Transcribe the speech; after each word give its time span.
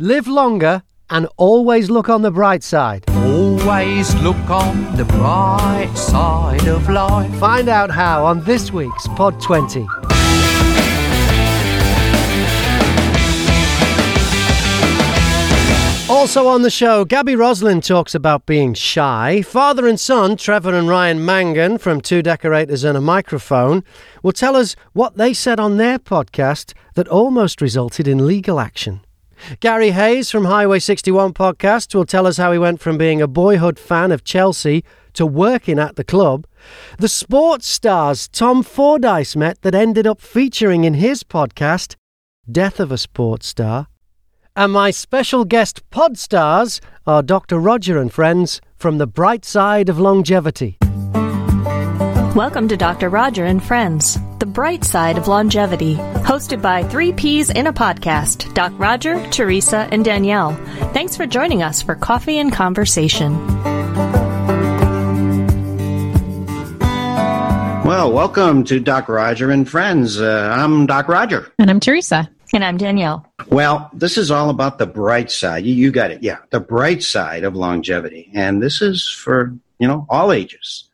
live 0.00 0.26
longer, 0.26 0.82
and 1.10 1.28
always 1.36 1.90
look 1.90 2.08
on 2.08 2.22
the 2.22 2.30
bright 2.30 2.62
side. 2.62 3.04
Always 3.10 4.14
look 4.16 4.48
on 4.48 4.96
the 4.96 5.04
bright 5.04 5.92
side 5.94 6.66
of 6.66 6.88
life. 6.88 7.32
Find 7.38 7.68
out 7.68 7.90
how 7.90 8.24
on 8.24 8.42
this 8.44 8.72
week's 8.72 9.06
Pod 9.08 9.40
20. 9.42 9.86
Also 16.08 16.48
on 16.48 16.62
the 16.62 16.70
show, 16.70 17.04
Gaby 17.04 17.36
Roslin 17.36 17.80
talks 17.80 18.14
about 18.14 18.46
being 18.46 18.74
shy. 18.74 19.42
Father 19.42 19.86
and 19.86 20.00
son, 20.00 20.36
Trevor 20.36 20.74
and 20.74 20.88
Ryan 20.88 21.24
Mangan 21.24 21.78
from 21.78 22.00
Two 22.00 22.22
Decorators 22.22 22.84
and 22.84 22.96
a 22.96 23.00
Microphone, 23.00 23.84
will 24.22 24.32
tell 24.32 24.56
us 24.56 24.74
what 24.92 25.18
they 25.18 25.34
said 25.34 25.60
on 25.60 25.76
their 25.76 25.98
podcast 25.98 26.72
that 26.94 27.06
almost 27.08 27.60
resulted 27.60 28.08
in 28.08 28.26
legal 28.26 28.58
action. 28.58 29.02
Gary 29.60 29.90
Hayes 29.90 30.30
from 30.30 30.44
Highway 30.44 30.78
61 30.78 31.32
podcast 31.34 31.94
will 31.94 32.04
tell 32.04 32.26
us 32.26 32.36
how 32.36 32.52
he 32.52 32.58
went 32.58 32.80
from 32.80 32.98
being 32.98 33.22
a 33.22 33.28
boyhood 33.28 33.78
fan 33.78 34.12
of 34.12 34.24
Chelsea 34.24 34.84
to 35.14 35.26
working 35.26 35.78
at 35.78 35.96
the 35.96 36.04
club. 36.04 36.46
The 36.98 37.08
sports 37.08 37.66
stars 37.66 38.28
Tom 38.28 38.62
Fordyce 38.62 39.36
met 39.36 39.62
that 39.62 39.74
ended 39.74 40.06
up 40.06 40.20
featuring 40.20 40.84
in 40.84 40.94
his 40.94 41.22
podcast, 41.22 41.96
Death 42.50 42.80
of 42.80 42.92
a 42.92 42.98
Sports 42.98 43.46
Star. 43.46 43.86
And 44.56 44.72
my 44.72 44.90
special 44.90 45.44
guest 45.44 45.88
pod 45.90 46.18
stars 46.18 46.80
are 47.06 47.22
Dr. 47.22 47.58
Roger 47.58 47.98
and 47.98 48.12
friends 48.12 48.60
from 48.76 48.98
the 48.98 49.06
bright 49.06 49.44
side 49.44 49.88
of 49.88 49.98
longevity. 49.98 50.79
Welcome 52.36 52.68
to 52.68 52.76
Dr. 52.76 53.08
Roger 53.08 53.44
and 53.44 53.60
Friends, 53.60 54.16
the 54.38 54.46
bright 54.46 54.84
side 54.84 55.18
of 55.18 55.26
longevity, 55.26 55.96
hosted 55.96 56.62
by 56.62 56.84
three 56.84 57.12
P's 57.12 57.50
in 57.50 57.66
a 57.66 57.72
podcast 57.72 58.54
Doc 58.54 58.72
Roger, 58.78 59.20
Teresa, 59.30 59.88
and 59.90 60.04
Danielle. 60.04 60.54
Thanks 60.92 61.16
for 61.16 61.26
joining 61.26 61.64
us 61.64 61.82
for 61.82 61.96
coffee 61.96 62.38
and 62.38 62.52
conversation. 62.52 63.34
Well, 67.84 68.12
welcome 68.12 68.62
to 68.62 68.78
Doc 68.78 69.08
Roger 69.08 69.50
and 69.50 69.68
Friends. 69.68 70.20
Uh, 70.20 70.54
I'm 70.56 70.86
Doc 70.86 71.08
Roger. 71.08 71.52
And 71.58 71.68
I'm 71.68 71.80
Teresa. 71.80 72.30
And 72.54 72.64
I'm 72.64 72.76
Danielle. 72.76 73.26
Well, 73.48 73.90
this 73.92 74.16
is 74.16 74.30
all 74.30 74.50
about 74.50 74.78
the 74.78 74.86
bright 74.86 75.32
side. 75.32 75.64
You, 75.64 75.74
you 75.74 75.90
got 75.90 76.12
it. 76.12 76.22
Yeah, 76.22 76.38
the 76.50 76.60
bright 76.60 77.02
side 77.02 77.42
of 77.42 77.56
longevity. 77.56 78.30
And 78.34 78.62
this 78.62 78.82
is 78.82 79.08
for, 79.08 79.52
you 79.80 79.88
know, 79.88 80.06
all 80.08 80.30
ages. 80.30 80.84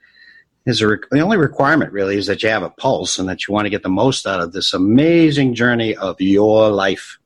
Is 0.67 0.83
a, 0.83 0.99
the 1.13 1.21
only 1.21 1.37
requirement 1.37 1.93
really 1.93 2.19
is 2.19 2.27
that 2.27 2.43
you 2.43 2.49
have 2.49 2.65
a 2.65 2.71
pulse 2.71 3.19
and 3.19 3.29
that 3.29 3.47
you 3.47 3.55
want 3.55 3.67
to 3.67 3.71
get 3.71 3.85
the 3.85 3.89
most 3.89 4.27
out 4.27 4.41
of 4.41 4.53
this 4.53 4.75
amazing 4.75 5.55
journey 5.55 5.95
of 5.95 6.21
your 6.21 6.71
life. 6.71 7.19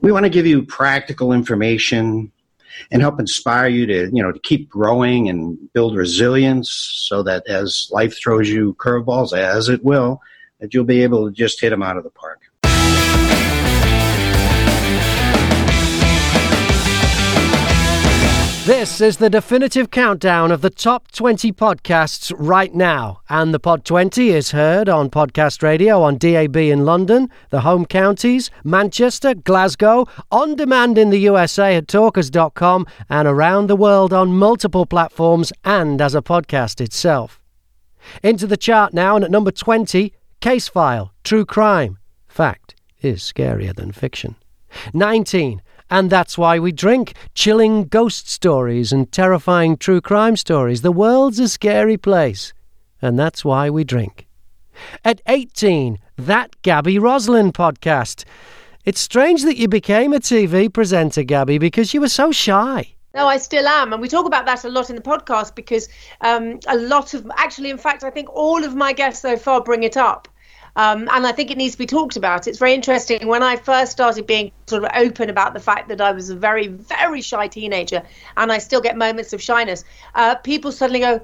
We 0.00 0.10
want 0.10 0.24
to 0.24 0.30
give 0.30 0.46
you 0.46 0.64
practical 0.64 1.32
information 1.32 2.32
and 2.90 3.02
help 3.02 3.20
inspire 3.20 3.68
you 3.68 3.86
to, 3.86 4.10
you 4.12 4.22
know, 4.22 4.32
to 4.32 4.38
keep 4.40 4.68
growing 4.68 5.28
and 5.28 5.72
build 5.72 5.96
resilience 5.96 6.70
so 7.08 7.22
that 7.22 7.46
as 7.46 7.88
life 7.92 8.18
throws 8.18 8.48
you 8.48 8.74
curveballs, 8.74 9.36
as 9.36 9.68
it 9.68 9.84
will, 9.84 10.20
that 10.58 10.74
you'll 10.74 10.84
be 10.84 11.04
able 11.04 11.26
to 11.26 11.32
just 11.32 11.60
hit 11.60 11.70
them 11.70 11.82
out 11.82 11.96
of 11.96 12.04
the 12.04 12.10
park. 12.10 12.47
This 18.68 19.00
is 19.00 19.16
the 19.16 19.30
definitive 19.30 19.90
countdown 19.90 20.52
of 20.52 20.60
the 20.60 20.68
top 20.68 21.10
20 21.12 21.52
podcasts 21.54 22.34
right 22.36 22.74
now. 22.74 23.22
And 23.30 23.54
the 23.54 23.58
Pod 23.58 23.82
20 23.86 24.28
is 24.28 24.50
heard 24.50 24.90
on 24.90 25.08
podcast 25.08 25.62
radio 25.62 26.02
on 26.02 26.18
DAB 26.18 26.54
in 26.54 26.84
London, 26.84 27.30
the 27.48 27.62
home 27.62 27.86
counties, 27.86 28.50
Manchester, 28.64 29.32
Glasgow, 29.32 30.06
on 30.30 30.54
demand 30.54 30.98
in 30.98 31.08
the 31.08 31.20
USA 31.20 31.76
at 31.76 31.88
talkers.com, 31.88 32.86
and 33.08 33.26
around 33.26 33.68
the 33.68 33.74
world 33.74 34.12
on 34.12 34.36
multiple 34.36 34.84
platforms 34.84 35.50
and 35.64 36.02
as 36.02 36.14
a 36.14 36.20
podcast 36.20 36.78
itself. 36.82 37.40
Into 38.22 38.46
the 38.46 38.58
chart 38.58 38.92
now, 38.92 39.16
and 39.16 39.24
at 39.24 39.30
number 39.30 39.50
20, 39.50 40.12
Case 40.42 40.68
File 40.68 41.14
True 41.24 41.46
Crime. 41.46 41.96
Fact 42.26 42.74
is 43.00 43.22
scarier 43.22 43.74
than 43.74 43.92
fiction. 43.92 44.36
19, 44.92 45.62
and 45.90 46.10
that's 46.10 46.36
why 46.36 46.58
we 46.58 46.72
drink 46.72 47.14
chilling 47.34 47.84
ghost 47.84 48.28
stories 48.28 48.92
and 48.92 49.10
terrifying 49.10 49.76
true 49.76 50.00
crime 50.00 50.36
stories. 50.36 50.82
The 50.82 50.92
world's 50.92 51.38
a 51.38 51.48
scary 51.48 51.96
place, 51.96 52.52
and 53.00 53.18
that's 53.18 53.44
why 53.44 53.70
we 53.70 53.84
drink. 53.84 54.26
At 55.04 55.20
18, 55.26 55.98
that 56.16 56.60
Gaby 56.62 56.98
Roslin 56.98 57.52
podcast. 57.52 58.24
It's 58.84 59.00
strange 59.00 59.42
that 59.42 59.56
you 59.56 59.68
became 59.68 60.12
a 60.12 60.20
TV 60.20 60.72
presenter, 60.72 61.22
Gaby, 61.22 61.58
because 61.58 61.92
you 61.92 62.00
were 62.00 62.08
so 62.08 62.32
shy. 62.32 62.94
No, 63.14 63.26
I 63.26 63.38
still 63.38 63.66
am. 63.66 63.92
And 63.92 64.00
we 64.00 64.08
talk 64.08 64.26
about 64.26 64.46
that 64.46 64.64
a 64.64 64.68
lot 64.68 64.90
in 64.90 64.96
the 64.96 65.02
podcast 65.02 65.54
because 65.54 65.88
um, 66.20 66.60
a 66.68 66.76
lot 66.76 67.14
of, 67.14 67.30
actually, 67.36 67.70
in 67.70 67.78
fact, 67.78 68.04
I 68.04 68.10
think 68.10 68.28
all 68.30 68.64
of 68.64 68.74
my 68.76 68.92
guests 68.92 69.22
so 69.22 69.36
far 69.36 69.62
bring 69.62 69.82
it 69.82 69.96
up. 69.96 70.28
Um, 70.78 71.08
and 71.12 71.26
I 71.26 71.32
think 71.32 71.50
it 71.50 71.58
needs 71.58 71.72
to 71.72 71.78
be 71.78 71.86
talked 71.86 72.16
about. 72.16 72.46
It's 72.46 72.60
very 72.60 72.72
interesting. 72.72 73.26
When 73.26 73.42
I 73.42 73.56
first 73.56 73.90
started 73.90 74.28
being 74.28 74.52
sort 74.68 74.84
of 74.84 74.90
open 74.94 75.28
about 75.28 75.52
the 75.52 75.58
fact 75.58 75.88
that 75.88 76.00
I 76.00 76.12
was 76.12 76.30
a 76.30 76.36
very, 76.36 76.68
very 76.68 77.20
shy 77.20 77.48
teenager, 77.48 78.04
and 78.36 78.52
I 78.52 78.58
still 78.58 78.80
get 78.80 78.96
moments 78.96 79.32
of 79.32 79.42
shyness, 79.42 79.82
uh, 80.14 80.36
people 80.36 80.70
suddenly 80.70 81.00
go, 81.00 81.20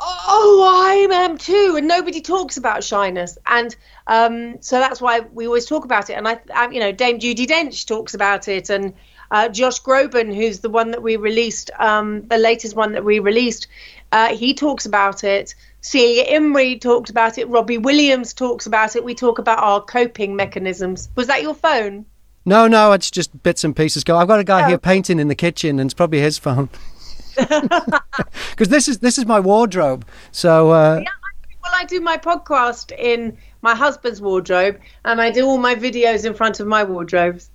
"Oh, 0.00 0.66
I 0.66 1.14
am 1.14 1.36
too," 1.36 1.74
and 1.76 1.86
nobody 1.86 2.22
talks 2.22 2.56
about 2.56 2.82
shyness. 2.82 3.36
And 3.46 3.76
um, 4.06 4.62
so 4.62 4.78
that's 4.78 5.02
why 5.02 5.20
we 5.20 5.46
always 5.46 5.66
talk 5.66 5.84
about 5.84 6.08
it. 6.08 6.14
And 6.14 6.26
I, 6.26 6.40
I 6.54 6.70
you 6.70 6.80
know, 6.80 6.90
Dame 6.90 7.18
Judi 7.18 7.46
Dench 7.46 7.86
talks 7.86 8.14
about 8.14 8.48
it, 8.48 8.70
and 8.70 8.94
uh, 9.30 9.50
Josh 9.50 9.82
Groban, 9.82 10.34
who's 10.34 10.60
the 10.60 10.70
one 10.70 10.92
that 10.92 11.02
we 11.02 11.16
released, 11.16 11.70
um, 11.78 12.26
the 12.28 12.38
latest 12.38 12.74
one 12.74 12.92
that 12.92 13.04
we 13.04 13.18
released, 13.18 13.66
uh, 14.10 14.34
he 14.34 14.54
talks 14.54 14.86
about 14.86 15.22
it. 15.22 15.54
Celia 15.88 16.26
Imrie 16.26 16.78
talked 16.78 17.08
about 17.08 17.38
it. 17.38 17.48
Robbie 17.48 17.78
Williams 17.78 18.34
talks 18.34 18.66
about 18.66 18.94
it. 18.94 19.04
We 19.04 19.14
talk 19.14 19.38
about 19.38 19.58
our 19.58 19.80
coping 19.80 20.36
mechanisms. 20.36 21.08
Was 21.14 21.28
that 21.28 21.40
your 21.40 21.54
phone? 21.54 22.04
No, 22.44 22.68
no, 22.68 22.92
it's 22.92 23.10
just 23.10 23.42
bits 23.42 23.64
and 23.64 23.74
pieces. 23.74 24.04
Go. 24.04 24.18
I've 24.18 24.28
got 24.28 24.38
a 24.38 24.44
guy 24.44 24.64
oh. 24.64 24.68
here 24.68 24.76
painting 24.76 25.18
in 25.18 25.28
the 25.28 25.34
kitchen, 25.34 25.80
and 25.80 25.88
it's 25.88 25.94
probably 25.94 26.20
his 26.20 26.36
phone. 26.36 26.68
Because 28.50 28.68
this 28.68 28.88
is 28.88 28.98
this 28.98 29.16
is 29.16 29.24
my 29.26 29.38
wardrobe. 29.38 30.04
So 30.32 30.72
uh, 30.72 31.00
yeah, 31.02 31.10
well, 31.62 31.72
I 31.74 31.84
do 31.84 32.00
my 32.00 32.18
podcast 32.18 32.90
in 32.98 33.38
my 33.62 33.74
husband's 33.74 34.20
wardrobe, 34.20 34.78
and 35.04 35.20
I 35.22 35.30
do 35.30 35.46
all 35.46 35.58
my 35.58 35.74
videos 35.76 36.26
in 36.26 36.34
front 36.34 36.58
of 36.58 36.66
my 36.66 36.82
wardrobes. 36.82 37.48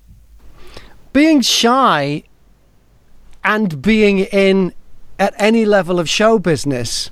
Being 1.11 1.41
shy 1.41 2.23
and 3.43 3.81
being 3.81 4.19
in 4.19 4.73
at 5.19 5.35
any 5.37 5.65
level 5.65 5.99
of 5.99 6.09
show 6.09 6.39
business 6.39 7.11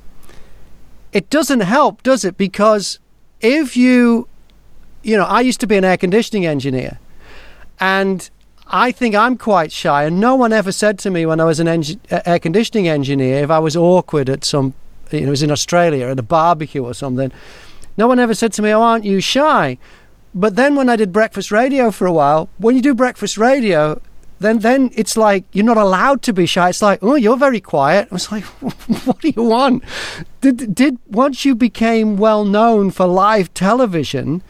it 1.13 1.29
doesn't 1.29 1.61
help, 1.61 2.03
does 2.03 2.23
it? 2.23 2.37
Because 2.37 2.99
if 3.41 3.75
you, 3.75 4.27
you 5.03 5.17
know, 5.17 5.25
I 5.25 5.41
used 5.41 5.59
to 5.61 5.67
be 5.67 5.77
an 5.77 5.83
air 5.83 5.97
conditioning 5.97 6.45
engineer, 6.45 6.99
and 7.79 8.29
I 8.67 8.91
think 8.91 9.15
I'm 9.15 9.37
quite 9.37 9.71
shy, 9.71 10.03
and 10.03 10.19
no 10.19 10.35
one 10.35 10.53
ever 10.53 10.71
said 10.71 10.99
to 10.99 11.09
me 11.09 11.25
when 11.25 11.39
I 11.39 11.45
was 11.45 11.59
an 11.59 11.67
air 11.67 12.39
conditioning 12.39 12.87
engineer 12.87 13.43
if 13.43 13.49
I 13.49 13.59
was 13.59 13.75
awkward 13.75 14.29
at 14.29 14.45
some, 14.45 14.73
you 15.11 15.21
know, 15.21 15.27
it 15.27 15.29
was 15.31 15.43
in 15.43 15.51
Australia 15.51 16.07
at 16.07 16.19
a 16.19 16.23
barbecue 16.23 16.83
or 16.83 16.93
something. 16.93 17.31
No 17.97 18.07
one 18.07 18.19
ever 18.19 18.33
said 18.33 18.53
to 18.53 18.61
me, 18.61 18.71
"Oh, 18.71 18.81
aren't 18.81 19.03
you 19.03 19.19
shy?" 19.19 19.77
But 20.33 20.55
then 20.55 20.75
when 20.75 20.87
I 20.87 20.95
did 20.95 21.11
breakfast 21.11 21.51
radio 21.51 21.91
for 21.91 22.05
a 22.07 22.13
while, 22.13 22.47
when 22.57 22.75
you 22.75 22.81
do 22.81 22.95
breakfast 22.95 23.37
radio, 23.37 24.01
then 24.41 24.59
then 24.59 24.91
it's 24.95 25.15
like 25.15 25.45
you're 25.51 25.65
not 25.65 25.77
allowed 25.77 26.21
to 26.23 26.33
be 26.33 26.45
shy. 26.45 26.69
It's 26.69 26.81
like, 26.81 26.99
oh, 27.01 27.15
you're 27.15 27.37
very 27.37 27.61
quiet. 27.61 28.07
I 28.11 28.15
was 28.15 28.31
like, 28.31 28.43
what 29.05 29.19
do 29.19 29.29
you 29.29 29.43
want? 29.43 29.83
Did 30.41 30.73
did 30.75 30.97
once 31.07 31.45
you 31.45 31.55
became 31.55 32.17
well 32.17 32.43
known 32.43 32.91
for 32.91 33.05
live 33.05 33.53
television, 33.53 34.41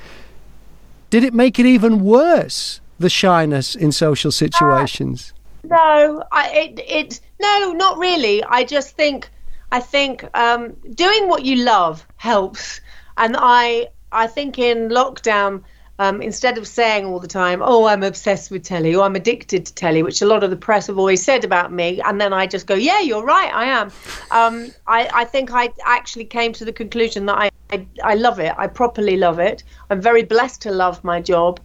did 1.09 1.24
it 1.24 1.34
make 1.34 1.59
it 1.59 1.66
even 1.66 2.03
worse? 2.03 2.80
The 3.00 3.09
shyness 3.09 3.75
in 3.75 3.91
social 3.91 4.31
situations. 4.31 5.33
Uh, 5.63 5.68
no, 5.75 6.24
I, 6.31 6.50
it 6.51 6.80
it 6.88 7.19
no, 7.42 7.74
not 7.74 7.98
really. 7.98 8.44
I 8.44 8.63
just 8.63 8.95
think 8.95 9.30
I 9.71 9.80
think 9.80 10.24
um, 10.38 10.74
doing 10.94 11.27
what 11.27 11.44
you 11.44 11.63
love 11.63 12.06
helps, 12.18 12.80
and 13.18 13.36
I 13.38 13.88
I 14.12 14.27
think 14.27 14.60
in 14.60 14.89
lockdown 14.89 15.63
um, 15.99 16.21
instead 16.21 16.57
of 16.57 16.67
saying 16.67 17.05
all 17.05 17.19
the 17.19 17.27
time, 17.27 17.61
"Oh, 17.63 17.85
I'm 17.85 18.03
obsessed 18.03 18.51
with 18.51 18.63
telly," 18.63 18.95
or 18.95 19.03
"I'm 19.03 19.15
addicted 19.15 19.65
to 19.67 19.73
telly," 19.73 20.03
which 20.03 20.21
a 20.21 20.25
lot 20.25 20.43
of 20.43 20.49
the 20.49 20.55
press 20.55 20.88
have 20.88 20.97
always 20.97 21.23
said 21.23 21.43
about 21.43 21.71
me, 21.71 22.01
and 22.01 22.19
then 22.19 22.33
I 22.33 22.47
just 22.47 22.67
go, 22.67 22.75
"Yeah, 22.75 22.99
you're 22.99 23.23
right, 23.23 23.53
I 23.53 23.65
am." 23.65 23.91
Um, 24.31 24.71
I, 24.88 25.09
I, 25.13 25.25
think 25.25 25.53
I 25.53 25.71
actually 25.85 26.25
came 26.25 26.53
to 26.53 26.65
the 26.65 26.73
conclusion 26.73 27.25
that 27.27 27.38
I, 27.38 27.51
I, 27.71 27.85
I, 28.03 28.15
love 28.15 28.39
it. 28.39 28.53
I 28.57 28.67
properly 28.67 29.17
love 29.17 29.39
it. 29.39 29.63
I'm 29.89 30.01
very 30.01 30.23
blessed 30.23 30.61
to 30.63 30.71
love 30.71 31.03
my 31.03 31.21
job. 31.21 31.59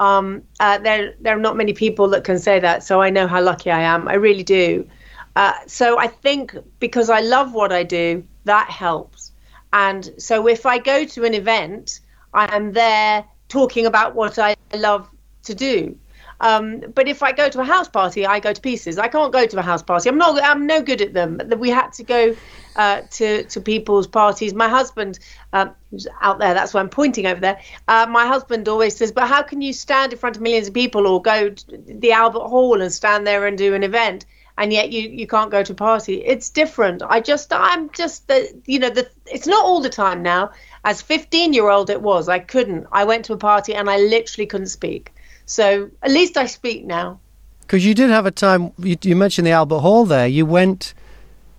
Um, 0.00 0.42
uh, 0.58 0.78
there, 0.78 1.14
there 1.20 1.36
are 1.36 1.40
not 1.40 1.56
many 1.56 1.72
people 1.72 2.08
that 2.08 2.24
can 2.24 2.38
say 2.38 2.58
that, 2.60 2.82
so 2.82 3.02
I 3.02 3.10
know 3.10 3.26
how 3.26 3.42
lucky 3.42 3.70
I 3.70 3.80
am. 3.80 4.08
I 4.08 4.14
really 4.14 4.42
do. 4.42 4.88
Uh, 5.36 5.54
so 5.66 5.98
I 5.98 6.06
think 6.06 6.56
because 6.78 7.08
I 7.10 7.20
love 7.20 7.52
what 7.52 7.72
I 7.72 7.82
do, 7.82 8.24
that 8.44 8.68
helps. 8.68 9.32
And 9.72 10.10
so 10.18 10.48
if 10.48 10.66
I 10.66 10.78
go 10.78 11.04
to 11.04 11.24
an 11.24 11.34
event, 11.34 12.00
I 12.34 12.54
am 12.54 12.72
there 12.72 13.24
talking 13.52 13.86
about 13.86 14.14
what 14.14 14.38
I 14.38 14.56
love 14.74 15.08
to 15.44 15.54
do. 15.54 15.96
Um, 16.40 16.80
but 16.94 17.06
if 17.06 17.22
I 17.22 17.30
go 17.30 17.48
to 17.48 17.60
a 17.60 17.64
house 17.64 17.88
party, 17.88 18.26
I 18.26 18.40
go 18.40 18.52
to 18.52 18.60
pieces. 18.60 18.98
I 18.98 19.06
can't 19.06 19.32
go 19.32 19.46
to 19.46 19.58
a 19.58 19.62
house 19.62 19.82
party. 19.82 20.08
I'm 20.08 20.18
not. 20.18 20.42
I'm 20.42 20.66
no 20.66 20.82
good 20.82 21.00
at 21.00 21.12
them. 21.12 21.40
We 21.58 21.70
had 21.70 21.92
to 21.92 22.02
go 22.02 22.34
uh, 22.74 23.02
to 23.18 23.44
to 23.44 23.60
people's 23.60 24.08
parties. 24.08 24.52
My 24.52 24.68
husband, 24.68 25.20
um, 25.52 25.70
who's 25.90 26.08
out 26.20 26.40
there, 26.40 26.52
that's 26.52 26.74
why 26.74 26.80
I'm 26.80 26.88
pointing 26.88 27.26
over 27.26 27.40
there. 27.40 27.60
Uh, 27.86 28.06
my 28.10 28.26
husband 28.26 28.68
always 28.68 28.96
says, 28.96 29.12
"But 29.12 29.28
how 29.28 29.42
can 29.42 29.62
you 29.62 29.72
stand 29.72 30.12
in 30.12 30.18
front 30.18 30.34
of 30.36 30.42
millions 30.42 30.66
of 30.66 30.74
people 30.74 31.06
or 31.06 31.22
go 31.22 31.50
to 31.50 31.78
the 31.86 32.10
Albert 32.10 32.48
Hall 32.48 32.82
and 32.82 32.92
stand 32.92 33.24
there 33.24 33.46
and 33.46 33.56
do 33.56 33.74
an 33.74 33.84
event?" 33.84 34.26
and 34.58 34.72
yet 34.72 34.92
you 34.92 35.08
you 35.08 35.26
can't 35.26 35.50
go 35.50 35.62
to 35.62 35.72
a 35.72 35.74
party 35.74 36.16
it's 36.24 36.50
different 36.50 37.02
i 37.08 37.20
just 37.20 37.52
i'm 37.52 37.88
just 37.90 38.28
the 38.28 38.38
you 38.66 38.78
know 38.78 38.90
the 38.90 39.08
it's 39.26 39.46
not 39.46 39.64
all 39.64 39.80
the 39.80 39.88
time 39.88 40.22
now 40.22 40.50
as 40.84 41.02
15 41.02 41.52
year 41.52 41.68
old 41.68 41.90
it 41.90 42.02
was 42.02 42.28
i 42.28 42.38
couldn't. 42.38 42.86
I 42.92 43.04
went 43.04 43.24
to 43.26 43.32
a 43.32 43.36
party 43.36 43.74
and 43.74 43.88
i 43.88 43.98
literally 43.98 44.46
couldn't 44.46 44.68
speak. 44.68 45.12
So 45.46 45.90
at 46.02 46.10
least 46.10 46.36
i 46.36 46.46
speak 46.46 46.84
now. 46.84 47.20
Because 47.60 47.86
you 47.86 47.94
did 47.94 48.10
have 48.10 48.26
a 48.26 48.30
time 48.30 48.72
you, 48.78 48.96
you 49.02 49.16
mentioned 49.16 49.46
the 49.46 49.52
albert 49.52 49.80
hall 49.80 50.04
there. 50.04 50.26
You 50.26 50.46
went 50.46 50.94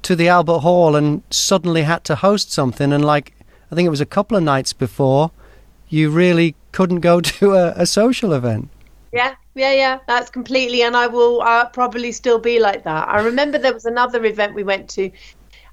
to 0.03 0.15
the 0.15 0.27
albert 0.27 0.59
hall 0.59 0.95
and 0.95 1.23
suddenly 1.29 1.83
had 1.83 2.03
to 2.05 2.15
host 2.15 2.51
something 2.51 2.91
and 2.91 3.05
like 3.05 3.33
i 3.71 3.75
think 3.75 3.87
it 3.87 3.89
was 3.89 4.01
a 4.01 4.05
couple 4.05 4.35
of 4.35 4.43
nights 4.43 4.73
before 4.73 5.31
you 5.93 6.09
really 6.09 6.55
couldn't 6.71 7.01
go 7.01 7.21
to 7.39 7.53
a, 7.53 7.73
a 7.77 7.85
social 7.85 8.33
event. 8.33 8.69
Yeah, 9.13 9.35
yeah, 9.53 9.73
yeah. 9.73 9.99
That's 10.07 10.29
completely, 10.29 10.81
and 10.81 10.97
I 10.97 11.07
will 11.07 11.41
uh, 11.41 11.65
probably 11.67 12.11
still 12.11 12.39
be 12.39 12.59
like 12.59 12.83
that. 12.83 13.07
I 13.07 13.21
remember 13.21 13.59
there 13.59 13.73
was 13.73 13.85
another 13.85 14.25
event 14.25 14.55
we 14.55 14.63
went 14.63 14.89
to, 14.91 15.11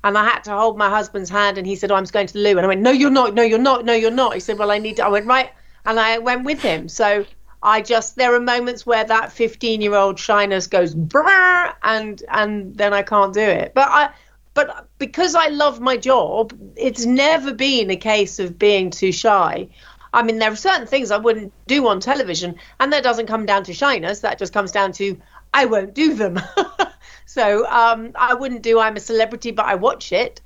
and 0.03 0.17
I 0.17 0.25
had 0.25 0.45
to 0.45 0.53
hold 0.53 0.79
my 0.79 0.89
husband's 0.89 1.31
hand, 1.31 1.59
and 1.59 1.67
he 1.67 1.77
said, 1.77 1.91
"Oh, 1.91 1.97
I'm 1.97 2.05
going 2.05 2.27
to 2.27 2.33
the 2.33 2.41
loo," 2.41 2.57
and 2.57 2.61
I 2.61 2.67
went, 2.67 2.81
"No, 2.81 2.91
you're 2.91 3.11
not. 3.11 3.35
No, 3.35 3.43
you're 3.43 3.59
not. 3.59 3.85
No, 3.85 3.93
you're 3.93 4.11
not." 4.11 4.35
He 4.35 4.41
said, 4.41 4.59
"Well, 4.59 4.71
I 4.71 4.79
need 4.79 4.97
to." 4.97 5.05
I 5.05 5.09
went 5.09 5.27
right, 5.27 5.51
and 5.85 6.01
I 6.01 6.19
went 6.19 6.45
with 6.45 6.61
him. 6.63 6.89
So 6.89 7.25
I 7.63 7.83
just 7.83 8.17
there 8.17 8.35
are 8.35 8.41
moments 8.41 8.87
where 8.87 9.05
that 9.05 9.33
15 9.33 9.81
year 9.81 9.95
old 9.95 10.19
shyness 10.19 10.67
goes 10.67 10.95
brr, 10.95 11.75
and 11.83 12.23
and 12.29 12.77
then 12.77 12.95
I 12.95 13.03
can't 13.03 13.35
do 13.35 13.41
it. 13.41 13.73
But 13.75 13.89
I 13.89 14.11
but 14.55 14.89
because 14.99 15.35
I 15.35 15.49
love 15.49 15.81
my 15.81 15.97
job, 15.97 16.53
it's 16.77 17.05
never 17.05 17.53
been 17.53 17.91
a 17.91 17.97
case 17.97 18.39
of 18.39 18.59
being 18.59 18.91
too 18.91 19.13
shy. 19.13 19.69
I 20.13 20.23
mean, 20.23 20.39
there 20.39 20.51
are 20.51 20.57
certain 20.57 20.87
things 20.87 21.11
I 21.11 21.19
wouldn't 21.19 21.53
do 21.69 21.87
on 21.87 22.01
television, 22.01 22.57
and 22.81 22.93
that 22.93 23.05
doesn't 23.05 23.27
come 23.27 23.47
down 23.47 23.63
to 23.65 23.75
shyness. 23.75 24.21
That 24.21 24.39
just 24.39 24.53
comes 24.53 24.73
down 24.73 24.93
to 24.93 25.17
I 25.53 25.67
won't 25.67 25.95
do 25.95 26.15
them. 26.15 26.41
so 27.27 27.67
um, 27.67 28.13
I 28.15 28.35
wouldn't 28.35 28.63
do 28.63 28.79
I'm 28.79 28.97
a 28.97 29.01
celebrity, 29.01 29.51
but 29.51 29.67
I 29.67 29.75
watch 29.75 30.13
it. 30.13 30.41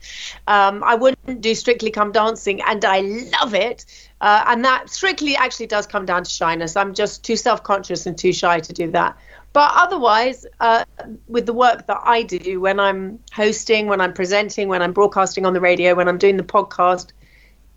Um, 0.47 0.83
I 0.83 0.95
wouldn't 0.95 1.41
do 1.41 1.55
Strictly 1.55 1.91
Come 1.91 2.13
Dancing, 2.13 2.61
and 2.63 2.85
I 2.85 3.01
love 3.41 3.55
it. 3.55 3.85
Uh, 4.21 4.45
and 4.47 4.65
that 4.65 4.89
strictly 4.89 5.37
actually 5.37 5.67
does 5.67 5.87
come 5.87 6.07
down 6.07 6.25
to 6.25 6.31
shyness. 6.31 6.77
I'm 6.77 6.95
just 6.95 7.25
too 7.25 7.37
self 7.37 7.63
conscious 7.63 8.07
and 8.07 8.17
too 8.17 8.33
shy 8.33 8.61
to 8.61 8.73
do 8.73 8.91
that. 8.93 9.17
But 9.53 9.71
otherwise, 9.75 10.47
uh, 10.59 10.85
with 11.29 11.47
the 11.47 11.53
work 11.53 11.87
that 11.87 12.01
I 12.03 12.23
do, 12.23 12.61
when 12.61 12.81
I'm 12.81 13.21
hosting, 13.33 13.87
when 13.87 14.01
I'm 14.01 14.13
presenting, 14.13 14.69
when 14.69 14.83
I'm 14.83 14.93
broadcasting 14.93 15.47
on 15.47 15.53
the 15.53 15.61
radio, 15.61 15.95
when 15.95 16.09
I'm 16.09 16.19
doing 16.19 16.37
the 16.37 16.43
podcast, 16.43 17.13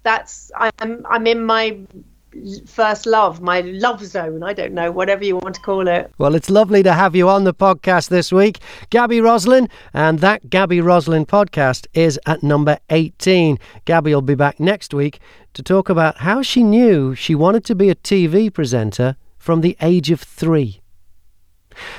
that's 0.01 0.51
I'm 0.56 1.06
I'm 1.07 1.27
in 1.27 1.45
my 1.45 1.77
first 2.66 3.06
love, 3.06 3.42
my 3.42 3.62
love 3.62 4.04
zone. 4.04 4.44
I 4.44 4.54
don't 4.54 4.74
know, 4.74 4.92
whatever 4.92 5.24
you 5.24 5.38
want 5.38 5.56
to 5.56 5.62
call 5.62 5.88
it. 5.88 6.12
Well, 6.18 6.36
it's 6.36 6.50
lovely 6.50 6.84
to 6.84 6.94
have 6.94 7.16
you 7.16 7.30
on 7.30 7.44
the 7.44 7.54
podcast 7.54 8.10
this 8.10 8.31
week, 8.31 8.60
Gaby 8.89 9.22
Roslin, 9.22 9.69
and 9.94 10.19
that 10.19 10.50
Gaby 10.50 10.81
Roslin 10.81 11.25
podcast 11.25 11.88
is 11.94 12.19
at 12.25 12.44
number 12.44 12.80
18. 12.89 13.57
Gaby 13.86 14.13
will 14.13 14.22
be 14.22 14.36
back 14.36 14.60
next 14.60 14.94
week 14.94 15.19
to 15.54 15.63
talk 15.63 15.89
about 15.89 16.18
how 16.18 16.42
she 16.42 16.63
knew 16.63 17.16
she 17.16 17.36
wanted 17.36 17.63
to 17.66 17.75
be 17.75 17.89
a 17.89 17.95
TV 17.95 18.54
presenter 18.54 19.16
from 19.38 19.62
the 19.62 19.78
age 19.81 20.12
of 20.12 20.22
three. 20.22 20.81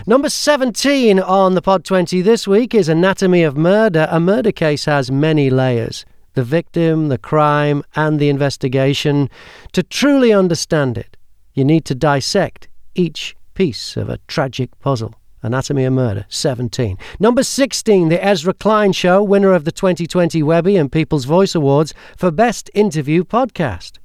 Number 0.06 0.28
17 0.28 1.20
on 1.20 1.54
the 1.54 1.62
Pod 1.62 1.84
20 1.84 2.20
this 2.22 2.48
week 2.48 2.74
is 2.74 2.88
Anatomy 2.88 3.42
of 3.42 3.56
Murder. 3.56 4.08
A 4.10 4.18
murder 4.18 4.52
case 4.52 4.86
has 4.86 5.10
many 5.10 5.50
layers 5.50 6.04
the 6.34 6.44
victim, 6.44 7.08
the 7.08 7.18
crime, 7.18 7.82
and 7.96 8.18
the 8.18 8.28
investigation. 8.28 9.28
To 9.72 9.82
truly 9.82 10.32
understand 10.32 10.98
it, 10.98 11.16
you 11.54 11.64
need 11.64 11.84
to 11.86 11.94
dissect 11.94 12.68
each 12.94 13.36
piece 13.54 13.96
of 13.96 14.08
a 14.08 14.18
tragic 14.28 14.78
puzzle. 14.80 15.14
Anatomy 15.42 15.84
of 15.84 15.92
Murder, 15.92 16.26
17. 16.28 16.98
Number 17.20 17.44
16, 17.44 18.08
The 18.08 18.24
Ezra 18.24 18.52
Klein 18.52 18.92
Show, 18.92 19.22
winner 19.22 19.52
of 19.52 19.64
the 19.64 19.72
2020 19.72 20.42
Webby 20.42 20.76
and 20.76 20.90
People's 20.90 21.26
Voice 21.26 21.54
Awards 21.54 21.94
for 22.16 22.32
Best 22.32 22.70
Interview 22.74 23.22
Podcast. 23.22 23.98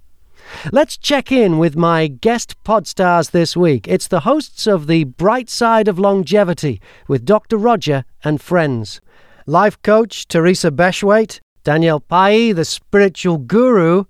Let's 0.71 0.97
check 0.97 1.31
in 1.31 1.57
with 1.57 1.75
my 1.75 2.07
guest 2.07 2.55
podstars 2.63 3.31
this 3.31 3.57
week. 3.57 3.87
It's 3.87 4.07
the 4.07 4.21
hosts 4.21 4.67
of 4.67 4.87
The 4.87 5.05
Bright 5.05 5.49
Side 5.49 5.87
of 5.87 5.97
Longevity 5.97 6.79
with 7.07 7.25
Dr. 7.25 7.57
Roger 7.57 8.05
and 8.23 8.39
friends. 8.39 9.01
Life 9.47 9.81
coach 9.81 10.27
Teresa 10.27 10.71
Beshwaite, 10.71 11.41
Danielle 11.63 12.00
Pai, 12.00 12.51
the 12.51 12.65
spiritual 12.65 13.38
guru, 13.38 14.06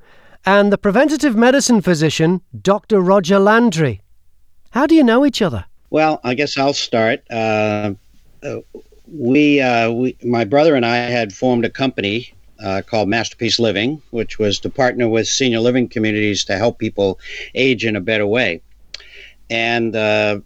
and 0.45 0.71
the 0.71 0.77
preventative 0.77 1.35
medicine 1.35 1.81
physician, 1.81 2.41
Dr. 2.61 2.99
Roger 2.99 3.39
Landry. 3.39 4.01
How 4.71 4.87
do 4.87 4.95
you 4.95 5.03
know 5.03 5.25
each 5.25 5.41
other? 5.41 5.65
Well, 5.89 6.19
I 6.23 6.33
guess 6.33 6.57
I'll 6.57 6.73
start. 6.73 7.23
Uh, 7.29 7.93
uh, 8.41 8.57
we, 9.07 9.61
uh, 9.61 9.91
we, 9.91 10.17
my 10.23 10.43
brother 10.43 10.75
and 10.75 10.85
I 10.85 10.95
had 10.95 11.31
formed 11.31 11.65
a 11.65 11.69
company 11.69 12.33
uh, 12.59 12.81
called 12.85 13.07
Masterpiece 13.07 13.59
Living, 13.59 14.01
which 14.09 14.39
was 14.39 14.59
to 14.61 14.69
partner 14.69 15.07
with 15.07 15.27
senior 15.27 15.59
living 15.59 15.87
communities 15.87 16.43
to 16.45 16.57
help 16.57 16.79
people 16.79 17.19
age 17.53 17.85
in 17.85 17.95
a 17.95 18.01
better 18.01 18.25
way. 18.25 18.61
And 19.49 19.95
uh, 19.95 20.39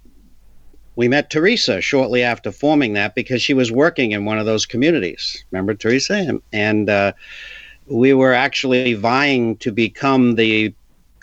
we 0.98 1.08
met 1.08 1.30
Teresa 1.30 1.80
shortly 1.80 2.24
after 2.24 2.52
forming 2.52 2.94
that 2.94 3.16
because 3.16 3.42
she 3.42 3.54
was 3.54 3.72
working 3.72 4.12
in 4.12 4.26
one 4.26 4.40
of 4.40 4.46
those 4.46 4.66
communities. 4.66 5.46
Remember 5.52 5.74
Teresa? 5.74 6.40
And, 6.52 6.90
uh, 6.90 7.14
we 7.86 8.14
were 8.14 8.34
actually 8.34 8.96
vying 8.96 9.58
to 9.58 9.72
become 9.72 10.36
the 10.36 10.74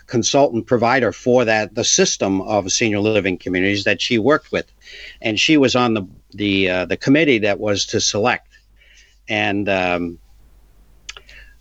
consultant 0.07 0.65
provider 0.65 1.11
for 1.11 1.45
that 1.45 1.75
the 1.75 1.83
system 1.83 2.41
of 2.41 2.71
senior 2.71 2.99
living 2.99 3.37
communities 3.37 3.83
that 3.83 4.01
she 4.01 4.17
worked 4.17 4.51
with, 4.51 4.65
and 5.21 5.39
she 5.39 5.57
was 5.57 5.75
on 5.75 5.93
the 5.93 6.07
the 6.33 6.69
uh, 6.69 6.85
the 6.85 6.97
committee 6.97 7.39
that 7.39 7.59
was 7.59 7.85
to 7.85 8.01
select. 8.01 8.47
And 9.27 9.67
um, 9.69 10.19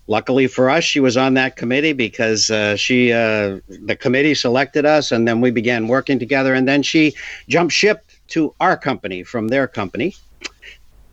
luckily 0.06 0.46
for 0.46 0.70
us, 0.70 0.84
she 0.84 1.00
was 1.00 1.16
on 1.16 1.34
that 1.34 1.56
committee 1.56 1.92
because 1.92 2.50
uh, 2.50 2.76
she 2.76 3.12
uh, 3.12 3.60
the 3.68 3.96
committee 3.98 4.34
selected 4.34 4.84
us, 4.84 5.12
and 5.12 5.26
then 5.26 5.40
we 5.40 5.50
began 5.50 5.88
working 5.88 6.18
together. 6.18 6.54
And 6.54 6.68
then 6.68 6.82
she 6.82 7.14
jumped 7.48 7.72
ship 7.72 8.04
to 8.28 8.54
our 8.60 8.76
company 8.76 9.22
from 9.22 9.48
their 9.48 9.66
company. 9.66 10.16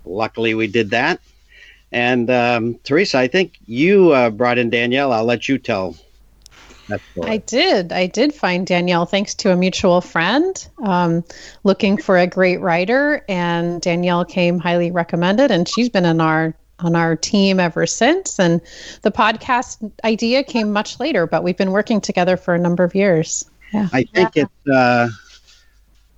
Luckily, 0.06 0.54
we 0.54 0.68
did 0.68 0.90
that. 0.92 1.20
And 1.92 2.30
um, 2.30 2.80
Teresa, 2.84 3.20
I 3.20 3.28
think 3.28 3.58
you 3.66 4.12
uh, 4.12 4.30
brought 4.30 4.58
in 4.58 4.70
Danielle. 4.70 5.12
I'll 5.12 5.26
let 5.26 5.50
you 5.50 5.58
tell. 5.58 5.96
I 7.24 7.38
did. 7.38 7.94
I 7.94 8.08
did 8.08 8.34
find 8.34 8.68
Danielle 8.68 9.06
thanks 9.06 9.34
to 9.36 9.52
a 9.52 9.56
mutual 9.56 10.02
friend 10.02 10.68
um, 10.84 11.24
looking 11.64 11.98
for 11.98 12.18
a 12.18 12.28
great 12.28 12.60
writer, 12.60 13.24
and 13.30 13.82
Danielle 13.82 14.26
came 14.26 14.60
highly 14.60 14.92
recommended, 14.92 15.52
and 15.52 15.70
she's 15.70 15.88
been 15.88 16.04
in 16.04 16.20
our 16.20 16.54
on 16.84 16.96
our 16.96 17.16
team 17.16 17.60
ever 17.60 17.86
since. 17.86 18.40
And 18.40 18.62
the 19.02 19.12
podcast 19.12 19.92
idea 20.04 20.44
came 20.44 20.72
much 20.72 21.00
later, 21.00 21.28
but 21.28 21.44
we've 21.44 21.58
been 21.58 21.72
working 21.72 22.02
together 22.02 22.38
for 22.38 22.54
a 22.54 22.60
number 22.60 22.84
of 22.84 22.96
years. 22.96 23.50
Yeah. 23.74 23.88
I 23.94 24.04
think 24.04 24.36
yeah. 24.36 24.44
it's 24.44 24.70
uh, 24.70 25.10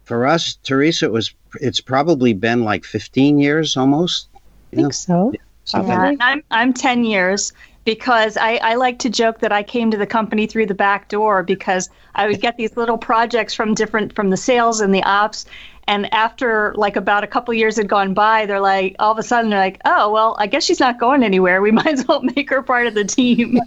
for 0.04 0.26
us, 0.26 0.56
Teresa, 0.64 1.06
it 1.06 1.12
was 1.12 1.34
it's 1.62 1.82
probably 1.82 2.34
been 2.34 2.64
like 2.64 2.84
15 2.84 3.40
years 3.40 3.78
almost. 3.78 4.28
I 4.72 4.76
think 4.78 4.94
so. 4.94 5.34
Yeah, 5.74 6.16
I'm 6.20 6.44
I'm 6.52 6.74
10 6.74 7.06
years 7.06 7.54
because 7.86 8.38
I, 8.38 8.56
I 8.58 8.76
like 8.76 9.00
to 9.00 9.10
joke 9.10 9.40
that 9.40 9.52
I 9.52 9.64
came 9.64 9.92
to 9.92 9.98
the 9.98 10.08
company 10.08 10.48
through 10.48 10.68
the 10.68 10.76
back 10.76 11.10
door 11.10 11.44
because 11.44 11.90
I 12.16 12.28
would 12.28 12.42
get 12.42 12.58
these 12.58 12.78
little 12.78 12.98
projects 12.98 13.54
from 13.54 13.74
different 13.74 14.16
from 14.16 14.30
the 14.30 14.38
sales 14.38 14.82
and 14.82 14.94
the 14.94 15.04
ops 15.04 15.46
and 15.88 16.14
after 16.14 16.74
like 16.76 16.96
about 16.96 17.24
a 17.24 17.28
couple 17.28 17.54
years 17.54 17.78
had 17.78 17.88
gone 17.88 18.14
by 18.14 18.46
they're 18.46 18.60
like 18.60 18.96
all 19.00 19.12
of 19.12 19.18
a 19.18 19.24
sudden 19.24 19.50
they're 19.50 19.60
like 19.60 19.80
oh 19.86 20.12
well 20.12 20.36
i 20.40 20.48
guess 20.48 20.64
she's 20.64 20.80
not 20.80 21.00
going 21.00 21.24
anywhere 21.24 21.62
we 21.62 21.72
might 21.80 21.88
as 21.88 22.08
well 22.08 22.22
make 22.22 22.50
her 22.50 22.62
part 22.62 22.88
of 22.88 22.94
the 22.94 23.04
team 23.04 23.60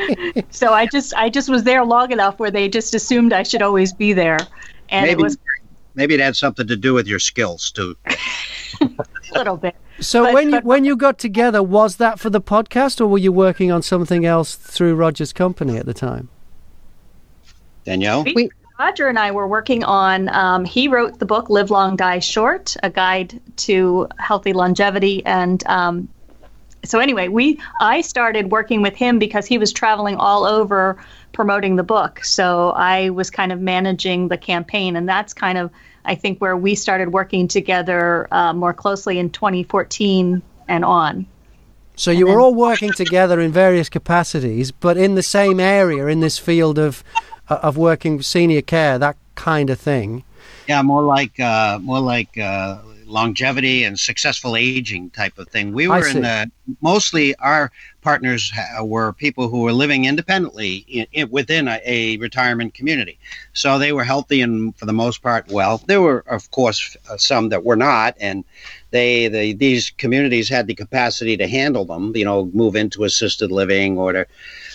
so 0.50 0.72
i 0.72 0.86
just 0.86 1.14
i 1.14 1.28
just 1.28 1.48
was 1.48 1.64
there 1.64 1.84
long 1.84 2.12
enough 2.12 2.38
where 2.38 2.50
they 2.50 2.68
just 2.68 2.94
assumed 2.94 3.32
i 3.32 3.42
should 3.42 3.62
always 3.62 3.92
be 3.92 4.12
there 4.12 4.38
and 4.88 5.06
maybe, 5.06 5.20
it 5.20 5.22
was 5.22 5.38
maybe 5.96 6.14
it 6.14 6.20
had 6.20 6.36
something 6.36 6.66
to 6.68 6.76
do 6.76 6.94
with 6.94 7.08
your 7.08 7.18
skills 7.18 7.70
too. 7.72 7.96
a 8.80 8.88
little 9.34 9.56
bit. 9.56 9.74
So 9.98 10.24
but, 10.24 10.34
when 10.34 10.52
you 10.52 10.60
when 10.60 10.84
you 10.84 10.96
got 10.96 11.18
together, 11.18 11.62
was 11.62 11.96
that 11.96 12.20
for 12.20 12.30
the 12.30 12.40
podcast, 12.40 13.00
or 13.00 13.06
were 13.06 13.18
you 13.18 13.32
working 13.32 13.72
on 13.72 13.82
something 13.82 14.24
else 14.24 14.54
through 14.54 14.94
Roger's 14.94 15.32
company 15.32 15.76
at 15.76 15.86
the 15.86 15.94
time? 15.94 16.28
Danielle, 17.84 18.24
we, 18.34 18.50
Roger 18.78 19.08
and 19.08 19.18
I 19.18 19.30
were 19.30 19.48
working 19.48 19.84
on. 19.84 20.28
Um, 20.28 20.64
he 20.64 20.88
wrote 20.88 21.18
the 21.18 21.26
book 21.26 21.48
"Live 21.48 21.70
Long, 21.70 21.96
Die 21.96 22.18
Short: 22.18 22.76
A 22.82 22.90
Guide 22.90 23.40
to 23.56 24.08
Healthy 24.18 24.52
Longevity," 24.52 25.24
and 25.24 25.66
um, 25.66 26.08
so 26.84 26.98
anyway, 26.98 27.28
we 27.28 27.58
I 27.80 28.00
started 28.00 28.50
working 28.50 28.82
with 28.82 28.94
him 28.94 29.18
because 29.18 29.46
he 29.46 29.58
was 29.58 29.72
traveling 29.72 30.16
all 30.16 30.44
over 30.44 30.98
promoting 31.32 31.76
the 31.76 31.82
book. 31.82 32.24
So 32.24 32.70
I 32.70 33.10
was 33.10 33.30
kind 33.30 33.52
of 33.52 33.60
managing 33.60 34.28
the 34.28 34.38
campaign, 34.38 34.96
and 34.96 35.08
that's 35.08 35.32
kind 35.32 35.58
of 35.58 35.70
I 36.04 36.14
think 36.14 36.38
where 36.38 36.56
we 36.56 36.74
started 36.74 37.12
working 37.12 37.48
together 37.48 38.28
uh, 38.30 38.52
more 38.52 38.72
closely 38.72 39.18
in 39.18 39.30
2014 39.30 40.42
and 40.68 40.84
on. 40.84 41.26
So 41.98 42.10
you 42.10 42.26
were 42.26 42.40
all 42.40 42.54
working 42.54 42.92
together 42.92 43.40
in 43.40 43.52
various 43.52 43.88
capacities, 43.88 44.70
but 44.70 44.98
in 44.98 45.14
the 45.14 45.22
same 45.22 45.58
area 45.58 46.06
in 46.08 46.20
this 46.20 46.38
field 46.38 46.78
of 46.78 47.02
of 47.48 47.76
working 47.76 48.22
senior 48.22 48.62
care, 48.62 48.98
that 48.98 49.16
kind 49.34 49.70
of 49.70 49.78
thing. 49.78 50.24
Yeah, 50.68 50.82
more 50.82 51.02
like 51.02 51.38
uh, 51.38 51.78
more 51.80 52.00
like 52.00 52.36
uh, 52.38 52.78
longevity 53.06 53.84
and 53.84 53.98
successful 53.98 54.56
aging 54.56 55.10
type 55.10 55.38
of 55.38 55.48
thing. 55.48 55.72
We 55.72 55.88
were 55.88 56.06
in 56.06 56.22
the 56.22 56.50
mostly 56.80 57.34
our 57.36 57.70
partners 58.02 58.52
were 58.80 59.12
people 59.12 59.48
who 59.48 59.60
were 59.62 59.72
living 59.72 60.04
independently 60.04 60.84
in, 60.88 61.06
in, 61.12 61.30
within 61.30 61.68
a, 61.68 61.80
a, 61.84 62.16
retirement 62.18 62.74
community. 62.74 63.18
So 63.52 63.78
they 63.78 63.92
were 63.92 64.04
healthy 64.04 64.42
and 64.42 64.76
for 64.76 64.86
the 64.86 64.92
most 64.92 65.22
part 65.22 65.48
well. 65.48 65.80
There 65.86 66.00
were 66.00 66.24
of 66.26 66.50
course 66.50 66.96
uh, 67.08 67.16
some 67.16 67.48
that 67.50 67.64
were 67.64 67.76
not 67.76 68.16
and 68.20 68.44
they, 69.28 69.52
these 69.52 69.90
communities 69.90 70.48
had 70.48 70.66
the 70.66 70.74
capacity 70.74 71.36
to 71.36 71.46
handle 71.46 71.84
them, 71.84 72.14
you 72.16 72.24
know, 72.24 72.46
move 72.52 72.76
into 72.76 73.04
assisted 73.04 73.50
living 73.50 73.98
or 73.98 74.12
to 74.12 74.26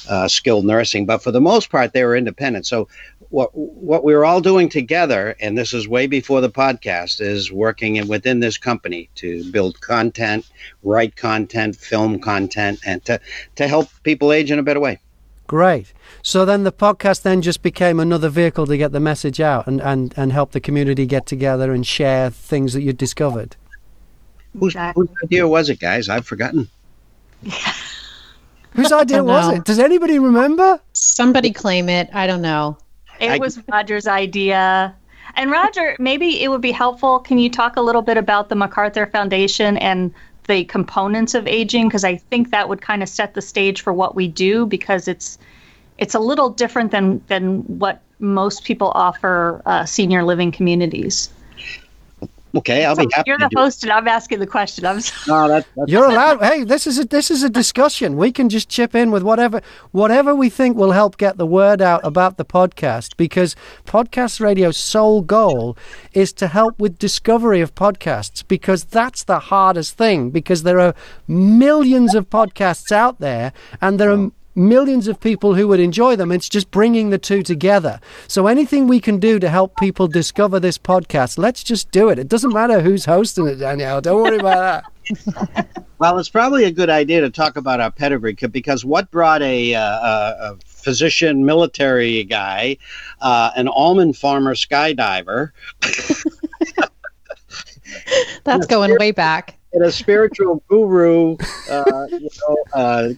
uh, 0.09 0.27
skilled 0.27 0.65
nursing, 0.65 1.05
but 1.05 1.21
for 1.23 1.31
the 1.31 1.41
most 1.41 1.69
part 1.69 1.93
they 1.93 2.03
were 2.03 2.15
independent. 2.15 2.65
So 2.65 2.87
what 3.29 3.49
what 3.53 4.03
we 4.03 4.13
were 4.13 4.25
all 4.25 4.41
doing 4.41 4.69
together, 4.69 5.35
and 5.39 5.57
this 5.57 5.73
is 5.73 5.87
way 5.87 6.07
before 6.07 6.41
the 6.41 6.49
podcast, 6.49 7.21
is 7.21 7.51
working 7.51 7.95
in, 7.95 8.07
within 8.07 8.39
this 8.39 8.57
company 8.57 9.09
to 9.15 9.49
build 9.51 9.79
content, 9.81 10.49
write 10.83 11.15
content, 11.15 11.75
film 11.75 12.19
content, 12.19 12.79
and 12.85 13.03
to 13.05 13.19
to 13.55 13.67
help 13.67 13.89
people 14.03 14.33
age 14.33 14.51
in 14.51 14.59
a 14.59 14.63
better 14.63 14.79
way. 14.79 14.99
Great. 15.47 15.91
So 16.21 16.45
then 16.45 16.63
the 16.63 16.71
podcast 16.71 17.23
then 17.23 17.41
just 17.41 17.61
became 17.61 17.99
another 17.99 18.29
vehicle 18.29 18.65
to 18.67 18.77
get 18.77 18.93
the 18.93 19.01
message 19.01 19.41
out 19.41 19.67
and, 19.67 19.81
and, 19.81 20.13
and 20.15 20.31
help 20.31 20.53
the 20.53 20.61
community 20.61 21.05
get 21.05 21.25
together 21.25 21.73
and 21.73 21.85
share 21.85 22.29
things 22.29 22.71
that 22.71 22.83
you'd 22.83 22.95
discovered. 22.97 23.57
Whose, 24.57 24.75
whose 24.95 25.09
idea 25.23 25.47
was 25.47 25.69
it, 25.69 25.79
guys? 25.79 26.09
I've 26.09 26.25
forgotten. 26.25 26.69
Whose 28.73 28.91
idea 28.91 29.23
was 29.23 29.57
it? 29.57 29.63
Does 29.63 29.79
anybody 29.79 30.19
remember? 30.19 30.79
Somebody 30.93 31.51
claim 31.51 31.89
it. 31.89 32.09
I 32.13 32.27
don't 32.27 32.41
know. 32.41 32.77
It 33.19 33.29
I, 33.29 33.37
was 33.37 33.59
Roger's 33.71 34.07
idea. 34.07 34.95
And 35.35 35.51
Roger, 35.51 35.95
maybe 35.99 36.43
it 36.43 36.49
would 36.49 36.61
be 36.61 36.71
helpful. 36.71 37.19
Can 37.19 37.37
you 37.37 37.49
talk 37.49 37.77
a 37.77 37.81
little 37.81 38.01
bit 38.01 38.17
about 38.17 38.49
the 38.49 38.55
MacArthur 38.55 39.05
Foundation 39.05 39.77
and 39.77 40.13
the 40.47 40.65
components 40.65 41.33
of 41.33 41.47
aging? 41.47 41.87
Because 41.87 42.03
I 42.03 42.17
think 42.17 42.51
that 42.51 42.67
would 42.67 42.81
kind 42.81 43.01
of 43.01 43.09
set 43.09 43.33
the 43.33 43.41
stage 43.41 43.81
for 43.81 43.93
what 43.93 44.15
we 44.15 44.27
do 44.27 44.65
because 44.65 45.07
it's 45.07 45.37
it's 45.97 46.15
a 46.15 46.19
little 46.19 46.49
different 46.49 46.91
than 46.91 47.21
than 47.27 47.59
what 47.79 48.01
most 48.19 48.63
people 48.63 48.91
offer 48.95 49.61
uh, 49.65 49.85
senior 49.85 50.23
living 50.23 50.51
communities. 50.51 51.29
Okay, 52.53 52.83
I'll 52.83 52.95
so 52.95 53.05
be 53.05 53.13
happy. 53.13 53.29
You're 53.29 53.37
the 53.37 53.49
host, 53.55 53.83
and 53.83 53.91
I'm 53.91 54.07
asking 54.07 54.39
the 54.39 54.47
question. 54.47 54.85
I'm 54.85 54.99
sorry. 54.99 55.21
No, 55.27 55.47
that's, 55.47 55.67
that's 55.75 55.91
you're 55.91 56.05
allowed. 56.05 56.41
Hey, 56.41 56.63
this 56.63 56.85
is 56.85 56.99
a 56.99 57.05
this 57.05 57.31
is 57.31 57.43
a 57.43 57.49
discussion. 57.49 58.17
We 58.17 58.31
can 58.31 58.49
just 58.49 58.67
chip 58.67 58.93
in 58.93 59.11
with 59.11 59.23
whatever 59.23 59.61
whatever 59.91 60.35
we 60.35 60.49
think 60.49 60.75
will 60.75 60.91
help 60.91 61.17
get 61.17 61.37
the 61.37 61.45
word 61.45 61.81
out 61.81 62.01
about 62.03 62.37
the 62.37 62.45
podcast. 62.45 63.15
Because 63.15 63.55
podcast 63.85 64.41
radio's 64.41 64.77
sole 64.77 65.21
goal 65.21 65.77
is 66.13 66.33
to 66.33 66.47
help 66.47 66.77
with 66.79 66.99
discovery 66.99 67.61
of 67.61 67.73
podcasts. 67.73 68.45
Because 68.45 68.83
that's 68.83 69.23
the 69.23 69.39
hardest 69.39 69.97
thing. 69.97 70.29
Because 70.29 70.63
there 70.63 70.79
are 70.79 70.93
millions 71.27 72.15
of 72.15 72.29
podcasts 72.29 72.91
out 72.91 73.19
there, 73.19 73.53
and 73.79 73.99
there 73.99 74.09
are 74.09 74.17
oh. 74.17 74.31
Millions 74.55 75.07
of 75.07 75.19
people 75.19 75.55
who 75.55 75.67
would 75.67 75.79
enjoy 75.79 76.15
them. 76.15 76.31
It's 76.31 76.49
just 76.49 76.71
bringing 76.71 77.09
the 77.09 77.17
two 77.17 77.43
together. 77.43 77.99
So 78.27 78.47
anything 78.47 78.87
we 78.87 78.99
can 78.99 79.19
do 79.19 79.39
to 79.39 79.49
help 79.49 79.77
people 79.77 80.07
discover 80.07 80.59
this 80.59 80.77
podcast, 80.77 81.37
let's 81.37 81.63
just 81.63 81.91
do 81.91 82.09
it. 82.09 82.19
It 82.19 82.27
doesn't 82.27 82.53
matter 82.53 82.81
who's 82.81 83.05
hosting 83.05 83.47
it, 83.47 83.55
Danielle. 83.55 84.01
Don't 84.01 84.23
worry 84.23 84.37
about 84.37 84.83
that. 84.83 85.85
well, 85.99 86.17
it's 86.19 86.29
probably 86.29 86.65
a 86.65 86.71
good 86.71 86.89
idea 86.89 87.21
to 87.21 87.29
talk 87.29 87.57
about 87.57 87.79
our 87.79 87.91
pedigree 87.91 88.33
because 88.33 88.85
what 88.85 89.09
brought 89.11 89.41
a, 89.41 89.75
uh, 89.75 89.81
a 89.81 90.57
physician 90.65 91.45
military 91.45 92.23
guy, 92.23 92.77
uh, 93.21 93.51
an 93.55 93.67
almond 93.67 94.17
farmer 94.17 94.55
skydiver. 94.55 95.51
That's 98.43 98.65
going 98.67 98.95
way 98.99 99.11
back. 99.11 99.57
And 99.73 99.83
a 99.83 99.91
spiritual 99.91 100.61
guru, 100.67 101.37
uh, 101.69 102.07
you 102.09 102.29
know, 102.47 102.57
uh, 102.73 103.09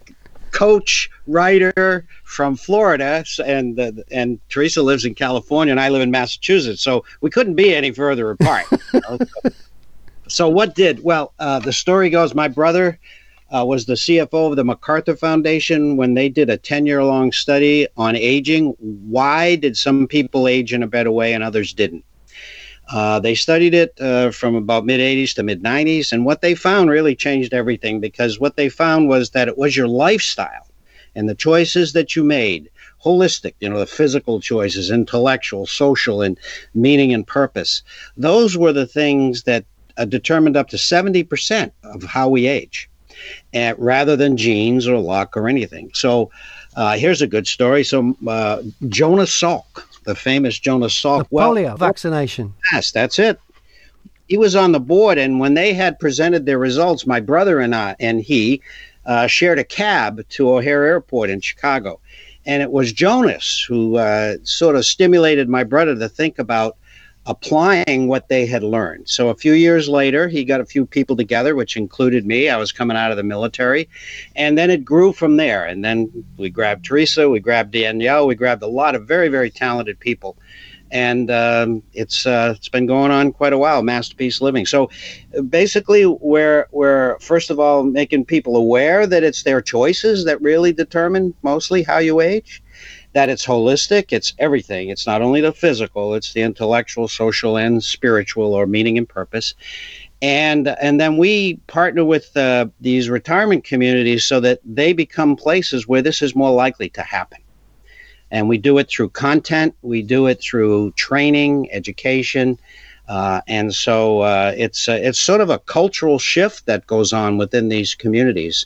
coach 0.54 1.10
writer 1.28 2.06
from 2.24 2.56
Florida, 2.56 3.26
and 3.46 3.78
uh, 3.78 3.92
and 4.12 4.40
Teresa 4.48 4.82
lives 4.82 5.04
in 5.04 5.14
California, 5.14 5.72
and 5.72 5.82
I 5.82 5.90
live 5.90 6.02
in 6.02 6.12
Massachusetts, 6.12 6.82
so 6.82 7.04
we 7.20 7.30
couldn't 7.30 7.56
be 7.56 7.76
any 7.76 7.92
further 7.92 8.32
apart. 8.32 8.66
You 8.72 8.80
know? 9.10 9.18
so, 9.44 9.50
so, 10.30 10.50
what 10.50 10.76
did? 10.76 11.04
Well, 11.04 11.34
uh, 11.40 11.60
the 11.60 11.74
story 11.74 12.10
goes, 12.10 12.34
my 12.34 12.48
brother. 12.48 13.00
Uh, 13.54 13.64
was 13.64 13.86
the 13.86 13.94
CFO 13.94 14.50
of 14.50 14.56
the 14.56 14.64
MacArthur 14.64 15.16
Foundation 15.16 15.96
when 15.96 16.16
they 16.16 16.28
did 16.28 16.50
a 16.50 16.58
10 16.58 16.88
year 16.88 17.04
long 17.04 17.32
study 17.32 17.88
on 17.98 18.16
aging. 18.16 18.70
Why 18.80 19.58
did 19.58 19.78
some 19.78 20.08
people 20.08 20.48
age 20.48 20.74
in 20.74 20.82
a 20.82 20.88
better 20.88 21.12
way 21.12 21.36
and 21.36 21.44
others 21.44 21.72
didn't? 21.72 22.04
Uh, 22.90 23.20
they 23.20 23.34
studied 23.34 23.74
it 23.74 24.00
uh, 24.02 24.30
from 24.32 24.56
about 24.56 24.86
mid 24.86 25.00
80s 25.00 25.34
to 25.36 25.44
mid 25.44 25.64
90s, 25.64 26.12
and 26.12 26.26
what 26.26 26.42
they 26.42 26.56
found 26.56 26.90
really 26.90 27.16
changed 27.16 27.54
everything 27.54 28.00
because 28.00 28.40
what 28.40 28.56
they 28.56 28.70
found 28.70 29.08
was 29.08 29.32
that 29.32 29.48
it 29.48 29.58
was 29.58 29.76
your 29.76 29.88
lifestyle 29.88 30.68
and 31.16 31.30
the 31.30 31.36
choices 31.36 31.94
that 31.94 32.16
you 32.16 32.24
made 32.24 32.70
holistic, 33.04 33.54
you 33.60 33.70
know, 33.70 33.80
the 33.80 33.86
physical 33.86 34.40
choices, 34.40 34.90
intellectual, 34.90 35.66
social, 35.66 36.22
and 36.22 36.40
meaning 36.74 37.14
and 37.14 37.28
purpose. 37.28 37.84
Those 38.16 38.58
were 38.58 38.74
the 38.74 38.88
things 38.88 39.44
that 39.44 39.66
uh, 39.98 40.06
determined 40.06 40.58
up 40.58 40.70
to 40.70 40.78
70% 40.78 41.72
of 41.84 42.04
how 42.04 42.30
we 42.30 42.48
age, 42.48 42.90
uh, 43.54 43.74
rather 43.78 44.16
than 44.16 44.38
genes 44.38 44.88
or 44.88 44.98
luck 44.98 45.36
or 45.36 45.48
anything. 45.50 45.92
So 45.94 46.32
uh, 46.76 46.98
here's 46.98 47.22
a 47.22 47.28
good 47.28 47.48
story. 47.48 47.84
So 47.84 48.16
uh, 48.28 48.64
Jonas 48.88 49.32
Salk, 49.32 49.84
the 50.04 50.16
famous 50.16 50.60
Jonas 50.60 50.94
Salk. 50.94 51.30
The 51.30 51.36
polio 51.36 51.64
well, 51.66 51.78
vaccination. 51.78 52.54
Yes, 52.72 52.92
that's 52.92 53.20
it. 53.20 53.40
He 54.28 54.38
was 54.38 54.56
on 54.56 54.72
the 54.72 54.80
board, 54.80 55.18
and 55.18 55.40
when 55.40 55.54
they 55.54 55.74
had 55.74 56.00
presented 56.00 56.46
their 56.46 56.58
results, 56.58 57.06
my 57.06 57.20
brother 57.20 57.60
and 57.60 57.76
I 57.76 57.96
and 58.00 58.22
he 58.22 58.62
uh, 59.06 59.28
shared 59.28 59.60
a 59.60 59.64
cab 59.64 60.28
to 60.30 60.50
O'Hare 60.50 60.86
Airport 60.86 61.30
in 61.30 61.42
Chicago, 61.42 62.00
and 62.46 62.62
it 62.62 62.72
was 62.72 62.94
Jonas 62.94 63.64
who 63.68 63.98
uh, 63.98 64.38
sort 64.44 64.76
of 64.76 64.86
stimulated 64.86 65.50
my 65.50 65.64
brother 65.64 65.96
to 65.96 66.10
think 66.10 66.40
about 66.40 66.78
applying 67.26 68.08
what 68.08 68.28
they 68.28 68.46
had 68.46 68.64
learned. 68.64 69.08
So 69.08 69.30
a 69.30 69.36
few 69.36 69.54
years 69.54 69.88
later, 69.88 70.28
he 70.28 70.44
got 70.44 70.60
a 70.60 70.66
few 70.66 70.86
people 70.86 71.16
together, 71.16 71.56
which 71.56 71.78
included 71.78 72.26
me. 72.26 72.50
I 72.50 72.58
was 72.58 72.72
coming 72.72 72.98
out 72.98 73.12
of 73.12 73.18
the 73.18 73.24
military. 73.24 73.88
And 74.36 74.58
then 74.58 74.70
it 74.70 74.84
grew 74.84 75.14
from 75.14 75.38
there. 75.38 75.66
And 75.66 75.86
then 75.86 76.12
we 76.38 76.50
grabbed 76.50 76.86
Teresa, 76.86 77.30
we 77.30 77.40
grabbed 77.40 77.72
Danielle, 77.72 78.28
we 78.28 78.36
grabbed 78.36 78.64
a 78.64 78.68
lot 78.68 78.96
of 78.96 79.08
very, 79.08 79.30
very 79.30 79.50
talented 79.50 80.00
people. 80.00 80.38
And 80.92 81.32
um, 81.32 81.82
it's 81.94 82.28
uh, 82.28 82.54
it's 82.56 82.70
been 82.70 82.86
going 82.86 83.10
on 83.10 83.32
quite 83.32 83.52
a 83.52 83.58
while, 83.58 83.82
Masterpiece 83.82 84.42
Living. 84.42 84.68
So 84.68 84.92
basically, 85.50 86.06
we're, 86.06 86.68
we're 86.72 87.18
first 87.20 87.50
of 87.50 87.60
all 87.60 87.84
making 87.84 88.26
people 88.26 88.56
aware 88.58 89.08
that 89.08 89.24
it's 89.24 89.42
their 89.42 89.60
choices 89.60 90.26
that 90.26 90.40
really 90.40 90.72
determine 90.72 91.34
mostly 91.42 91.82
how 91.82 91.98
you 91.98 92.20
age 92.20 92.63
that 93.14 93.30
it's 93.30 93.46
holistic, 93.46 94.12
it's 94.12 94.34
everything. 94.40 94.90
It's 94.90 95.08
not 95.08 95.22
only 95.22 95.42
the 95.42 95.52
physical, 95.52 96.16
it's 96.16 96.34
the 96.34 96.42
intellectual, 96.42 97.08
social, 97.08 97.58
and 97.58 97.84
spiritual 97.84 98.54
or 98.54 98.66
meaning 98.68 98.98
and 98.98 99.08
purpose. 99.08 99.54
And, 100.22 100.68
and 100.68 101.00
then 101.00 101.18
we 101.18 101.56
partner 101.68 102.04
with 102.04 102.36
uh, 102.36 102.68
these 102.82 103.10
retirement 103.10 103.64
communities 103.66 104.24
so 104.26 104.40
that 104.40 104.60
they 104.66 104.94
become 104.94 105.36
places 105.36 105.88
where 105.88 106.02
this 106.02 106.22
is 106.22 106.36
more 106.36 106.52
likely 106.52 106.90
to 106.90 107.02
happen. 107.02 107.40
And 108.32 108.50
we 108.50 108.58
do 108.58 108.80
it 108.80 108.90
through 108.90 109.10
content, 109.10 109.76
we 109.84 110.02
do 110.02 110.26
it 110.26 110.42
through 110.42 110.92
training, 110.92 111.72
education. 111.72 112.58
Uh, 113.08 113.42
and 113.48 113.76
so 113.76 114.22
uh, 114.22 114.54
it's 114.58 114.88
uh, 114.88 114.94
it's 114.94 115.20
sort 115.20 115.42
of 115.42 115.50
a 115.50 115.60
cultural 115.60 116.18
shift 116.18 116.66
that 116.66 116.88
goes 116.88 117.12
on 117.12 117.38
within 117.38 117.68
these 117.68 117.96
communities, 117.96 118.66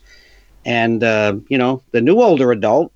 and 0.63 1.03
uh, 1.03 1.35
you 1.49 1.57
know 1.57 1.81
the 1.91 2.01
new 2.01 2.21
older 2.21 2.51
adult 2.51 2.91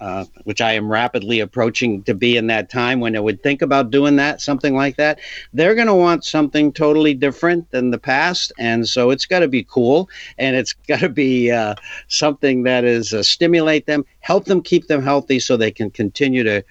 uh, 0.00 0.24
which 0.44 0.60
I 0.60 0.72
am 0.72 0.90
rapidly 0.90 1.40
approaching 1.40 2.02
to 2.04 2.14
be 2.14 2.36
in 2.36 2.48
that 2.48 2.70
time 2.70 3.00
when 3.00 3.16
I 3.16 3.20
would 3.20 3.42
think 3.42 3.62
about 3.62 3.90
doing 3.90 4.16
that, 4.16 4.40
something 4.40 4.74
like 4.74 4.96
that, 4.96 5.20
they're 5.52 5.74
going 5.74 5.86
to 5.86 5.94
want 5.94 6.24
something 6.24 6.72
totally 6.72 7.14
different 7.14 7.70
than 7.70 7.90
the 7.90 7.98
past. 7.98 8.52
And 8.58 8.88
so 8.88 9.10
it's 9.10 9.26
got 9.26 9.40
to 9.40 9.48
be 9.48 9.64
cool 9.64 10.08
and 10.38 10.56
it's 10.56 10.72
got 10.88 11.00
to 11.00 11.08
be 11.08 11.50
uh, 11.50 11.76
something 12.08 12.64
that 12.64 12.84
is 12.84 13.14
uh, 13.14 13.22
stimulate 13.22 13.86
them, 13.86 14.04
help 14.20 14.44
them 14.46 14.62
keep 14.62 14.86
them 14.88 15.02
healthy 15.02 15.38
so 15.38 15.56
they 15.56 15.70
can 15.70 15.90
continue 15.90 16.42
to 16.42 16.64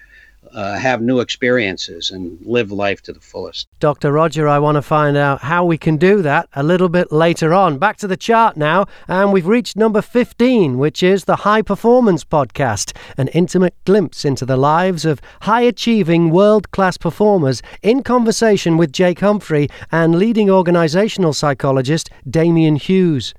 uh, 0.54 0.78
have 0.78 1.02
new 1.02 1.20
experiences 1.20 2.10
and 2.10 2.38
live 2.46 2.70
life 2.70 3.02
to 3.02 3.12
the 3.12 3.20
fullest. 3.20 3.68
Dr. 3.80 4.12
Roger, 4.12 4.48
I 4.48 4.58
want 4.58 4.76
to 4.76 4.82
find 4.82 5.16
out 5.16 5.40
how 5.40 5.64
we 5.64 5.76
can 5.76 5.96
do 5.96 6.22
that 6.22 6.48
a 6.54 6.62
little 6.62 6.88
bit 6.88 7.10
later 7.12 7.52
on. 7.52 7.78
Back 7.78 7.96
to 7.98 8.06
the 8.06 8.16
chart 8.16 8.56
now, 8.56 8.86
and 9.08 9.32
we've 9.32 9.46
reached 9.46 9.76
number 9.76 10.00
15, 10.00 10.78
which 10.78 11.02
is 11.02 11.24
the 11.24 11.36
High 11.36 11.62
Performance 11.62 12.24
Podcast, 12.24 12.96
an 13.18 13.28
intimate 13.28 13.74
glimpse 13.84 14.24
into 14.24 14.46
the 14.46 14.56
lives 14.56 15.04
of 15.04 15.20
high 15.42 15.62
achieving 15.62 16.30
world 16.30 16.70
class 16.70 16.96
performers 16.96 17.60
in 17.82 18.02
conversation 18.02 18.76
with 18.76 18.92
Jake 18.92 19.20
Humphrey 19.20 19.68
and 19.90 20.14
leading 20.16 20.48
organizational 20.50 21.32
psychologist 21.32 22.10
Damian 22.28 22.76
Hughes. 22.76 23.34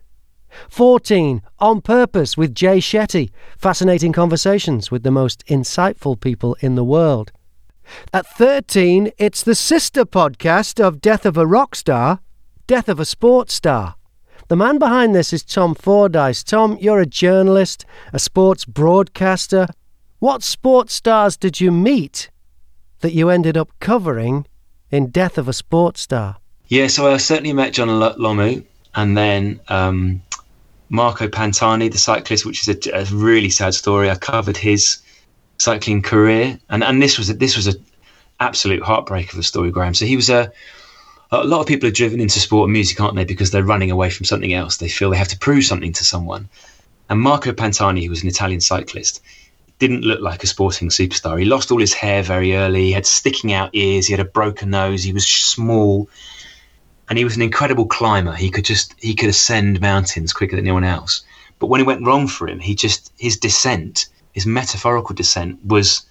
14. 0.69 1.41
On 1.59 1.81
Purpose 1.81 2.37
with 2.37 2.55
Jay 2.55 2.77
Shetty. 2.77 3.31
Fascinating 3.57 4.11
conversations 4.11 4.91
with 4.91 5.03
the 5.03 5.11
most 5.11 5.45
insightful 5.47 6.19
people 6.19 6.55
in 6.59 6.75
the 6.75 6.83
world. 6.83 7.31
At 8.13 8.25
13, 8.27 9.11
it's 9.17 9.43
the 9.43 9.55
sister 9.55 10.05
podcast 10.05 10.83
of 10.83 11.01
Death 11.01 11.25
of 11.25 11.37
a 11.37 11.45
Rock 11.45 11.75
Star, 11.75 12.19
Death 12.67 12.89
of 12.89 12.99
a 12.99 13.05
Sports 13.05 13.53
Star. 13.53 13.95
The 14.47 14.55
man 14.55 14.77
behind 14.77 15.15
this 15.15 15.33
is 15.33 15.43
Tom 15.43 15.73
Fordyce. 15.73 16.43
Tom, 16.43 16.77
you're 16.79 16.99
a 16.99 17.05
journalist, 17.05 17.85
a 18.13 18.19
sports 18.19 18.65
broadcaster. 18.65 19.67
What 20.19 20.43
sports 20.43 20.93
stars 20.93 21.35
did 21.35 21.59
you 21.59 21.71
meet 21.71 22.29
that 22.99 23.13
you 23.13 23.29
ended 23.29 23.57
up 23.57 23.71
covering 23.79 24.45
in 24.91 25.07
Death 25.07 25.37
of 25.37 25.47
a 25.47 25.53
Sports 25.53 26.01
Star? 26.01 26.37
Yeah, 26.67 26.87
so 26.87 27.11
I 27.11 27.17
certainly 27.17 27.53
met 27.53 27.73
Jonah 27.73 28.15
Lomu 28.17 28.63
and 28.95 29.17
then 29.17 29.59
um, 29.67 30.21
Marco 30.89 31.27
Pantani, 31.27 31.91
the 31.91 31.97
cyclist, 31.97 32.45
which 32.45 32.67
is 32.67 32.87
a, 32.87 33.01
a, 33.01 33.05
really 33.05 33.49
sad 33.49 33.73
story. 33.73 34.09
I 34.09 34.15
covered 34.15 34.57
his 34.57 34.99
cycling 35.57 36.01
career, 36.01 36.59
and, 36.69 36.83
and 36.83 37.01
this 37.01 37.17
was 37.17 37.29
a, 37.29 37.33
this 37.33 37.55
was 37.55 37.67
an 37.67 37.83
absolute 38.39 38.83
heartbreak 38.83 39.33
of 39.33 39.39
a 39.39 39.43
story, 39.43 39.71
Graham. 39.71 39.93
So 39.93 40.05
he 40.05 40.15
was 40.15 40.29
a 40.29 40.51
a 41.31 41.43
lot 41.43 41.61
of 41.61 41.67
people 41.67 41.89
are 41.89 41.93
driven 41.93 42.19
into 42.19 42.39
sport 42.39 42.67
and 42.67 42.73
music, 42.73 42.99
aren't 43.01 43.15
they? 43.15 43.25
Because 43.25 43.51
they're 43.51 43.63
running 43.63 43.91
away 43.91 44.09
from 44.09 44.25
something 44.25 44.53
else. 44.53 44.77
They 44.77 44.89
feel 44.89 45.09
they 45.09 45.17
have 45.17 45.27
to 45.29 45.37
prove 45.37 45.63
something 45.63 45.93
to 45.93 46.03
someone. 46.03 46.49
And 47.09 47.19
Marco 47.19 47.51
Pantani, 47.51 48.03
who 48.03 48.09
was 48.09 48.23
an 48.23 48.29
Italian 48.29 48.61
cyclist, 48.61 49.21
didn't 49.79 50.01
look 50.01 50.21
like 50.21 50.43
a 50.43 50.47
sporting 50.47 50.89
superstar. 50.89 51.37
He 51.37 51.45
lost 51.45 51.71
all 51.71 51.79
his 51.79 51.93
hair 51.93 52.23
very 52.23 52.55
early. 52.55 52.85
He 52.85 52.91
had 52.91 53.05
sticking 53.05 53.53
out 53.53 53.71
ears. 53.73 54.07
He 54.07 54.13
had 54.13 54.25
a 54.25 54.29
broken 54.29 54.69
nose. 54.69 55.03
He 55.03 55.13
was 55.13 55.27
small 55.27 56.09
and 57.09 57.17
he 57.17 57.23
was 57.23 57.35
an 57.35 57.41
incredible 57.41 57.85
climber. 57.85 58.33
He 58.33 58.49
could 58.49 58.65
just 58.65 58.93
he 58.97 59.15
could 59.15 59.29
ascend 59.29 59.81
mountains 59.81 60.33
quicker 60.33 60.55
than 60.55 60.65
anyone 60.65 60.83
else. 60.83 61.23
But 61.59 61.67
when 61.67 61.81
it 61.81 61.87
went 61.87 62.05
wrong 62.05 62.27
for 62.27 62.47
him, 62.47 62.59
he 62.59 62.75
just 62.75 63.11
his 63.17 63.37
descent, 63.37 64.07
his 64.33 64.45
metaphorical 64.45 65.15
descent, 65.15 65.63
was 65.65 66.05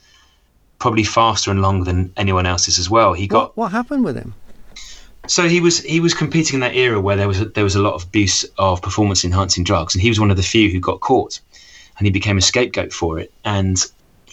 probably 0.78 1.04
faster 1.04 1.50
and 1.50 1.62
longer 1.62 1.84
than 1.84 2.12
anyone 2.16 2.46
else's 2.46 2.78
as 2.78 2.88
well. 2.88 3.12
He 3.12 3.26
got 3.26 3.56
what, 3.56 3.56
what 3.56 3.72
happened 3.72 4.04
with 4.04 4.16
him? 4.16 4.34
So 5.26 5.48
he 5.48 5.60
was 5.60 5.80
he 5.80 6.00
was 6.00 6.14
competing 6.14 6.54
in 6.54 6.60
that 6.60 6.74
era 6.74 7.00
where 7.00 7.16
there 7.16 7.28
was 7.28 7.40
a, 7.40 7.46
there 7.46 7.64
was 7.64 7.74
a 7.74 7.82
lot 7.82 7.94
of 7.94 8.04
abuse 8.04 8.44
of 8.58 8.82
performance 8.82 9.24
enhancing 9.24 9.64
drugs, 9.64 9.94
and 9.94 10.02
he 10.02 10.08
was 10.08 10.20
one 10.20 10.30
of 10.30 10.36
the 10.36 10.42
few 10.42 10.70
who 10.70 10.80
got 10.80 11.00
caught, 11.00 11.40
and 11.98 12.06
he 12.06 12.10
became 12.10 12.38
a 12.38 12.42
scapegoat 12.42 12.92
for 12.92 13.18
it. 13.18 13.32
And 13.44 13.76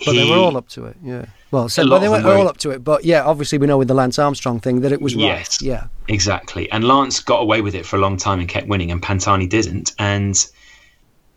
but 0.06 0.16
he, 0.16 0.24
they 0.24 0.30
were 0.30 0.38
all 0.38 0.58
up 0.58 0.68
to 0.70 0.86
it, 0.86 0.98
yeah. 1.04 1.26
Well, 1.52 1.68
so 1.68 1.88
well, 1.88 2.00
they 2.00 2.08
weren't 2.08 2.26
all 2.26 2.48
up 2.48 2.58
to 2.60 2.72
it, 2.72 2.82
but 2.82 3.04
yeah, 3.04 3.24
obviously 3.24 3.58
we 3.58 3.68
know 3.68 3.78
with 3.78 3.90
the 3.90 3.94
Lance 3.94 4.18
Armstrong 4.18 4.62
thing 4.62 4.82
that 4.82 4.94
it 4.94 5.02
was 5.02 5.16
right. 5.16 5.24
Yes, 5.24 5.62
yeah, 5.62 5.88
exactly. 6.08 6.72
And 6.72 6.86
Lance 6.86 7.20
got 7.20 7.42
away 7.42 7.60
with 7.60 7.76
it 7.76 7.86
for 7.86 7.98
a 7.98 8.00
long 8.00 8.16
time 8.16 8.40
and 8.40 8.48
kept 8.48 8.68
winning, 8.68 8.90
and 8.90 9.02
Pantani 9.02 9.50
didn't, 9.50 9.94
and 10.00 10.34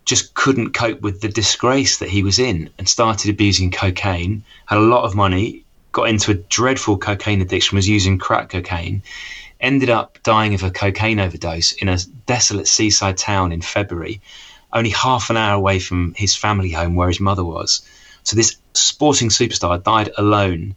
just 0.05 0.35
couldn't 0.35 0.71
cope 0.73 1.01
with 1.01 1.21
the 1.21 1.29
disgrace 1.29 1.99
that 1.99 2.09
he 2.09 2.23
was 2.23 2.39
in, 2.39 2.71
and 2.79 2.89
started 2.89 3.29
abusing 3.29 3.73
cocaine. 3.73 4.45
Had 4.67 4.79
a 4.79 4.83
lot 4.83 5.05
of 5.05 5.17
money, 5.17 5.65
got 5.91 6.09
into 6.09 6.31
a 6.31 6.35
dreadful 6.35 6.97
cocaine 6.97 7.41
addiction, 7.41 7.75
was 7.75 7.89
using 7.89 8.17
crack 8.17 8.51
cocaine, 8.51 9.03
ended 9.59 9.91
up 9.91 10.21
dying 10.23 10.55
of 10.55 10.63
a 10.63 10.71
cocaine 10.71 11.19
overdose 11.19 11.73
in 11.73 11.89
a 11.89 11.99
desolate 12.27 12.69
seaside 12.69 13.17
town 13.17 13.51
in 13.51 13.61
February, 13.61 14.21
only 14.73 14.91
half 14.91 15.29
an 15.29 15.37
hour 15.37 15.57
away 15.57 15.81
from 15.81 16.15
his 16.15 16.37
family 16.37 16.71
home 16.71 16.95
where 16.95 17.09
his 17.09 17.19
mother 17.19 17.45
was 17.45 17.83
so 18.25 18.37
this 18.37 18.57
sporting 18.73 19.29
superstar 19.29 19.83
died 19.83 20.11
alone 20.19 20.75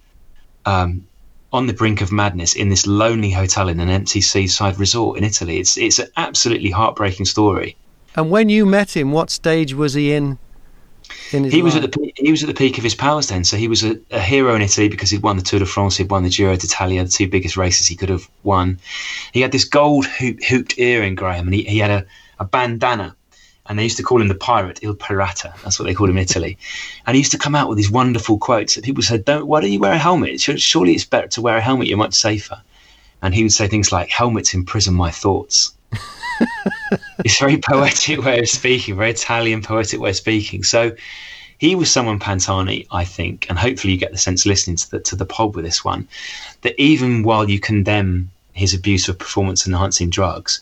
um, 0.65 1.07
on 1.51 1.65
the 1.65 1.73
brink 1.73 2.01
of 2.01 2.11
madness 2.11 2.55
in 2.55 2.69
this 2.69 2.85
lonely 2.85 3.31
hotel 3.31 3.69
in 3.69 3.79
an 3.79 3.89
empty 3.89 4.21
seaside 4.21 4.77
resort 4.77 5.17
in 5.17 5.23
Italy. 5.23 5.57
It's 5.57 5.77
it's 5.77 5.99
an 5.99 6.09
absolutely 6.17 6.69
heartbreaking 6.69 7.25
story. 7.25 7.75
And 8.15 8.29
when 8.29 8.49
you 8.49 8.65
met 8.65 8.95
him, 8.95 9.11
what 9.11 9.29
stage 9.29 9.73
was 9.73 9.93
he 9.93 10.13
in? 10.13 10.37
in 11.31 11.45
he 11.45 11.57
life? 11.57 11.63
was 11.63 11.75
at 11.75 11.91
the 11.91 12.13
he 12.17 12.31
was 12.31 12.43
at 12.43 12.47
the 12.47 12.53
peak 12.53 12.77
of 12.77 12.83
his 12.83 12.95
powers 12.95 13.27
then. 13.27 13.43
So 13.43 13.57
he 13.57 13.67
was 13.67 13.83
a, 13.83 13.97
a, 14.11 14.19
hero 14.19 14.55
in 14.55 14.61
Italy 14.61 14.89
because 14.89 15.09
he'd 15.09 15.23
won 15.23 15.37
the 15.37 15.43
Tour 15.43 15.59
de 15.59 15.65
France, 15.65 15.97
he'd 15.97 16.11
won 16.11 16.23
the 16.23 16.29
Giro 16.29 16.55
d'Italia, 16.55 17.03
the 17.03 17.09
two 17.09 17.29
biggest 17.29 17.57
races 17.57 17.87
he 17.87 17.95
could 17.95 18.09
have 18.09 18.29
won. 18.43 18.79
He 19.33 19.41
had 19.41 19.51
this 19.51 19.65
gold 19.65 20.05
hoop, 20.05 20.43
hooped 20.43 20.77
earring, 20.77 21.15
Graham, 21.15 21.47
and 21.47 21.53
he, 21.53 21.63
he 21.63 21.79
had 21.79 21.91
a, 21.91 22.05
a 22.39 22.45
bandana 22.45 23.15
and 23.67 23.77
they 23.77 23.83
used 23.83 23.97
to 23.97 24.03
call 24.03 24.21
him 24.21 24.27
the 24.27 24.35
pirate, 24.35 24.79
Il 24.81 24.95
Pirata. 24.95 25.53
That's 25.63 25.79
what 25.79 25.85
they 25.85 25.93
called 25.93 26.09
him 26.09 26.17
in 26.17 26.23
Italy. 26.23 26.57
And 27.05 27.15
he 27.15 27.19
used 27.19 27.31
to 27.31 27.37
come 27.37 27.55
out 27.55 27.69
with 27.69 27.77
these 27.77 27.91
wonderful 27.91 28.37
quotes 28.37 28.75
that 28.75 28.83
people 28.83 29.03
said, 29.03 29.25
"Don't. 29.25 29.47
Why 29.47 29.61
don't 29.61 29.71
you 29.71 29.79
wear 29.79 29.93
a 29.93 29.97
helmet? 29.97 30.39
Surely 30.41 30.93
it's 30.93 31.05
better 31.05 31.27
to 31.29 31.41
wear 31.41 31.57
a 31.57 31.61
helmet. 31.61 31.87
You're 31.87 31.97
much 31.97 32.15
safer." 32.15 32.61
And 33.21 33.33
he 33.33 33.43
would 33.43 33.53
say 33.53 33.67
things 33.67 33.91
like, 33.91 34.09
"Helmets 34.09 34.53
imprison 34.53 34.93
my 34.93 35.11
thoughts." 35.11 35.73
it's 37.25 37.39
very 37.39 37.57
poetic 37.57 38.23
way 38.23 38.39
of 38.39 38.49
speaking, 38.49 38.95
very 38.95 39.11
Italian 39.11 39.61
poetic 39.61 39.99
way 39.99 40.11
of 40.11 40.15
speaking. 40.15 40.63
So 40.63 40.95
he 41.57 41.75
was 41.75 41.91
someone 41.91 42.19
Pantani, 42.19 42.85
I 42.91 43.03
think, 43.03 43.47
and 43.49 43.57
hopefully 43.57 43.93
you 43.93 43.99
get 43.99 44.11
the 44.11 44.17
sense 44.17 44.45
listening 44.45 44.77
to 44.77 44.91
the 44.91 44.99
to 44.99 45.15
the 45.15 45.25
pod 45.25 45.55
with 45.55 45.65
this 45.65 45.83
one, 45.83 46.07
that 46.61 46.79
even 46.81 47.23
while 47.23 47.49
you 47.49 47.59
condemn 47.59 48.31
his 48.53 48.73
abuse 48.73 49.07
of 49.07 49.19
performance 49.19 49.67
enhancing 49.67 50.09
drugs, 50.09 50.61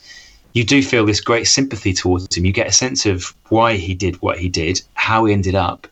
you 0.56 0.64
do 0.64 0.82
feel 0.82 1.04
this 1.04 1.20
great 1.20 1.46
sympathy 1.46 1.92
towards 1.92 2.34
him. 2.34 2.46
You 2.46 2.52
get 2.52 2.66
a 2.66 2.72
sense 2.72 3.04
of 3.04 3.34
why 3.50 3.74
he 3.74 3.94
did 3.94 4.22
what 4.22 4.38
he 4.38 4.48
did, 4.48 4.80
how 4.94 5.26
he 5.26 5.34
ended 5.34 5.54
up, 5.54 5.86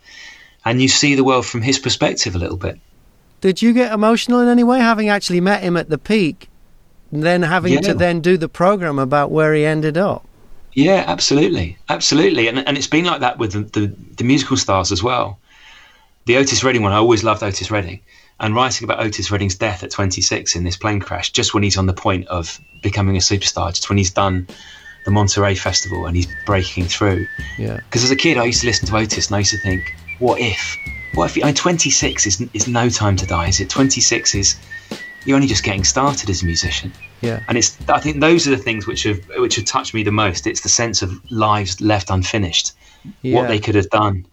and 0.64 0.80
you 0.80 0.88
see 0.88 1.14
the 1.14 1.22
world 1.22 1.44
from 1.44 1.60
his 1.60 1.78
perspective 1.78 2.34
a 2.34 2.38
little 2.38 2.56
bit. 2.56 2.80
Did 3.42 3.60
you 3.60 3.74
get 3.74 3.92
emotional 3.92 4.40
in 4.40 4.48
any 4.48 4.64
way, 4.64 4.78
having 4.78 5.10
actually 5.10 5.42
met 5.42 5.62
him 5.62 5.76
at 5.76 5.90
the 5.90 5.98
peak, 5.98 6.48
and 7.12 7.22
then 7.22 7.42
having 7.42 7.74
yeah. 7.74 7.80
to 7.80 7.92
then 7.92 8.22
do 8.22 8.38
the 8.38 8.48
program 8.48 8.98
about 8.98 9.30
where 9.30 9.52
he 9.52 9.66
ended 9.66 9.98
up? 9.98 10.26
Yeah, 10.72 11.04
absolutely, 11.06 11.76
absolutely, 11.90 12.48
and 12.48 12.66
and 12.66 12.78
it's 12.78 12.86
been 12.86 13.04
like 13.04 13.20
that 13.20 13.36
with 13.36 13.52
the, 13.52 13.60
the, 13.78 13.86
the 14.16 14.24
musical 14.24 14.56
stars 14.56 14.90
as 14.90 15.02
well. 15.02 15.38
The 16.24 16.38
Otis 16.38 16.64
Redding 16.64 16.82
one, 16.82 16.92
I 16.92 16.96
always 16.96 17.22
loved 17.22 17.42
Otis 17.42 17.70
Redding 17.70 18.00
and 18.40 18.54
writing 18.54 18.84
about 18.84 19.00
Otis 19.00 19.30
Redding's 19.30 19.54
death 19.54 19.82
at 19.82 19.90
26 19.90 20.56
in 20.56 20.64
this 20.64 20.76
plane 20.76 21.00
crash, 21.00 21.30
just 21.30 21.54
when 21.54 21.62
he's 21.62 21.76
on 21.76 21.86
the 21.86 21.92
point 21.92 22.26
of 22.28 22.60
becoming 22.82 23.16
a 23.16 23.20
superstar, 23.20 23.68
just 23.70 23.88
when 23.88 23.98
he's 23.98 24.10
done 24.10 24.46
the 25.04 25.10
Monterey 25.10 25.54
Festival 25.54 26.06
and 26.06 26.16
he's 26.16 26.26
breaking 26.46 26.84
through. 26.84 27.26
Yeah. 27.58 27.76
Because 27.76 28.04
as 28.04 28.10
a 28.10 28.16
kid, 28.16 28.38
I 28.38 28.44
used 28.44 28.60
to 28.62 28.66
listen 28.66 28.88
to 28.88 28.96
Otis 28.96 29.28
and 29.28 29.36
I 29.36 29.40
used 29.40 29.52
to 29.52 29.58
think, 29.58 29.94
what 30.18 30.40
if? 30.40 30.76
What 31.14 31.36
if? 31.36 31.42
I 31.42 31.46
mean, 31.46 31.54
26 31.54 32.26
is 32.26 32.48
is 32.52 32.66
no 32.66 32.88
time 32.88 33.16
to 33.16 33.26
die, 33.26 33.48
is 33.48 33.60
it? 33.60 33.70
26 33.70 34.34
is 34.34 34.56
you're 35.24 35.36
only 35.36 35.48
just 35.48 35.64
getting 35.64 35.84
started 35.84 36.28
as 36.28 36.42
a 36.42 36.46
musician. 36.46 36.92
Yeah. 37.20 37.42
And 37.48 37.56
it's 37.56 37.76
I 37.88 38.00
think 38.00 38.20
those 38.20 38.46
are 38.46 38.50
the 38.50 38.56
things 38.56 38.86
which 38.86 39.04
have 39.04 39.24
which 39.36 39.56
have 39.56 39.64
touched 39.64 39.94
me 39.94 40.02
the 40.02 40.12
most. 40.12 40.46
It's 40.46 40.60
the 40.60 40.68
sense 40.68 41.02
of 41.02 41.12
lives 41.30 41.80
left 41.80 42.10
unfinished, 42.10 42.72
yeah. 43.22 43.40
what 43.40 43.48
they 43.48 43.58
could 43.58 43.74
have 43.74 43.90
done. 43.90 44.26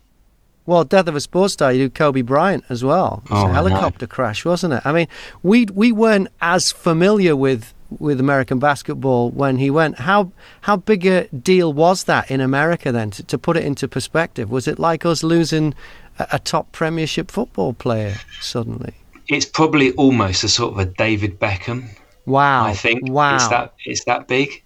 Well, 0.72 0.86
death 0.86 1.10
of 1.10 1.18
a 1.18 1.20
sports 1.20 1.52
star, 1.52 1.74
you 1.74 1.88
do 1.88 1.90
Kobe 1.90 2.22
Bryant 2.22 2.64
as 2.70 2.82
well. 2.82 3.24
It 3.26 3.32
was 3.32 3.44
oh, 3.44 3.48
a 3.50 3.54
helicopter 3.54 4.08
crash, 4.08 4.46
wasn't 4.46 4.76
it? 4.76 4.82
I 4.86 4.94
mean, 4.94 5.10
we 5.44 5.66
we 5.66 5.92
weren't 5.92 6.30
as 6.40 6.72
familiar 6.72 7.36
with 7.36 7.74
with 8.00 8.22
American 8.22 8.58
basketball 8.58 9.32
when 9.32 9.58
he 9.58 9.70
went. 9.70 10.00
How 10.00 10.32
how 10.62 10.78
big 10.78 11.06
a 11.06 11.28
deal 11.28 11.74
was 11.74 12.06
that 12.06 12.32
in 12.32 12.40
America 12.40 12.90
then? 12.94 13.12
To, 13.12 13.24
to 13.24 13.38
put 13.38 13.58
it 13.58 13.66
into 13.66 13.90
perspective, 13.90 14.50
was 14.50 14.66
it 14.66 14.80
like 14.80 15.06
us 15.06 15.24
losing 15.24 15.74
a, 16.20 16.28
a 16.32 16.40
top 16.40 16.72
Premiership 16.72 17.32
football 17.32 17.74
player 17.74 18.16
suddenly? 18.40 18.94
It's 19.28 19.46
probably 19.46 19.92
almost 19.96 20.46
a 20.46 20.48
sort 20.48 20.72
of 20.72 20.80
a 20.80 20.86
David 20.86 21.38
Beckham. 21.38 21.90
Wow! 22.26 22.64
I 22.64 22.76
think 22.76 23.12
wow. 23.12 23.36
it's 23.36 23.50
that 23.50 23.74
it's 23.84 24.06
that 24.06 24.30
big 24.30 24.64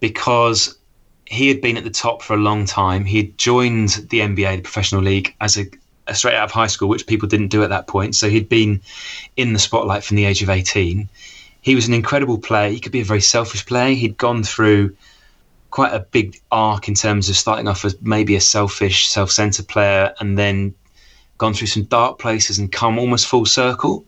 because 0.00 0.77
he 1.28 1.48
had 1.48 1.60
been 1.60 1.76
at 1.76 1.84
the 1.84 1.90
top 1.90 2.22
for 2.22 2.34
a 2.34 2.38
long 2.38 2.64
time. 2.64 3.04
He 3.04 3.18
had 3.18 3.38
joined 3.38 3.90
the 4.10 4.20
NBA, 4.20 4.56
the 4.56 4.62
professional 4.62 5.02
league, 5.02 5.34
as 5.40 5.58
a, 5.58 5.66
a, 6.06 6.14
straight 6.14 6.34
out 6.34 6.44
of 6.44 6.52
high 6.52 6.68
school, 6.68 6.88
which 6.88 7.06
people 7.06 7.28
didn't 7.28 7.48
do 7.48 7.62
at 7.62 7.68
that 7.68 7.86
point. 7.86 8.14
So 8.14 8.30
he'd 8.30 8.48
been 8.48 8.80
in 9.36 9.52
the 9.52 9.58
spotlight 9.58 10.04
from 10.04 10.16
the 10.16 10.24
age 10.24 10.42
of 10.42 10.48
18. 10.48 11.08
He 11.60 11.74
was 11.74 11.86
an 11.86 11.92
incredible 11.92 12.38
player. 12.38 12.70
He 12.70 12.80
could 12.80 12.92
be 12.92 13.02
a 13.02 13.04
very 13.04 13.20
selfish 13.20 13.66
player. 13.66 13.94
He'd 13.94 14.16
gone 14.16 14.42
through 14.42 14.96
quite 15.70 15.92
a 15.92 16.00
big 16.00 16.40
arc 16.50 16.88
in 16.88 16.94
terms 16.94 17.28
of 17.28 17.36
starting 17.36 17.68
off 17.68 17.84
as 17.84 18.00
maybe 18.00 18.34
a 18.34 18.40
selfish, 18.40 19.08
self 19.08 19.30
centered 19.30 19.68
player 19.68 20.14
and 20.20 20.38
then 20.38 20.74
gone 21.36 21.52
through 21.52 21.66
some 21.66 21.84
dark 21.84 22.18
places 22.18 22.58
and 22.58 22.72
come 22.72 22.98
almost 22.98 23.26
full 23.26 23.44
circle 23.44 24.06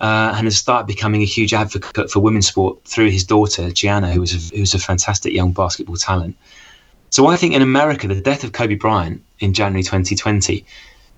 uh, 0.00 0.34
and 0.36 0.46
has 0.46 0.56
started 0.56 0.86
becoming 0.86 1.22
a 1.22 1.26
huge 1.26 1.54
advocate 1.54 2.10
for 2.10 2.20
women's 2.20 2.46
sport 2.46 2.84
through 2.84 3.10
his 3.10 3.24
daughter 3.24 3.70
Gianna, 3.70 4.10
who 4.12 4.20
was 4.20 4.34
a, 4.34 4.54
who 4.54 4.60
was 4.60 4.74
a 4.74 4.78
fantastic 4.78 5.32
young 5.32 5.52
basketball 5.52 5.96
talent. 5.96 6.36
So 7.10 7.26
I 7.26 7.36
think 7.36 7.54
in 7.54 7.62
America, 7.62 8.08
the 8.08 8.20
death 8.20 8.42
of 8.42 8.52
Kobe 8.52 8.74
Bryant 8.74 9.22
in 9.38 9.54
January 9.54 9.82
2020 9.82 10.64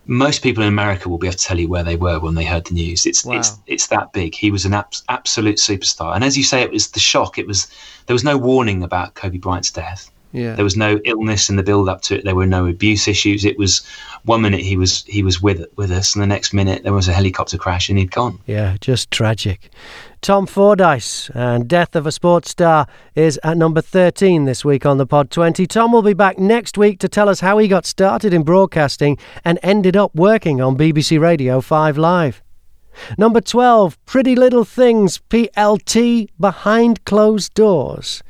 most 0.07 0.43
people 0.43 0.63
in 0.63 0.69
America 0.69 1.09
will 1.09 1.19
be 1.19 1.27
able 1.27 1.37
to 1.37 1.45
tell 1.45 1.59
you 1.59 1.69
where 1.69 1.83
they 1.83 1.97
were 1.97 2.21
when 2.21 2.35
they 2.35 2.45
heard 2.45 2.65
the 2.67 2.75
news. 2.75 3.07
It's 3.07 3.25
wow. 3.25 3.35
it's 3.35 3.59
it's 3.67 3.87
that 3.89 4.13
big. 4.13 4.35
He 4.35 4.51
was 4.51 4.65
an 4.65 4.75
abs- 4.75 5.03
absolute 5.09 5.57
superstar, 5.57 6.15
and 6.15 6.23
as 6.23 6.37
you 6.37 6.45
say, 6.45 6.63
it 6.63 6.71
was 6.71 6.91
the 6.91 7.01
shock. 7.01 7.39
It 7.39 7.47
was 7.47 7.67
there 8.07 8.15
was 8.15 8.25
no 8.25 8.39
warning 8.39 8.83
about 8.83 9.15
Kobe 9.15 9.39
Bryant's 9.39 9.71
death. 9.71 10.11
Yeah. 10.37 10.55
There 10.55 10.65
was 10.65 10.77
no 10.77 11.01
illness 11.05 11.49
in 11.49 11.57
the 11.57 11.63
build 11.63 11.89
up 11.89 12.03
to 12.03 12.17
it. 12.17 12.25
There 12.25 12.35
were 12.35 12.47
no 12.47 12.67
abuse 12.67 13.09
issues. 13.09 13.45
It 13.45 13.59
was 13.59 13.87
one 14.25 14.43
minute 14.43 14.61
he 14.61 14.77
was 14.77 15.03
he 15.05 15.23
was 15.23 15.41
with 15.41 15.65
with 15.77 15.91
us, 15.91 16.15
and 16.15 16.23
the 16.23 16.27
next 16.27 16.53
minute 16.53 16.83
there 16.83 16.93
was 16.93 17.09
a 17.09 17.13
helicopter 17.13 17.57
crash 17.57 17.89
and 17.89 17.99
he'd 17.99 18.11
gone. 18.11 18.39
Yeah, 18.47 18.77
just 18.81 19.11
tragic. 19.11 19.71
Tom 20.21 20.47
Fordyce 20.47 21.31
and 21.35 21.69
Death 21.69 21.97
of 21.97 22.07
a 22.07 22.13
Sports 22.13 22.51
Star 22.51 22.87
is 23.15 23.39
at 23.45 23.57
number 23.57 23.81
13 23.81 24.45
this 24.45 24.65
week 24.65 24.85
on 24.85 24.99
the 24.99 25.07
Pod 25.07 25.31
20. 25.31 25.67
Tom 25.67 25.93
will 25.93 26.03
be 26.03 26.15
back 26.15 26.39
next 26.39 26.77
week 26.77 26.99
to 27.01 27.09
tell 27.09 27.29
us 27.29 27.41
how 27.41 27.59
he 27.59 27.69
got 27.69 27.87
started 27.87 28.35
in 28.35 28.43
broadcasting 28.43 29.19
and 29.45 29.59
ended 29.63 29.97
up 29.97 30.15
working 30.15 30.61
on 30.61 30.77
BBC 30.77 31.19
Radio 31.21 31.61
5 31.61 31.97
Live. 31.97 32.43
Number 33.19 33.41
12, 33.41 34.05
Pretty 34.05 34.35
Little 34.35 34.65
Things 34.65 35.19
PLT 35.31 36.29
Behind 36.41 37.05
Closed 37.05 37.55
Doors. 37.55 38.23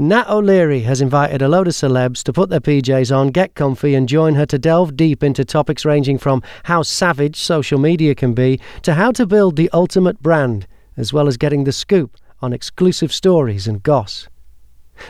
Nat 0.00 0.30
O'Leary 0.30 0.82
has 0.82 1.00
invited 1.00 1.42
a 1.42 1.48
load 1.48 1.66
of 1.66 1.72
celebs 1.72 2.22
to 2.22 2.32
put 2.32 2.50
their 2.50 2.60
PJs 2.60 3.12
on, 3.14 3.30
get 3.30 3.56
comfy, 3.56 3.96
and 3.96 4.08
join 4.08 4.36
her 4.36 4.46
to 4.46 4.56
delve 4.56 4.96
deep 4.96 5.24
into 5.24 5.44
topics 5.44 5.84
ranging 5.84 6.18
from 6.18 6.40
how 6.62 6.84
savage 6.84 7.34
social 7.34 7.80
media 7.80 8.14
can 8.14 8.32
be 8.32 8.60
to 8.82 8.94
how 8.94 9.10
to 9.10 9.26
build 9.26 9.56
the 9.56 9.68
ultimate 9.72 10.22
brand, 10.22 10.68
as 10.96 11.12
well 11.12 11.26
as 11.26 11.36
getting 11.36 11.64
the 11.64 11.72
scoop 11.72 12.16
on 12.40 12.52
exclusive 12.52 13.12
stories 13.12 13.66
and 13.66 13.82
goss. 13.82 14.28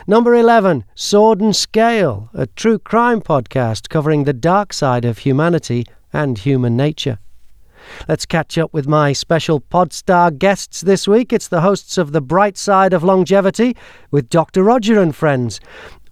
Number 0.07 0.33
11, 0.33 0.85
Sword 0.95 1.39
and 1.39 1.55
Scale, 1.55 2.31
a 2.33 2.47
true 2.47 2.79
crime 2.79 3.21
podcast 3.21 3.89
covering 3.89 4.23
the 4.23 4.33
dark 4.33 4.73
side 4.73 5.05
of 5.05 5.19
humanity 5.19 5.85
and 6.11 6.35
human 6.35 6.75
nature. 6.75 7.19
Let's 8.07 8.25
catch 8.25 8.57
up 8.57 8.73
with 8.73 8.87
my 8.87 9.13
special 9.13 9.61
Podstar 9.61 10.37
guests 10.37 10.81
this 10.81 11.07
week. 11.07 11.33
It's 11.33 11.47
the 11.47 11.61
hosts 11.61 11.97
of 11.97 12.11
The 12.11 12.21
Bright 12.21 12.57
Side 12.57 12.93
of 12.93 13.03
Longevity 13.03 13.75
with 14.11 14.29
Dr. 14.29 14.63
Roger 14.63 14.99
and 15.01 15.15
friends. 15.15 15.59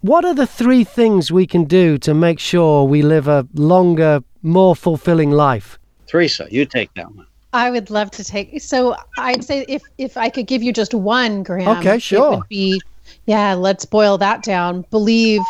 What 0.01 0.25
are 0.25 0.33
the 0.33 0.47
three 0.47 0.83
things 0.83 1.31
we 1.31 1.47
can 1.47 1.63
do 1.63 1.97
to 1.99 2.13
make 2.13 2.39
sure 2.39 2.83
we 2.83 3.01
live 3.01 3.27
a 3.27 3.47
longer, 3.53 4.21
more 4.43 4.75
fulfilling 4.75 5.31
life? 5.31 5.79
Teresa, 6.07 6.47
you 6.49 6.65
take 6.65 6.93
that 6.93 7.13
one. 7.15 7.25
I 7.53 7.71
would 7.71 7.89
love 7.89 8.11
to 8.11 8.23
take. 8.23 8.61
So 8.61 8.95
I'd 9.17 9.43
say 9.43 9.65
if 9.67 9.81
if 9.97 10.17
I 10.17 10.29
could 10.29 10.47
give 10.47 10.61
you 10.61 10.71
just 10.71 10.93
one, 10.93 11.43
Graham. 11.43 11.79
Okay, 11.79 11.97
sure. 11.97 12.33
It 12.33 12.35
would 12.37 12.47
be, 12.49 12.81
yeah. 13.25 13.53
Let's 13.53 13.85
boil 13.85 14.17
that 14.19 14.43
down. 14.43 14.85
Believe 14.91 15.41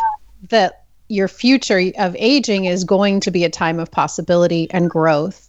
that 0.49 0.85
your 1.09 1.27
future 1.27 1.91
of 1.97 2.15
aging 2.17 2.65
is 2.65 2.83
going 2.83 3.19
to 3.21 3.31
be 3.31 3.43
a 3.43 3.49
time 3.49 3.79
of 3.79 3.89
possibility 3.91 4.69
and 4.71 4.89
growth 4.89 5.46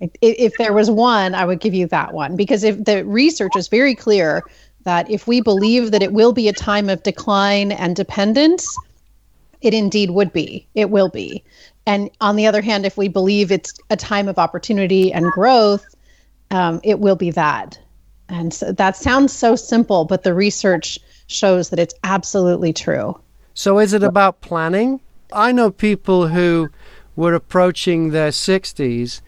if 0.00 0.52
there 0.58 0.72
was 0.72 0.90
one, 0.90 1.34
I 1.34 1.44
would 1.44 1.60
give 1.60 1.74
you 1.74 1.86
that 1.88 2.12
one 2.12 2.36
because 2.36 2.64
if 2.64 2.84
the 2.84 3.04
research 3.04 3.56
is 3.56 3.68
very 3.68 3.94
clear 3.94 4.42
that 4.84 5.10
if 5.10 5.26
we 5.26 5.40
believe 5.40 5.90
that 5.90 6.02
it 6.02 6.12
will 6.12 6.32
be 6.32 6.48
a 6.48 6.52
time 6.52 6.88
of 6.88 7.02
decline 7.02 7.72
and 7.72 7.96
dependence, 7.96 8.76
it 9.60 9.74
indeed 9.74 10.10
would 10.10 10.32
be. 10.32 10.66
It 10.74 10.90
will 10.90 11.08
be. 11.08 11.42
And 11.86 12.10
on 12.20 12.36
the 12.36 12.46
other 12.46 12.62
hand, 12.62 12.86
if 12.86 12.96
we 12.96 13.08
believe 13.08 13.50
it's 13.50 13.72
a 13.90 13.96
time 13.96 14.28
of 14.28 14.38
opportunity 14.38 15.12
and 15.12 15.26
growth, 15.32 15.84
um, 16.50 16.80
it 16.84 17.00
will 17.00 17.16
be 17.16 17.30
that. 17.32 17.78
And 18.28 18.52
so 18.52 18.72
that 18.72 18.96
sounds 18.96 19.32
so 19.32 19.56
simple, 19.56 20.04
but 20.04 20.22
the 20.22 20.34
research 20.34 20.98
shows 21.26 21.70
that 21.70 21.78
it's 21.78 21.94
absolutely 22.04 22.72
true. 22.72 23.18
So, 23.54 23.78
is 23.78 23.92
it 23.92 24.02
about 24.02 24.40
planning? 24.40 25.00
I 25.32 25.50
know 25.50 25.70
people 25.70 26.28
who 26.28 26.70
were 27.16 27.34
approaching 27.34 28.10
their 28.10 28.30
60s 28.30 29.20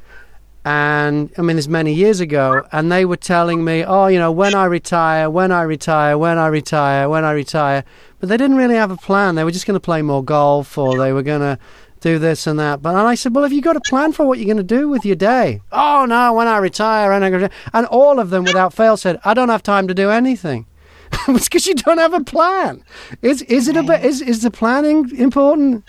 and 0.64 1.32
I 1.38 1.42
mean, 1.42 1.56
it's 1.56 1.68
many 1.68 1.94
years 1.94 2.20
ago, 2.20 2.66
and 2.70 2.92
they 2.92 3.04
were 3.04 3.16
telling 3.16 3.64
me, 3.64 3.82
oh, 3.82 4.08
you 4.08 4.18
know, 4.18 4.30
when 4.30 4.54
I 4.54 4.66
retire, 4.66 5.30
when 5.30 5.52
I 5.52 5.62
retire, 5.62 6.18
when 6.18 6.38
I 6.38 6.48
retire, 6.48 7.08
when 7.08 7.24
I 7.24 7.32
retire. 7.32 7.84
But 8.18 8.28
they 8.28 8.36
didn't 8.36 8.56
really 8.56 8.74
have 8.74 8.90
a 8.90 8.96
plan. 8.96 9.36
They 9.36 9.44
were 9.44 9.50
just 9.50 9.66
going 9.66 9.76
to 9.76 9.80
play 9.80 10.02
more 10.02 10.22
golf 10.22 10.76
or 10.76 10.98
they 10.98 11.12
were 11.12 11.22
going 11.22 11.40
to 11.40 11.58
do 12.00 12.18
this 12.18 12.46
and 12.46 12.58
that. 12.58 12.82
But 12.82 12.90
and 12.90 13.08
I 13.08 13.14
said, 13.14 13.34
well, 13.34 13.44
have 13.44 13.52
you 13.52 13.62
got 13.62 13.76
a 13.76 13.80
plan 13.80 14.12
for 14.12 14.26
what 14.26 14.38
you're 14.38 14.46
going 14.46 14.58
to 14.58 14.62
do 14.62 14.88
with 14.88 15.06
your 15.06 15.16
day? 15.16 15.62
Oh, 15.72 16.04
no, 16.06 16.34
when 16.34 16.46
I 16.46 16.58
retire, 16.58 17.12
and, 17.12 17.24
I 17.24 17.50
and 17.72 17.86
all 17.86 18.18
of 18.18 18.28
them 18.28 18.44
without 18.44 18.74
fail 18.74 18.98
said, 18.98 19.18
I 19.24 19.32
don't 19.32 19.48
have 19.48 19.62
time 19.62 19.88
to 19.88 19.94
do 19.94 20.10
anything. 20.10 20.66
it's 21.28 21.48
because 21.48 21.66
you 21.66 21.74
don't 21.74 21.98
have 21.98 22.14
a 22.14 22.22
plan. 22.22 22.84
Is 23.22 23.42
is 23.42 23.66
it 23.66 23.76
a 23.76 24.06
is 24.06 24.20
is 24.20 24.42
the 24.42 24.50
planning 24.50 25.10
important? 25.16 25.84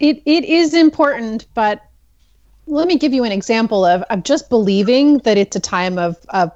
It 0.00 0.20
it 0.26 0.44
is 0.44 0.74
important, 0.74 1.46
but 1.54 1.85
let 2.66 2.88
me 2.88 2.96
give 2.96 3.14
you 3.14 3.24
an 3.24 3.32
example 3.32 3.84
of, 3.84 4.02
of 4.02 4.22
just 4.22 4.48
believing 4.48 5.18
that 5.18 5.38
it's 5.38 5.56
a 5.56 5.60
time 5.60 5.98
of, 5.98 6.16
of 6.30 6.50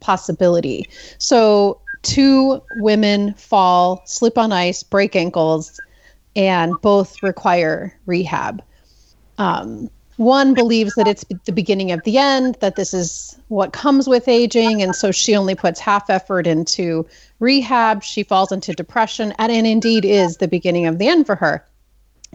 possibility. 0.00 0.84
So, 1.18 1.80
two 2.02 2.62
women 2.76 3.32
fall, 3.34 4.02
slip 4.04 4.36
on 4.36 4.52
ice, 4.52 4.82
break 4.82 5.16
ankles, 5.16 5.80
and 6.36 6.74
both 6.82 7.22
require 7.22 7.98
rehab. 8.06 8.62
Um, 9.38 9.90
one 10.16 10.54
believes 10.54 10.94
that 10.94 11.08
it's 11.08 11.24
the 11.44 11.52
beginning 11.52 11.90
of 11.90 12.04
the 12.04 12.18
end, 12.18 12.56
that 12.60 12.76
this 12.76 12.94
is 12.94 13.36
what 13.48 13.72
comes 13.72 14.06
with 14.06 14.28
aging, 14.28 14.80
and 14.80 14.94
so 14.94 15.10
she 15.10 15.34
only 15.34 15.56
puts 15.56 15.80
half 15.80 16.08
effort 16.08 16.46
into 16.46 17.06
rehab. 17.40 18.04
She 18.04 18.22
falls 18.22 18.52
into 18.52 18.72
depression, 18.74 19.34
and 19.38 19.50
it 19.50 19.64
indeed 19.64 20.04
is 20.04 20.36
the 20.36 20.46
beginning 20.46 20.86
of 20.86 20.98
the 20.98 21.08
end 21.08 21.26
for 21.26 21.34
her. 21.34 21.66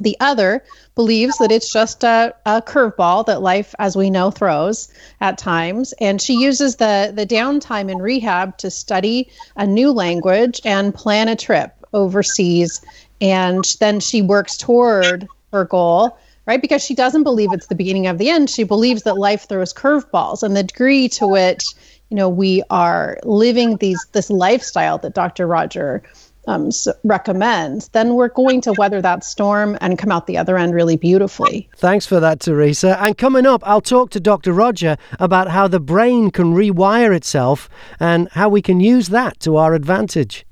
The 0.01 0.17
other 0.19 0.63
believes 0.95 1.38
that 1.38 1.51
it's 1.51 1.71
just 1.71 2.03
a, 2.03 2.33
a 2.45 2.62
curveball 2.62 3.25
that 3.25 3.41
life, 3.41 3.73
as 3.79 3.95
we 3.95 4.09
know, 4.09 4.31
throws 4.31 4.91
at 5.21 5.38
times. 5.38 5.93
And 5.99 6.21
she 6.21 6.33
uses 6.33 6.77
the, 6.77 7.12
the 7.13 7.25
downtime 7.25 7.91
in 7.91 7.99
rehab 7.99 8.57
to 8.59 8.71
study 8.71 9.29
a 9.55 9.65
new 9.65 9.91
language 9.91 10.62
and 10.65 10.93
plan 10.93 11.27
a 11.27 11.35
trip 11.35 11.73
overseas. 11.93 12.81
And 13.21 13.63
then 13.79 13.99
she 13.99 14.21
works 14.21 14.57
toward 14.57 15.27
her 15.51 15.65
goal, 15.65 16.17
right? 16.45 16.62
Because 16.62 16.83
she 16.83 16.95
doesn't 16.95 17.23
believe 17.23 17.51
it's 17.53 17.67
the 17.67 17.75
beginning 17.75 18.07
of 18.07 18.17
the 18.17 18.29
end. 18.29 18.49
She 18.49 18.63
believes 18.63 19.03
that 19.03 19.17
life 19.17 19.47
throws 19.47 19.73
curveballs. 19.73 20.43
And 20.43 20.55
the 20.55 20.63
degree 20.63 21.09
to 21.09 21.27
which, 21.27 21.63
you 22.09 22.17
know, 22.17 22.29
we 22.29 22.63
are 22.69 23.17
living 23.23 23.77
these 23.77 24.03
this 24.13 24.29
lifestyle 24.29 24.97
that 24.99 25.13
Dr. 25.13 25.47
Roger 25.47 26.03
um, 26.47 26.69
recommends, 27.04 27.89
then 27.89 28.15
we're 28.15 28.30
going 28.30 28.62
to 28.62 28.73
weather 28.73 29.02
that 29.02 29.23
storm 29.23 29.78
and 29.82 29.97
come 29.97 30.12
out 30.12 30.28
the 30.28 30.38
other 30.38 30.58
end 30.58 30.73
really 30.73 30.97
beautifully. 30.97 31.69
Thanks 31.78 32.06
for 32.06 32.19
that, 32.19 32.39
Teresa. 32.39 33.02
And 33.02 33.17
coming 33.17 33.45
up, 33.45 33.62
I'll 33.65 33.82
talk 33.82 34.10
to 34.12 34.19
Dr. 34.19 34.54
Roger 34.54 34.97
about 35.19 35.49
how 35.49 35.67
the 35.67 35.80
brain 35.80 36.32
can 36.32 36.54
rewire 36.54 37.15
itself 37.15 37.69
and 37.99 38.30
how 38.32 38.49
we 38.49 38.62
can 38.62 38.80
use 38.80 39.10
that 39.10 39.39
to 39.41 39.58
our 39.58 39.73
advantage. 39.73 40.45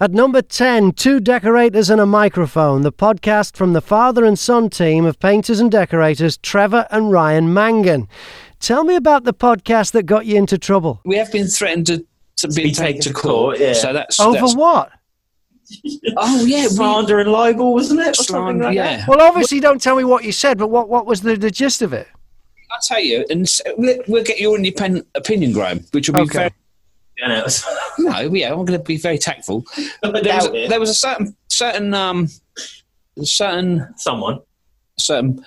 At 0.00 0.12
number 0.12 0.42
10, 0.42 0.92
Two 0.92 1.20
Decorators 1.20 1.88
and 1.88 2.00
a 2.00 2.06
Microphone, 2.06 2.82
the 2.82 2.92
podcast 2.92 3.56
from 3.56 3.72
the 3.72 3.80
father 3.80 4.24
and 4.24 4.38
son 4.38 4.70
team 4.70 5.04
of 5.04 5.20
painters 5.20 5.60
and 5.60 5.70
decorators 5.70 6.36
Trevor 6.38 6.86
and 6.90 7.12
Ryan 7.12 7.52
Mangan. 7.52 8.08
Tell 8.60 8.82
me 8.82 8.96
about 8.96 9.24
the 9.24 9.34
podcast 9.34 9.92
that 9.92 10.04
got 10.04 10.26
you 10.26 10.36
into 10.36 10.58
trouble. 10.58 11.00
We 11.04 11.16
have 11.16 11.30
been 11.30 11.46
threatened 11.46 11.86
to, 11.86 12.04
to 12.38 12.48
be, 12.48 12.64
be 12.64 12.72
taken 12.72 13.02
to 13.02 13.12
court. 13.12 13.60
Yeah. 13.60 13.72
So 13.72 13.92
that's 13.92 14.18
over 14.18 14.38
that's, 14.38 14.56
what? 14.56 14.90
Oh 16.16 16.44
yeah, 16.44 16.66
slander 16.68 17.18
and 17.18 17.30
libel, 17.30 17.74
wasn't 17.74 18.00
it? 18.00 18.18
Or 18.18 18.22
slander, 18.22 18.64
like 18.64 18.76
yeah. 18.76 19.04
Well, 19.06 19.20
obviously, 19.20 19.60
don't 19.60 19.80
tell 19.80 19.96
me 19.96 20.04
what 20.04 20.24
you 20.24 20.32
said, 20.32 20.58
but 20.58 20.68
what 20.68 20.88
what 20.88 21.06
was 21.06 21.22
the, 21.22 21.36
the 21.36 21.50
gist 21.50 21.82
of 21.82 21.92
it? 21.92 22.08
I'll 22.70 22.80
tell 22.80 23.00
you, 23.00 23.24
and 23.30 23.48
we'll 23.76 24.24
get 24.24 24.38
your 24.38 24.56
independent 24.56 25.06
opinion, 25.14 25.52
Graham, 25.52 25.80
which 25.92 26.08
will 26.08 26.14
be 26.14 26.20
okay. 26.22 26.38
very. 26.38 26.50
no, 27.98 28.20
yeah, 28.32 28.50
I'm 28.50 28.64
going 28.64 28.78
to 28.78 28.78
be 28.78 28.96
very 28.96 29.18
tactful. 29.18 29.64
there, 30.02 30.36
was, 30.36 30.50
there 30.68 30.78
was 30.78 30.90
a 30.90 30.94
certain 30.94 31.36
certain 31.48 31.92
um 31.92 32.28
certain 33.24 33.92
someone 33.96 34.40
certain 34.98 35.44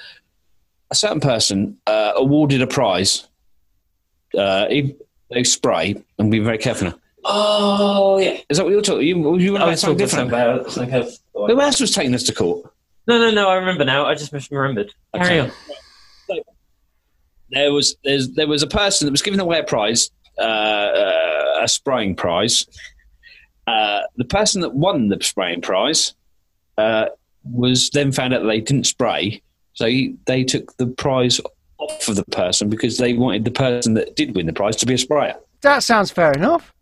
a 0.92 0.96
certain 0.96 1.22
person 1.22 1.78
uh, 1.88 2.12
awarded 2.16 2.62
a 2.62 2.68
prize. 2.68 3.28
Uh, 4.38 4.68
he, 4.68 4.96
they 5.30 5.44
spray 5.44 5.96
and 6.20 6.30
be 6.30 6.40
very 6.40 6.58
careful 6.58 6.90
now. 6.90 6.96
Oh 7.24 8.18
yeah, 8.20 8.40
is 8.50 8.58
that 8.58 8.64
what 8.64 8.72
you're 8.72 8.82
talking? 8.82 9.08
You, 9.08 9.38
you 9.38 9.54
were 9.54 9.58
about 9.58 9.78
something 9.78 9.98
different 9.98 10.30
about 10.30 10.72
something 10.72 11.08
Who 11.34 11.62
else 11.62 11.80
was 11.80 11.92
taking 11.92 12.16
us 12.16 12.24
to 12.24 12.34
court? 12.34 12.72
No, 13.08 13.20
no, 13.20 13.32
no. 13.32 13.50
I 13.50 13.56
remember 13.56 13.86
now. 13.86 14.06
I 14.06 14.16
just 14.16 14.32
misremembered. 14.34 14.90
Okay. 15.14 15.24
Carry 15.26 15.40
on. 15.40 15.52
So, 16.28 16.40
there 17.50 17.72
was 17.74 17.96
there 18.04 18.48
was 18.48 18.64
a 18.64 18.68
person 18.68 19.06
that 19.06 19.12
was 19.12 19.22
giving 19.22 19.40
away 19.40 19.60
a 19.60 19.64
prize, 19.64 20.10
uh, 20.40 20.42
uh, 20.42 21.60
a 21.62 21.68
spraying 21.68 22.16
prize. 22.16 22.66
Uh, 23.68 24.02
the 24.18 24.26
person 24.26 24.62
that 24.62 24.74
won 24.74 25.10
the 25.10 25.18
spraying 25.22 25.62
prize 25.62 26.14
uh, 26.78 27.06
was 27.44 27.90
then 27.92 28.12
found 28.12 28.34
out 28.34 28.42
that 28.42 28.48
they 28.48 28.62
didn't 28.62 28.86
spray, 28.86 29.42
so 29.74 29.86
he, 29.86 30.16
they 30.26 30.44
took 30.44 30.76
the 30.78 30.88
prize 30.88 31.40
off 31.78 32.08
of 32.08 32.16
the 32.16 32.26
person 32.26 32.70
because 32.70 32.98
they 32.98 33.14
wanted 33.14 33.46
the 33.46 33.52
person 33.52 33.94
that 33.94 34.16
did 34.16 34.36
win 34.36 34.46
the 34.46 34.54
prize 34.54 34.76
to 34.78 34.86
be 34.86 34.96
a 34.96 34.98
sprayer. 34.98 35.36
That 35.62 35.84
sounds 35.84 36.12
fair 36.12 36.32
enough. 36.32 36.74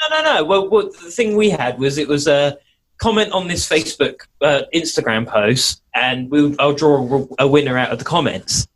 No, 0.00 0.22
no, 0.22 0.34
no. 0.34 0.44
Well, 0.44 0.68
well, 0.68 0.90
the 0.90 1.10
thing 1.10 1.36
we 1.36 1.50
had 1.50 1.78
was 1.78 1.98
it 1.98 2.08
was 2.08 2.26
a 2.26 2.58
comment 2.98 3.32
on 3.32 3.48
this 3.48 3.68
Facebook, 3.68 4.22
uh, 4.40 4.62
Instagram 4.74 5.26
post, 5.26 5.82
and 5.94 6.30
we'll, 6.30 6.54
I'll 6.58 6.74
draw 6.74 7.26
a, 7.38 7.44
a 7.44 7.48
winner 7.48 7.76
out 7.76 7.90
of 7.92 7.98
the 7.98 8.04
comments. 8.04 8.66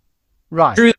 Right. 0.50 0.76
Drew 0.76 0.92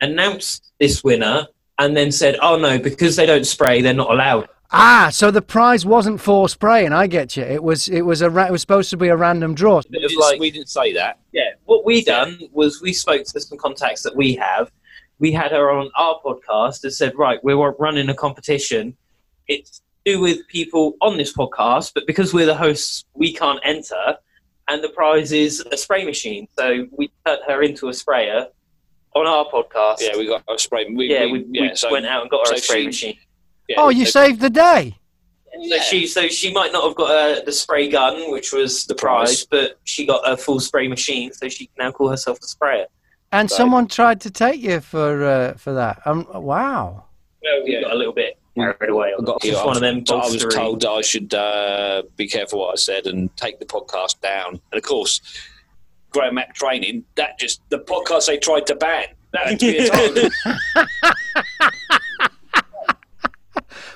announced 0.00 0.72
this 0.78 1.02
winner 1.04 1.46
and 1.78 1.96
then 1.96 2.12
said, 2.12 2.36
"Oh 2.40 2.58
no, 2.58 2.78
because 2.78 3.16
they 3.16 3.26
don't 3.26 3.46
spray, 3.46 3.82
they're 3.82 3.94
not 3.94 4.10
allowed." 4.10 4.48
Ah, 4.72 5.10
so 5.12 5.32
the 5.32 5.42
prize 5.42 5.84
wasn't 5.84 6.20
for 6.20 6.48
spraying. 6.48 6.92
I 6.92 7.08
get 7.08 7.36
you. 7.36 7.42
It 7.42 7.62
was 7.62 7.88
it 7.88 8.02
was 8.02 8.22
a 8.22 8.30
ra- 8.30 8.46
it 8.46 8.52
was 8.52 8.60
supposed 8.60 8.90
to 8.90 8.96
be 8.96 9.08
a 9.08 9.16
random 9.16 9.54
draw. 9.54 9.82
We 9.90 9.98
didn't, 9.98 10.18
like, 10.18 10.38
we 10.38 10.50
didn't 10.50 10.68
say 10.68 10.92
that. 10.92 11.18
Yeah, 11.32 11.54
what 11.64 11.84
we 11.84 12.04
done 12.04 12.38
was 12.52 12.80
we 12.80 12.92
spoke 12.92 13.24
to 13.24 13.40
some 13.40 13.58
contacts 13.58 14.02
that 14.04 14.14
we 14.14 14.34
have. 14.34 14.70
We 15.18 15.32
had 15.32 15.50
her 15.50 15.70
on 15.70 15.90
our 15.98 16.20
podcast 16.24 16.84
and 16.84 16.92
said, 16.92 17.14
right, 17.16 17.42
we're 17.42 17.72
running 17.72 18.08
a 18.08 18.14
competition. 18.14 18.96
It's 19.50 19.78
to 19.80 20.12
do 20.14 20.20
with 20.20 20.46
people 20.48 20.94
on 21.02 21.16
this 21.18 21.32
podcast, 21.32 21.92
but 21.94 22.06
because 22.06 22.32
we're 22.32 22.46
the 22.46 22.54
hosts, 22.56 23.04
we 23.14 23.32
can't 23.34 23.58
enter. 23.64 24.16
And 24.68 24.82
the 24.84 24.90
prize 24.90 25.32
is 25.32 25.60
a 25.72 25.76
spray 25.76 26.04
machine. 26.04 26.46
So 26.56 26.86
we 26.92 27.10
turned 27.26 27.40
her 27.48 27.60
into 27.62 27.88
a 27.88 27.92
sprayer 27.94 28.46
on 29.16 29.26
our 29.26 29.44
podcast. 29.46 29.96
Yeah, 30.00 30.16
we 30.16 30.26
got 30.28 30.44
a 30.48 30.56
spray. 30.58 30.86
We, 30.94 31.10
yeah, 31.12 31.24
we, 31.26 31.42
we, 31.42 31.46
yeah, 31.50 31.62
we 31.70 31.74
so, 31.74 31.90
went 31.90 32.06
out 32.06 32.22
and 32.22 32.30
got 32.30 32.46
her 32.46 32.54
so 32.54 32.54
a 32.54 32.58
spray 32.58 32.80
she- 32.82 32.86
machine. 32.86 33.16
yeah, 33.68 33.76
oh, 33.80 33.88
you 33.88 34.06
so- 34.06 34.22
saved 34.22 34.40
the 34.40 34.50
day. 34.50 34.96
So 35.68 35.78
she, 35.80 36.06
so 36.06 36.28
she 36.28 36.52
might 36.52 36.72
not 36.72 36.84
have 36.84 36.94
got 36.94 37.10
uh, 37.10 37.40
the 37.44 37.50
spray 37.50 37.88
gun, 37.88 38.30
which 38.30 38.52
was 38.52 38.86
the 38.86 38.94
prize, 38.94 39.44
but 39.44 39.80
she 39.82 40.06
got 40.06 40.22
a 40.30 40.36
full 40.36 40.60
spray 40.60 40.86
machine, 40.86 41.32
so 41.32 41.48
she 41.48 41.66
can 41.66 41.74
now 41.80 41.90
call 41.90 42.08
herself 42.08 42.38
a 42.40 42.46
sprayer. 42.46 42.86
And 43.32 43.50
Right. 43.50 43.56
someone 43.56 43.88
tried 43.88 44.20
to 44.22 44.30
take 44.30 44.60
you 44.60 44.78
for 44.78 45.24
uh, 45.24 45.54
for 45.54 45.72
that. 45.72 46.02
Um, 46.06 46.24
wow. 46.32 47.04
Well, 47.42 47.64
we 47.64 47.80
got 47.80 47.92
a 47.92 47.96
little 47.96 48.12
bit 48.12 48.38
carried 48.54 48.90
away. 48.90 49.12
I 49.18 49.22
got 49.22 49.44
it. 49.44 49.50
Just 49.50 49.64
one 49.64 49.76
of 49.76 49.82
them. 49.82 50.04
I 50.10 50.14
was 50.14 50.46
told 50.52 50.80
that 50.82 50.90
I 50.90 51.00
should 51.02 51.34
uh, 51.34 52.02
be 52.16 52.28
careful 52.28 52.60
what 52.60 52.72
I 52.72 52.76
said 52.76 53.06
and 53.06 53.34
take 53.36 53.58
the 53.58 53.66
podcast 53.66 54.20
down. 54.20 54.60
And 54.72 54.78
of 54.78 54.82
course, 54.82 55.20
Graham 56.10 56.34
Mack 56.34 56.54
training 56.54 57.04
that 57.16 57.38
just 57.38 57.60
the 57.70 57.78
podcast 57.78 58.26
they 58.26 58.38
tried 58.38 58.66
to 58.66 58.74
ban. 58.74 59.06
That 59.32 59.46
had 59.46 59.60
to 59.60 59.66
be 59.66 59.78
a 59.78 59.88
time. 59.88 60.56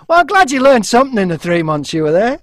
Well, 0.08 0.20
I'm 0.20 0.26
glad 0.26 0.50
you 0.50 0.60
learned 0.60 0.86
something 0.86 1.18
in 1.18 1.28
the 1.28 1.38
three 1.38 1.62
months 1.62 1.92
you 1.92 2.02
were 2.02 2.12
there. 2.12 2.40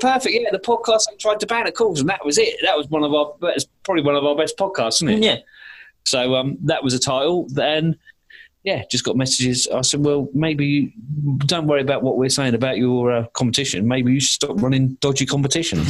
Perfect. 0.00 0.34
Yeah, 0.34 0.50
the 0.50 0.58
podcast 0.58 1.04
they 1.08 1.16
tried 1.16 1.38
to 1.40 1.46
ban, 1.46 1.66
of 1.68 1.74
course, 1.74 2.00
and 2.00 2.08
that 2.08 2.24
was 2.24 2.38
it. 2.38 2.56
That 2.64 2.76
was 2.76 2.88
one 2.88 3.04
of 3.04 3.14
our. 3.14 3.34
That's 3.40 3.66
probably 3.84 4.02
one 4.02 4.16
of 4.16 4.24
our 4.24 4.34
best 4.34 4.56
podcasts, 4.56 4.96
isn't 4.96 5.08
it? 5.10 5.22
Yeah. 5.22 5.36
So 6.04 6.34
um, 6.34 6.58
that 6.64 6.82
was 6.82 6.94
a 6.94 6.98
title. 6.98 7.46
Then, 7.50 7.96
yeah, 8.66 8.82
just 8.90 9.04
got 9.04 9.16
messages. 9.16 9.68
I 9.68 9.82
said, 9.82 10.04
well, 10.04 10.28
maybe 10.34 10.66
you, 10.66 10.92
don't 11.46 11.68
worry 11.68 11.82
about 11.82 12.02
what 12.02 12.16
we're 12.16 12.28
saying 12.28 12.54
about 12.54 12.78
your 12.78 13.12
uh, 13.12 13.26
competition. 13.28 13.86
Maybe 13.86 14.12
you 14.12 14.18
should 14.18 14.32
stop 14.42 14.60
running 14.60 14.94
dodgy 15.00 15.24
competition. 15.24 15.84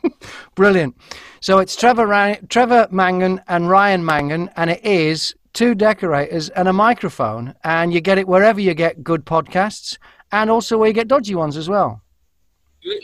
Brilliant. 0.54 0.94
So 1.40 1.60
it's 1.60 1.74
Trevor 1.74 2.06
Ryan, 2.06 2.46
Trevor 2.48 2.88
Mangan 2.90 3.40
and 3.48 3.70
Ryan 3.70 4.04
Mangan, 4.04 4.50
and 4.56 4.68
it 4.68 4.84
is 4.84 5.34
two 5.54 5.74
decorators 5.74 6.50
and 6.50 6.68
a 6.68 6.74
microphone, 6.74 7.54
and 7.64 7.90
you 7.90 8.02
get 8.02 8.18
it 8.18 8.28
wherever 8.28 8.60
you 8.60 8.74
get 8.74 9.02
good 9.02 9.24
podcasts, 9.24 9.96
and 10.30 10.50
also 10.50 10.76
where 10.76 10.88
you 10.88 10.94
get 10.94 11.08
dodgy 11.08 11.34
ones 11.34 11.56
as 11.56 11.70
well. 11.70 12.02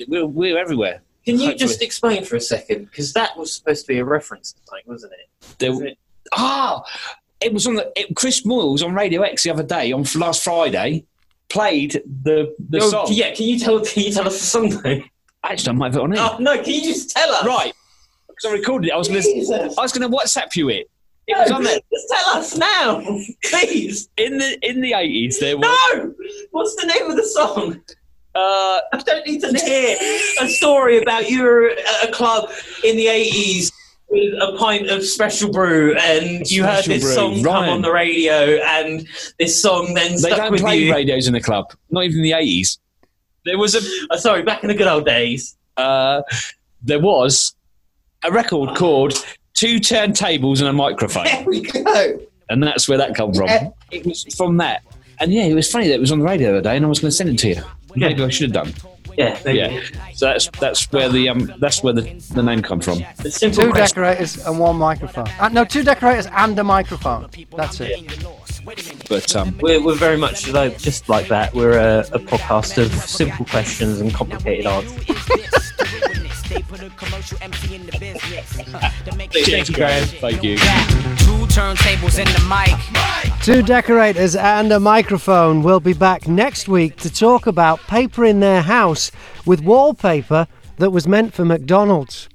we're, 0.08 0.26
we're 0.26 0.58
everywhere. 0.58 1.00
Can 1.24 1.36
you 1.36 1.46
Hopefully. 1.46 1.58
just 1.58 1.80
explain 1.80 2.22
for 2.22 2.36
a 2.36 2.40
second? 2.40 2.84
Because 2.84 3.14
that 3.14 3.34
was 3.38 3.50
supposed 3.54 3.86
to 3.86 3.94
be 3.94 3.98
a 3.98 4.04
reference 4.04 4.52
to 4.52 4.60
something, 4.66 4.84
wasn't 4.86 5.14
it? 5.14 5.58
There, 5.58 5.94
ah, 6.34 6.84
it 7.40 7.52
was 7.52 7.66
on 7.66 7.74
the 7.74 7.92
it, 7.96 8.14
Chris 8.16 8.42
Moyles 8.46 8.82
on 8.84 8.94
Radio 8.94 9.22
X 9.22 9.42
the 9.44 9.50
other 9.50 9.62
day 9.62 9.92
on 9.92 10.04
last 10.16 10.42
Friday 10.42 11.04
played 11.48 12.02
the 12.22 12.54
the 12.68 12.78
Oh, 12.82 12.90
song. 12.90 13.06
Yeah, 13.10 13.34
can 13.34 13.46
you 13.46 13.58
tell? 13.58 13.80
Can 13.84 14.02
you 14.04 14.12
tell 14.12 14.26
us 14.26 14.38
the 14.38 14.46
song 14.46 14.68
though? 14.70 15.00
Actually, 15.44 15.70
I 15.70 15.72
might 15.72 15.86
have 15.92 15.96
it 15.96 16.02
on 16.02 16.12
it. 16.12 16.18
Oh 16.18 16.36
no, 16.40 16.56
can 16.62 16.72
you 16.74 16.82
just 16.82 17.10
tell 17.10 17.30
us? 17.30 17.46
Right, 17.46 17.72
because 18.28 18.50
I 18.50 18.52
recorded 18.52 18.88
it. 18.88 18.92
I 18.94 18.96
was 18.96 19.08
going 19.08 19.22
to. 19.22 19.74
I 19.78 19.82
was 19.82 19.92
going 19.92 20.10
to 20.10 20.16
WhatsApp 20.16 20.56
you 20.56 20.68
it. 20.70 20.88
It 21.28 21.32
No, 21.34 21.40
was 21.42 21.50
on 21.50 21.62
there 21.64 21.78
Just 21.92 22.08
tell 22.10 22.28
us 22.36 22.56
now, 22.56 23.00
please. 23.44 24.08
in 24.16 24.38
the 24.38 24.58
in 24.62 24.80
the 24.80 24.92
eighties. 24.94 25.38
There 25.40 25.56
was 25.56 25.66
No. 25.94 26.14
What's 26.52 26.74
the 26.76 26.86
name 26.86 27.10
of 27.10 27.16
the 27.16 27.24
song? 27.26 27.80
uh, 28.34 28.80
I 28.92 29.02
don't 29.04 29.26
need 29.26 29.40
to 29.40 29.52
hear 29.58 29.96
a 30.42 30.48
story 30.48 30.98
about 31.02 31.28
you 31.30 31.42
were 31.42 31.70
at 31.70 32.08
a 32.08 32.12
club 32.12 32.50
in 32.84 32.96
the 32.96 33.08
eighties 33.08 33.72
with 34.08 34.34
a 34.40 34.56
pint 34.58 34.88
of 34.90 35.04
special 35.04 35.50
brew, 35.50 35.94
and 35.96 36.48
you 36.50 36.64
heard 36.64 36.84
this 36.84 37.02
brew, 37.02 37.12
song 37.12 37.42
come 37.42 37.68
on 37.68 37.82
the 37.82 37.90
radio, 37.92 38.58
and 38.64 39.06
this 39.38 39.60
song 39.60 39.94
then 39.94 40.12
they 40.12 40.16
stuck 40.18 40.38
don't 40.38 40.58
play 40.60 40.78
you. 40.78 40.92
radios 40.92 41.26
in 41.26 41.32
the 41.32 41.40
club. 41.40 41.72
Not 41.90 42.04
even 42.04 42.18
in 42.18 42.22
the 42.22 42.32
eighties. 42.32 42.78
There 43.44 43.58
was 43.58 43.74
a 43.74 43.80
Oh, 44.10 44.16
sorry, 44.16 44.42
back 44.42 44.62
in 44.62 44.68
the 44.68 44.74
good 44.74 44.86
old 44.88 45.06
days. 45.06 45.56
uh, 45.76 46.22
there 46.82 47.00
was 47.00 47.54
a 48.24 48.30
record 48.32 48.76
called 48.76 49.12
Two 49.54 49.76
Turntables 49.76 50.60
and 50.60 50.68
a 50.68 50.72
Microphone. 50.72 51.24
There 51.24 51.44
we 51.44 51.60
go. 51.62 52.20
and 52.48 52.62
that's 52.62 52.88
where 52.88 52.98
that 52.98 53.14
come 53.14 53.32
from. 53.34 53.48
It 53.90 54.06
was 54.06 54.24
from 54.36 54.56
that, 54.58 54.82
and 55.20 55.32
yeah, 55.32 55.44
it 55.44 55.54
was 55.54 55.70
funny 55.70 55.88
that 55.88 55.94
it 55.94 56.00
was 56.00 56.12
on 56.12 56.18
the 56.20 56.24
radio 56.24 56.48
the 56.52 56.58
other 56.58 56.62
day, 56.70 56.76
and 56.76 56.84
I 56.84 56.88
was 56.88 57.00
going 57.00 57.10
to 57.10 57.16
send 57.16 57.30
it 57.30 57.38
to 57.40 57.48
you. 57.48 57.62
Maybe 57.94 58.22
I 58.22 58.28
should 58.28 58.54
have 58.54 58.64
done. 58.66 58.74
Yeah, 59.16 59.38
maybe. 59.44 59.58
Yeah, 59.58 59.80
so 60.14 60.26
that's 60.26 60.48
that's 60.60 60.92
where 60.92 61.08
the 61.08 61.28
um 61.28 61.52
that's 61.58 61.82
where 61.82 61.92
the, 61.92 62.02
the 62.34 62.42
name 62.42 62.62
come 62.62 62.80
from. 62.80 63.04
The 63.22 63.30
simple 63.30 63.64
Two 63.64 63.70
question. 63.70 64.02
decorators 64.02 64.46
and 64.46 64.58
one 64.58 64.76
microphone. 64.76 65.28
Uh, 65.38 65.48
no, 65.48 65.64
two 65.64 65.82
decorators 65.82 66.26
and 66.32 66.58
a 66.58 66.64
microphone. 66.64 67.28
That's 67.56 67.80
it. 67.80 68.26
But 69.08 69.36
um, 69.36 69.56
We're, 69.60 69.80
we're 69.82 69.94
very 69.94 70.16
much 70.16 70.48
like, 70.48 70.76
just 70.78 71.08
like 71.08 71.28
that. 71.28 71.54
We're 71.54 71.78
a, 71.78 72.00
a 72.12 72.18
podcast 72.18 72.78
of 72.78 72.92
simple 72.92 73.44
questions 73.46 74.00
and 74.00 74.12
complicated 74.12 74.66
answers. 74.66 75.04
cheers, 79.44 79.70
Graham. 79.70 80.04
Thank 80.06 80.42
you. 80.42 80.56
Turntables 81.56 82.18
and 82.18 82.28
the 82.28 82.44
mic. 82.50 83.42
Two 83.42 83.62
decorators 83.62 84.36
and 84.36 84.70
a 84.70 84.78
microphone 84.78 85.62
will 85.62 85.80
be 85.80 85.94
back 85.94 86.28
next 86.28 86.68
week 86.68 86.96
to 86.96 87.10
talk 87.10 87.46
about 87.46 87.80
paper 87.86 88.26
in 88.26 88.40
their 88.40 88.60
house 88.60 89.10
with 89.46 89.62
wallpaper 89.62 90.48
that 90.76 90.90
was 90.90 91.08
meant 91.08 91.32
for 91.32 91.46
McDonald's. 91.46 92.28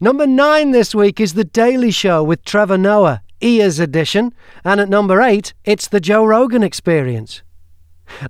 Number 0.00 0.24
nine 0.24 0.70
this 0.70 0.94
week 0.94 1.18
is 1.18 1.34
The 1.34 1.42
Daily 1.42 1.90
Show 1.90 2.22
with 2.22 2.44
Trevor 2.44 2.78
Noah, 2.78 3.22
Ears 3.40 3.80
edition, 3.80 4.32
and 4.64 4.80
at 4.80 4.88
number 4.88 5.20
eight, 5.20 5.52
it's 5.64 5.88
The 5.88 5.98
Joe 5.98 6.24
Rogan 6.24 6.62
Experience. 6.62 7.42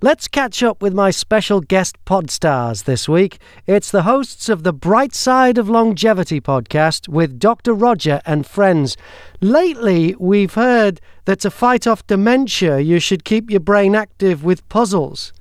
Let's 0.01 0.27
catch 0.27 0.63
up 0.63 0.81
with 0.81 0.93
my 0.93 1.11
special 1.11 1.61
guest 1.61 2.03
pod 2.05 2.31
stars 2.31 2.83
this 2.83 3.07
week. 3.07 3.39
It's 3.67 3.91
the 3.91 4.03
hosts 4.03 4.49
of 4.49 4.63
the 4.63 4.73
Bright 4.73 5.13
Side 5.13 5.57
of 5.57 5.69
Longevity 5.69 6.41
podcast 6.41 7.07
with 7.07 7.39
Dr. 7.39 7.73
Roger 7.73 8.21
and 8.25 8.45
friends. 8.45 8.97
Lately, 9.41 10.15
we've 10.19 10.55
heard 10.55 10.99
that 11.25 11.39
to 11.41 11.51
fight 11.51 11.85
off 11.85 12.05
dementia, 12.07 12.79
you 12.79 12.99
should 12.99 13.23
keep 13.23 13.49
your 13.49 13.59
brain 13.59 13.95
active 13.95 14.43
with 14.43 14.67
puzzles. 14.69 15.31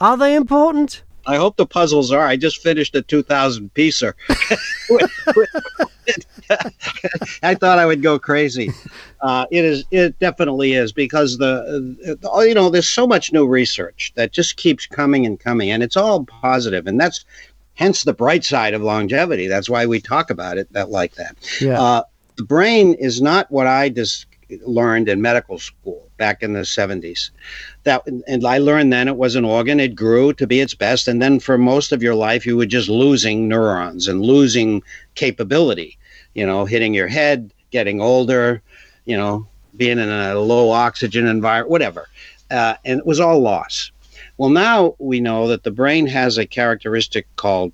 Are 0.00 0.16
they 0.16 0.34
important? 0.34 1.02
I 1.26 1.36
hope 1.36 1.56
the 1.56 1.66
puzzles 1.66 2.12
are. 2.12 2.26
I 2.26 2.36
just 2.36 2.62
finished 2.62 2.94
a 2.94 3.02
2,000 3.02 3.72
piecer. 3.74 4.14
I 7.42 7.54
thought 7.54 7.78
I 7.78 7.86
would 7.86 8.02
go 8.02 8.18
crazy. 8.18 8.70
Uh, 9.20 9.46
it 9.50 9.64
is. 9.64 9.84
It 9.90 10.18
definitely 10.18 10.72
is 10.72 10.92
because 10.92 11.38
the, 11.38 12.18
uh, 12.24 12.40
you 12.40 12.54
know, 12.54 12.70
there's 12.70 12.88
so 12.88 13.06
much 13.06 13.32
new 13.32 13.46
research 13.46 14.12
that 14.16 14.32
just 14.32 14.56
keeps 14.56 14.86
coming 14.86 15.26
and 15.26 15.38
coming, 15.38 15.70
and 15.70 15.82
it's 15.82 15.96
all 15.96 16.24
positive, 16.24 16.86
and 16.86 16.98
that's 17.00 17.24
hence 17.74 18.02
the 18.04 18.12
bright 18.12 18.44
side 18.44 18.74
of 18.74 18.82
longevity. 18.82 19.46
That's 19.46 19.70
why 19.70 19.86
we 19.86 20.00
talk 20.00 20.30
about 20.30 20.58
it 20.58 20.72
that 20.72 20.90
like 20.90 21.14
that. 21.14 21.36
Yeah. 21.60 21.80
Uh, 21.80 22.02
the 22.36 22.44
brain 22.44 22.94
is 22.94 23.20
not 23.20 23.50
what 23.50 23.66
I 23.66 23.88
just 23.90 24.26
learned 24.64 25.08
in 25.08 25.20
medical 25.20 25.58
school 25.58 26.08
back 26.16 26.42
in 26.42 26.52
the 26.52 26.60
70s. 26.60 27.30
That 27.84 28.06
and 28.06 28.46
I 28.46 28.58
learned 28.58 28.92
then 28.92 29.08
it 29.08 29.16
was 29.16 29.36
an 29.36 29.44
organ. 29.44 29.80
It 29.80 29.94
grew 29.94 30.32
to 30.34 30.46
be 30.46 30.60
its 30.60 30.74
best, 30.74 31.08
and 31.08 31.20
then 31.20 31.40
for 31.40 31.56
most 31.56 31.92
of 31.92 32.02
your 32.02 32.14
life 32.14 32.44
you 32.44 32.56
were 32.56 32.66
just 32.66 32.88
losing 32.88 33.48
neurons 33.48 34.06
and 34.08 34.20
losing 34.22 34.82
capability. 35.14 35.96
You 36.34 36.46
know, 36.46 36.64
hitting 36.64 36.94
your 36.94 37.08
head, 37.08 37.52
getting 37.70 38.00
older. 38.00 38.62
You 39.06 39.16
know, 39.16 39.46
being 39.76 39.98
in 39.98 40.08
a 40.08 40.34
low 40.34 40.70
oxygen 40.70 41.26
environment, 41.26 41.70
whatever, 41.70 42.08
uh, 42.50 42.74
and 42.84 43.00
it 43.00 43.06
was 43.06 43.18
all 43.18 43.40
loss. 43.40 43.90
Well, 44.36 44.50
now 44.50 44.94
we 44.98 45.20
know 45.20 45.48
that 45.48 45.64
the 45.64 45.70
brain 45.70 46.06
has 46.06 46.38
a 46.38 46.46
characteristic 46.46 47.26
called 47.36 47.72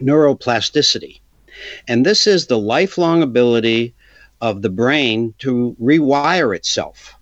neuroplasticity. 0.00 1.20
And 1.86 2.04
this 2.04 2.26
is 2.26 2.46
the 2.46 2.58
lifelong 2.58 3.22
ability 3.22 3.94
of 4.40 4.62
the 4.62 4.70
brain 4.70 5.34
to 5.38 5.76
rewire 5.80 6.54
itself 6.56 7.14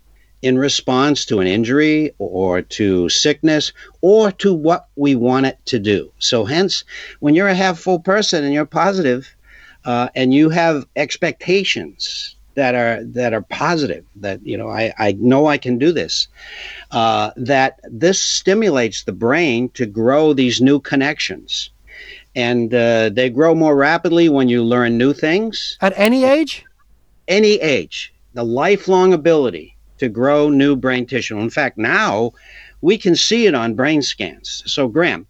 in 0.43 0.59
response 0.59 1.25
to 1.27 1.41
an 1.41 1.47
injury 1.47 2.13
or 2.19 2.63
to 2.63 3.09
sickness 3.09 3.73
or 4.01 4.33
to 4.33 4.55
what 4.55 4.89
we 4.97 5.15
want 5.15 5.47
it 5.47 5.59
to 5.67 5.79
do. 5.79 6.11
So, 6.19 6.45
hence, 6.45 6.85
when 7.21 7.35
you're 7.35 7.49
a 7.49 7.55
half 7.55 7.79
full 7.79 8.01
person 8.01 8.45
and 8.45 8.55
you're 8.55 8.67
positive 8.67 9.35
uh, 9.85 10.09
and 10.15 10.33
you 10.33 10.51
have 10.51 10.87
expectations 10.97 12.37
that 12.55 12.75
are 12.75 13.03
that 13.05 13.33
are 13.33 13.43
positive. 13.43 14.05
That 14.17 14.45
you 14.45 14.57
know, 14.57 14.69
I 14.69 14.93
I 14.99 15.13
know 15.13 15.47
I 15.47 15.59
can 15.59 15.79
do 15.79 15.93
this. 15.93 16.29
Uh, 16.91 17.31
that 17.37 17.81
this 17.85 18.21
stimulates 18.21 19.05
the 19.05 19.13
brain 19.13 19.69
to 19.71 19.87
grow 19.87 20.33
these 20.33 20.61
new 20.61 20.81
connections, 20.81 21.71
and 22.35 22.73
uh, 22.75 23.11
they 23.11 23.31
grow 23.31 23.55
more 23.55 23.77
rapidly 23.77 24.29
when 24.29 24.49
you 24.49 24.63
learn 24.63 24.99
new 24.99 25.13
things 25.13 25.79
at 25.81 25.93
any 25.97 26.25
age. 26.25 26.65
Any 27.29 27.61
age, 27.61 28.13
the 28.35 28.45
lifelong 28.45 29.13
ability 29.13 29.77
to 30.01 30.09
grow 30.09 30.49
new 30.49 30.77
brain 30.77 31.07
tissue. 31.07 31.39
In 31.39 31.51
fact, 31.51 31.79
now 31.79 32.33
we 32.81 32.99
can 32.99 33.17
see 33.17 33.47
it 33.47 33.55
on 33.55 33.75
brain 33.75 34.03
scans. 34.03 34.63
So, 34.67 34.89
Graham, 34.89 35.27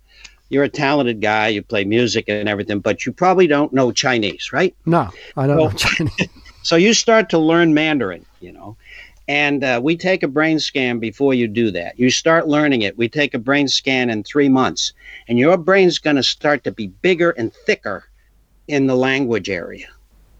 you're 0.48 0.64
a 0.64 0.68
talented 0.68 1.20
guy, 1.20 1.48
you 1.48 1.62
play 1.62 1.84
music 1.84 2.24
and 2.28 2.48
everything, 2.48 2.80
but 2.80 3.06
you 3.06 3.12
probably 3.12 3.46
don't 3.46 3.72
know 3.72 3.92
Chinese, 3.92 4.52
right? 4.52 4.74
No, 4.86 5.10
I 5.36 5.46
don't 5.46 5.56
well, 5.56 5.70
know 5.70 5.76
Chinese. 5.76 6.28
so 6.62 6.76
you 6.76 6.92
start 6.92 7.30
to 7.30 7.38
learn 7.38 7.72
Mandarin, 7.72 8.26
you 8.40 8.52
know, 8.52 8.76
and 9.28 9.62
uh, 9.62 9.80
we 9.82 9.96
take 9.96 10.24
a 10.24 10.28
brain 10.28 10.58
scan 10.58 10.98
before 10.98 11.34
you 11.34 11.46
do 11.46 11.70
that. 11.70 11.98
You 11.98 12.10
start 12.10 12.48
learning 12.48 12.82
it. 12.82 12.98
We 12.98 13.08
take 13.08 13.32
a 13.32 13.38
brain 13.38 13.68
scan 13.68 14.10
in 14.10 14.24
three 14.24 14.48
months, 14.48 14.92
and 15.28 15.38
your 15.38 15.56
brain's 15.56 15.98
going 15.98 16.16
to 16.16 16.22
start 16.22 16.64
to 16.64 16.72
be 16.72 16.88
bigger 16.88 17.30
and 17.30 17.52
thicker 17.54 18.04
in 18.66 18.86
the 18.86 18.96
language 18.96 19.48
area 19.48 19.86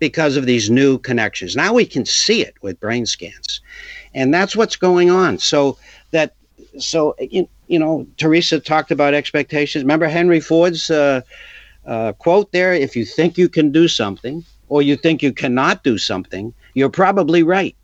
because 0.01 0.37
of 0.37 0.47
these 0.47 0.71
new 0.71 0.99
connections. 0.99 1.55
Now 1.55 1.75
we 1.75 1.87
can 1.87 2.05
see 2.05 2.43
it 2.43 2.55
with 2.62 2.81
brain 2.81 3.07
scans, 3.07 3.61
and 4.14 4.33
that's 4.33 4.57
what's 4.57 4.77
going 4.77 5.11
on. 5.11 5.38
So 5.38 5.79
that 6.11 6.35
so 6.79 7.14
you, 7.20 7.49
you 7.66 7.79
know, 7.79 8.07
Teresa 8.16 8.61
talked 8.61 8.90
about 8.90 9.14
expectations. 9.14 9.85
Remember 9.85 10.09
Henry 10.09 10.40
Ford's 10.40 10.90
uh, 10.90 11.23
uh, 11.87 12.12
quote 12.12 12.53
there: 12.53 12.75
"If 12.75 12.96
you 12.96 13.05
think 13.05 13.38
you 13.38 13.49
can 13.49 13.73
do 13.73 13.88
something, 13.88 14.44
or 14.68 14.83
you 14.83 14.96
think 14.96 15.23
you 15.23 15.33
cannot 15.33 15.85
do 15.85 15.99
something, 15.99 16.53
you're 16.75 16.90
probably 16.90 17.42
right." 17.42 17.77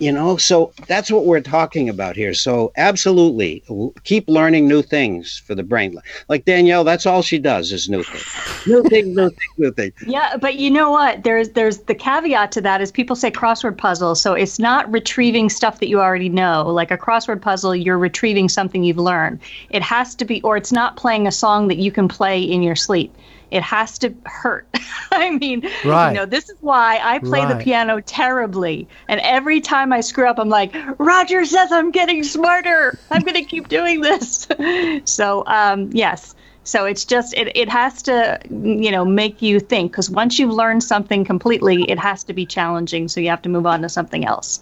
You 0.00 0.12
know? 0.12 0.36
So 0.36 0.72
that's 0.86 1.10
what 1.10 1.26
we're 1.26 1.40
talking 1.40 1.88
about 1.88 2.16
here. 2.16 2.34
So 2.34 2.72
absolutely 2.76 3.62
keep 4.04 4.28
learning 4.28 4.68
new 4.68 4.82
things 4.82 5.38
for 5.38 5.54
the 5.54 5.62
brain 5.62 6.00
like 6.28 6.44
danielle 6.44 6.84
that's 6.84 7.06
all 7.06 7.22
she 7.22 7.38
does 7.38 7.72
is 7.72 7.88
new 7.88 8.02
things. 8.02 8.66
New 8.66 8.82
things 8.84 9.16
new 9.16 9.30
things 9.30 9.52
new 9.56 9.72
things 9.72 9.94
yeah 10.06 10.36
but 10.36 10.56
you 10.56 10.70
know 10.70 10.90
what? 10.90 11.22
There's 11.24 11.50
there's 11.50 11.78
the 11.78 11.94
caveat 11.94 12.52
to 12.52 12.60
that 12.62 12.80
is 12.80 12.92
people 12.92 13.16
say 13.16 13.30
crossword 13.30 13.76
puzzle 13.76 14.14
so 14.14 14.34
it's 14.34 14.58
not 14.58 14.90
retrieving 14.92 15.48
stuff 15.48 15.80
that 15.80 15.88
you 15.88 16.00
already 16.00 16.28
know. 16.28 16.66
Like 16.68 16.90
a 16.90 16.98
crossword 16.98 17.40
puzzle 17.40 17.74
you're 17.74 17.98
retrieving 17.98 18.48
something 18.48 18.84
you've 18.84 18.98
learned. 18.98 19.40
It 19.70 19.82
has 19.82 20.14
to 20.16 20.24
be 20.24 20.40
or 20.42 20.56
it's 20.56 20.72
not 20.72 20.96
playing 20.96 21.26
a 21.26 21.32
song 21.32 21.68
that 21.68 21.78
you 21.78 21.92
can 21.92 22.08
play 22.08 22.42
in 22.42 22.62
your 22.62 22.76
sleep 22.76 23.14
it 23.50 23.62
has 23.62 23.98
to 24.00 24.14
hurt. 24.24 24.66
I 25.12 25.30
mean, 25.30 25.68
right. 25.84 26.10
you 26.10 26.16
know, 26.16 26.26
this 26.26 26.48
is 26.48 26.56
why 26.60 27.00
I 27.02 27.18
play 27.18 27.40
right. 27.40 27.56
the 27.56 27.62
piano 27.62 28.00
terribly. 28.00 28.88
And 29.08 29.20
every 29.20 29.60
time 29.60 29.92
I 29.92 30.00
screw 30.00 30.28
up, 30.28 30.38
I'm 30.38 30.48
like, 30.48 30.74
Roger 30.98 31.44
says 31.44 31.72
I'm 31.72 31.90
getting 31.90 32.24
smarter. 32.24 32.98
I'm 33.10 33.22
going 33.22 33.34
to 33.34 33.44
keep 33.44 33.68
doing 33.68 34.00
this. 34.00 34.48
so, 35.04 35.44
um, 35.46 35.90
yes. 35.92 36.34
So 36.64 36.84
it's 36.84 37.06
just, 37.06 37.32
it, 37.34 37.56
it 37.56 37.70
has 37.70 38.02
to, 38.02 38.38
you 38.50 38.90
know, 38.90 39.04
make 39.04 39.40
you 39.40 39.58
think 39.58 39.92
because 39.92 40.10
once 40.10 40.38
you've 40.38 40.52
learned 40.52 40.84
something 40.84 41.24
completely, 41.24 41.90
it 41.90 41.98
has 41.98 42.24
to 42.24 42.34
be 42.34 42.44
challenging. 42.44 43.08
So 43.08 43.20
you 43.20 43.30
have 43.30 43.42
to 43.42 43.48
move 43.48 43.66
on 43.66 43.80
to 43.82 43.88
something 43.88 44.26
else. 44.26 44.60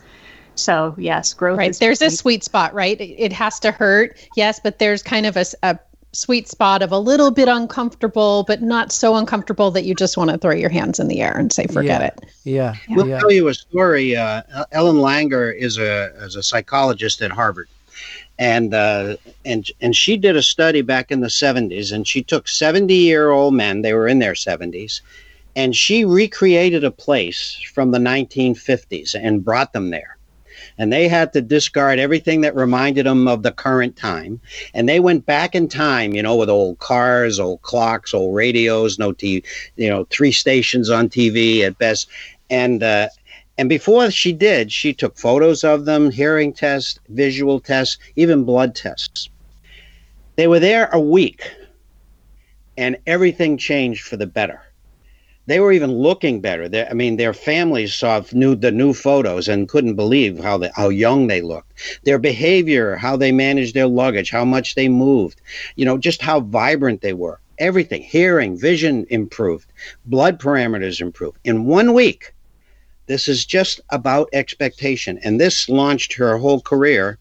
So 0.57 0.95
yes, 0.99 1.35
growth. 1.35 1.59
Right. 1.59 1.77
There's 1.79 2.03
a 2.03 2.11
sweet 2.11 2.43
spot, 2.43 2.75
right? 2.75 2.97
It 2.99 3.33
has 3.33 3.61
to 3.61 3.71
hurt. 3.71 4.17
Yes, 4.37 4.59
but 4.59 4.79
there's 4.79 5.03
kind 5.03 5.27
of 5.27 5.37
a, 5.37 5.45
a 5.63 5.79
sweet 6.17 6.49
spot 6.49 6.83
of 6.83 6.93
a 6.93 6.99
little 6.99 7.31
bit 7.31 7.49
uncomfortable, 7.49 8.45
but 8.45 8.63
not 8.63 8.91
so 8.91 9.17
uncomfortable 9.17 9.71
that 9.73 9.85
you 9.85 9.95
just 9.95 10.17
want 10.17 10.31
to 10.31 10.39
throw 10.39 10.55
your 10.55 10.71
hands 10.71 10.99
in 10.99 11.09
the 11.09 11.21
air 11.21 11.37
and 11.37 11.53
say, 11.53 11.67
forget 11.67 12.01
yeah. 12.01 12.07
it. 12.07 12.21
Yeah. 12.45 12.77
yeah. 12.89 12.97
We'll 12.97 13.21
tell 13.21 13.31
you 13.31 13.49
a 13.49 13.55
story. 13.55 14.17
Uh, 14.17 14.43
Ellen 14.73 14.97
Langer 14.97 15.55
is 15.55 15.79
a, 15.79 16.13
is 16.25 16.37
a 16.37 16.43
psychologist 16.43 17.23
at 17.23 17.31
Harvard. 17.31 17.69
And 18.39 18.75
uh, 18.75 19.17
and 19.47 19.67
and 19.81 19.97
she 19.97 20.19
did 20.19 20.37
a 20.37 20.43
study 20.43 20.83
back 20.83 21.11
in 21.11 21.21
the 21.21 21.29
70s, 21.29 21.91
and 21.91 22.07
she 22.07 22.23
took 22.23 22.49
70 22.49 22.93
year 22.93 23.31
old 23.31 23.55
men. 23.55 23.81
They 23.81 23.95
were 23.95 24.07
in 24.07 24.19
their 24.19 24.35
70s, 24.35 25.01
and 25.55 25.75
she 25.75 26.05
recreated 26.05 26.85
a 26.85 26.91
place 26.91 27.59
from 27.73 27.93
the 27.93 27.99
1950s 27.99 29.15
and 29.19 29.43
brought 29.43 29.73
them 29.73 29.89
there 29.89 30.16
and 30.79 30.93
they 30.93 31.09
had 31.09 31.33
to 31.33 31.41
discard 31.41 31.99
everything 31.99 32.43
that 32.43 32.55
reminded 32.55 33.07
them 33.07 33.29
of 33.29 33.43
the 33.43 33.53
current 33.53 33.97
time. 33.97 34.41
And 34.75 34.89
they 34.89 35.01
went 35.01 35.27
back 35.27 35.55
in 35.55 35.69
time, 35.69 36.15
you 36.15 36.23
know, 36.23 36.37
with 36.37 36.51
old 36.51 36.79
cars, 36.79 37.41
old 37.41 37.63
clocks, 37.63 38.13
old 38.13 38.35
radios, 38.35 38.99
no 38.99 39.13
TV, 39.13 39.45
you 39.77 39.89
know, 39.89 40.05
three 40.11 40.33
stations 40.33 40.91
on 40.91 41.09
TV 41.09 41.61
at 41.61 41.79
best. 41.79 42.09
And, 42.51 42.83
uh, 42.83 43.09
and 43.59 43.69
before 43.69 44.11
she 44.11 44.33
did, 44.33 44.71
she 44.71 44.93
took 44.93 45.17
photos 45.17 45.65
of 45.65 45.87
them, 45.87 46.11
hearing 46.11 46.53
tests, 46.53 47.01
visual 47.09 47.59
tests, 47.59 47.99
even 48.17 48.45
blood 48.45 48.75
tests. 48.75 49.31
They 50.37 50.47
were 50.47 50.61
there 50.61 50.91
a 50.93 51.01
week, 51.01 51.51
and 52.77 52.99
everything 53.07 53.57
changed 53.57 54.03
for 54.03 54.19
the 54.19 54.27
better 54.27 54.66
they 55.47 55.61
were 55.61 55.73
even 55.73 55.93
looking 55.93 56.41
better. 56.41 56.69
They're, 56.69 56.89
I 56.89 56.95
mean, 56.95 57.17
their 57.17 57.33
families 57.33 57.95
saw 57.95 58.23
new 58.33 58.55
the 58.55 58.71
new 58.73 58.93
photos 58.93 59.49
and 59.49 59.69
couldn't 59.69 59.95
believe 59.95 60.39
how 60.39 60.61
how 60.75 60.89
young 60.89 61.27
they 61.27 61.41
looked. 61.41 62.01
Their 62.05 62.19
behavior, 62.19 62.97
how 62.97 63.17
they 63.17 63.33
managed 63.33 63.75
their 63.75 63.87
luggage, 63.87 64.31
how 64.31 64.45
much 64.45 64.75
they 64.75 64.89
moved, 64.89 65.41
you 65.77 65.85
know, 65.85 65.99
just 65.99 66.23
how 66.23 66.41
vibrant 66.41 67.01
they 67.01 67.13
were. 67.13 67.41
Everything, 67.59 68.03
hearing, 68.03 68.59
vision 68.59 69.07
improved, 69.09 69.73
blood 70.05 70.39
parameters 70.39 71.01
improved 71.01 71.39
in 71.45 71.65
one 71.65 71.95
week. 71.95 72.35
This 73.07 73.29
is 73.29 73.47
just 73.47 73.81
about 73.91 74.29
expectation, 74.33 75.19
and 75.23 75.41
this 75.41 75.69
launched 75.69 76.13
her 76.15 76.37
whole 76.39 76.61
career 76.61 77.19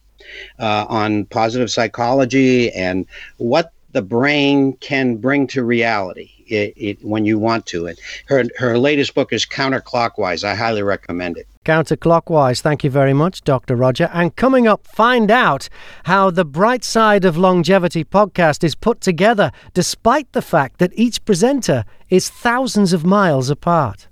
uh, 0.60 0.86
on 0.90 1.26
positive 1.26 1.70
psychology 1.70 2.72
and 2.72 3.06
what 3.38 3.72
the 3.96 4.02
brain 4.02 4.74
can 4.82 5.16
bring 5.16 5.48
to 5.48 5.64
reality 5.64 6.30
it, 6.48 6.74
it, 6.76 7.06
when 7.06 7.24
you 7.24 7.40
want 7.40 7.66
to. 7.68 7.88
And 7.88 7.98
her 8.26 8.44
her 8.58 8.78
latest 8.78 9.16
book 9.16 9.32
is 9.32 9.46
Counterclockwise. 9.46 10.44
I 10.44 10.54
highly 10.54 10.84
recommend 10.84 11.38
it. 11.38 11.48
Counterclockwise. 11.64 12.60
Thank 12.60 12.84
you 12.84 12.90
very 12.90 13.14
much, 13.14 13.42
Dr. 13.46 13.78
Roger. 13.78 14.10
And 14.14 14.36
coming 14.36 14.68
up, 14.68 14.86
find 14.86 15.32
out 15.32 15.70
how 16.04 16.30
the 16.30 16.44
Bright 16.44 16.84
Side 16.84 17.24
of 17.24 17.38
Longevity 17.38 18.04
podcast 18.04 18.66
is 18.66 18.76
put 18.76 19.00
together, 19.00 19.54
despite 19.74 20.30
the 20.34 20.42
fact 20.42 20.80
that 20.80 20.92
each 20.96 21.24
presenter 21.24 21.86
is 22.10 22.30
thousands 22.30 22.92
of 22.92 23.06
miles 23.06 23.50
apart. 23.50 24.10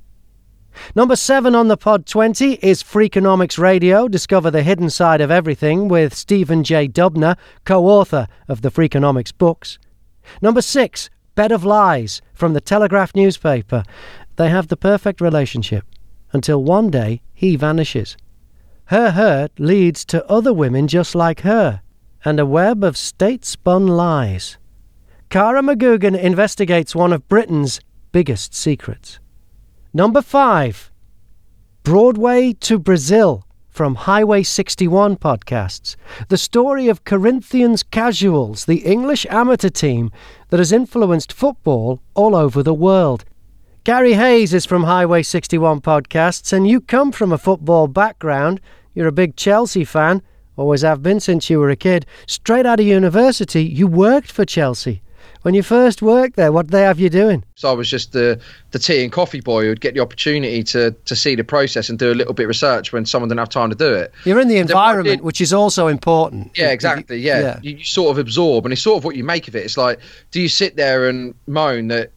Number 0.95 1.15
seven 1.15 1.55
on 1.55 1.67
the 1.67 1.77
Pod 1.77 2.05
20 2.05 2.53
is 2.55 2.83
Freakonomics 2.83 3.57
Radio. 3.57 4.07
Discover 4.07 4.51
the 4.51 4.63
hidden 4.63 4.89
side 4.89 5.21
of 5.21 5.31
everything 5.31 5.88
with 5.88 6.15
Stephen 6.15 6.63
J. 6.63 6.88
Dubner, 6.88 7.38
co 7.65 7.86
author 7.88 8.27
of 8.47 8.62
the 8.62 8.71
Freakonomics 8.71 9.31
books. 9.38 9.79
Number 10.41 10.62
six, 10.62 11.09
Bed 11.36 11.51
of 11.51 11.65
Lies 11.65 12.21
from 12.33 12.53
the 12.53 12.62
Telegraph 12.62 13.15
newspaper. 13.15 13.83
They 14.36 14.49
have 14.49 14.67
the 14.67 14.77
perfect 14.77 15.21
relationship 15.21 15.86
until 16.31 16.63
one 16.63 16.89
day 16.89 17.21
he 17.33 17.55
vanishes. 17.55 18.17
Her 18.86 19.12
hurt 19.12 19.51
leads 19.59 20.03
to 20.05 20.25
other 20.29 20.53
women 20.53 20.88
just 20.88 21.15
like 21.15 21.41
her, 21.41 21.81
and 22.25 22.39
a 22.39 22.45
web 22.45 22.83
of 22.83 22.97
state 22.97 23.45
spun 23.45 23.88
lies. 23.88 24.57
Cara 25.29 25.62
McGoogan 25.62 26.19
investigates 26.19 26.95
one 26.95 27.13
of 27.13 27.27
Britain's 27.27 27.79
biggest 28.12 28.53
secrets. 28.53 29.19
Number 29.95 30.23
five 30.23 30.91
Broadway 31.84 32.53
to 32.62 32.79
Brazil 32.79 33.45
from 33.69 33.93
Highway 33.93 34.41
61 34.41 35.17
podcasts. 35.17 35.95
The 36.29 36.38
story 36.38 36.88
of 36.88 37.03
Corinthians 37.03 37.84
Casuals, 37.84 38.65
the 38.65 38.77
English 38.77 39.27
amateur 39.29 39.69
team 39.69 40.10
that 40.49 40.58
has 40.58 40.71
influenced 40.71 41.32
football 41.32 42.01
all 42.15 42.36
over 42.36 42.63
the 42.63 42.73
world. 42.73 43.23
Gary 43.84 44.13
Hayes 44.13 44.51
is 44.51 44.65
from 44.65 44.86
Highway 44.86 45.21
61 45.21 45.82
podcasts, 45.82 46.51
and 46.51 46.67
you 46.67 46.82
come 46.82 47.12
from 47.12 47.32
a 47.32 47.38
football 47.38 47.86
background. 47.86 48.62
You're 48.95 49.10
a 49.10 49.12
big 49.12 49.36
Chelsea 49.36 49.86
fan, 49.86 50.23
always 50.56 50.82
have 50.82 51.03
been 51.03 51.19
since 51.19 51.51
you 51.51 51.60
were 51.60 51.69
a 51.69 51.75
kid. 51.75 52.08
Straight 52.25 52.65
out 52.65 52.79
of 52.79 52.88
university, 52.88 53.63
you 53.63 53.86
worked 53.86 54.32
for 54.32 54.43
Chelsea. 54.43 55.03
When 55.43 55.53
you 55.53 55.62
first 55.62 56.01
worked 56.01 56.38
there, 56.38 56.53
what 56.53 56.67
did 56.67 56.71
they 56.71 56.84
have 56.84 56.99
you 56.99 57.10
doing? 57.10 57.43
So 57.56 57.69
I 57.69 57.73
was 57.73 57.89
just 57.89 58.13
the 58.13 58.39
the 58.71 58.79
tea 58.79 59.03
and 59.03 59.12
coffee 59.12 59.41
boy 59.41 59.65
who'd 59.65 59.82
get 59.82 59.93
the 59.93 59.99
opportunity 59.99 60.63
to 60.63 60.91
to 60.91 61.15
see 61.15 61.36
the 61.36 61.43
process 61.43 61.89
and 61.89 61.99
do 61.99 62.12
a 62.12 62.15
little 62.15 62.34
bit 62.34 62.43
of 62.43 62.47
research 62.47 62.93
when 62.93 63.06
someone 63.06 63.27
didn't 63.27 63.39
have 63.39 63.49
time 63.49 63.69
to 63.69 63.75
do 63.75 63.93
it. 63.93 64.13
You're 64.23 64.39
in 64.39 64.47
the 64.47 64.58
environment, 64.58 65.23
which 65.23 65.41
is 65.41 65.53
also 65.53 65.88
important. 65.88 66.58
Yeah, 66.58 66.69
exactly. 66.69 67.19
Yeah, 67.19 67.39
yeah. 67.39 67.60
You, 67.62 67.75
you 67.75 67.84
sort 67.84 68.12
of 68.12 68.17
absorb, 68.17 68.65
and 68.65 68.71
it's 68.71 68.82
sort 68.82 68.97
of 68.97 69.03
what 69.03 69.17
you 69.17 69.25
make 69.25 69.49
of 69.49 69.56
it. 69.56 69.65
It's 69.65 69.77
like, 69.77 69.99
do 70.32 70.41
you 70.41 70.47
sit 70.47 70.77
there 70.77 71.10
and 71.10 71.36
moan 71.45 71.89
that 71.89 72.12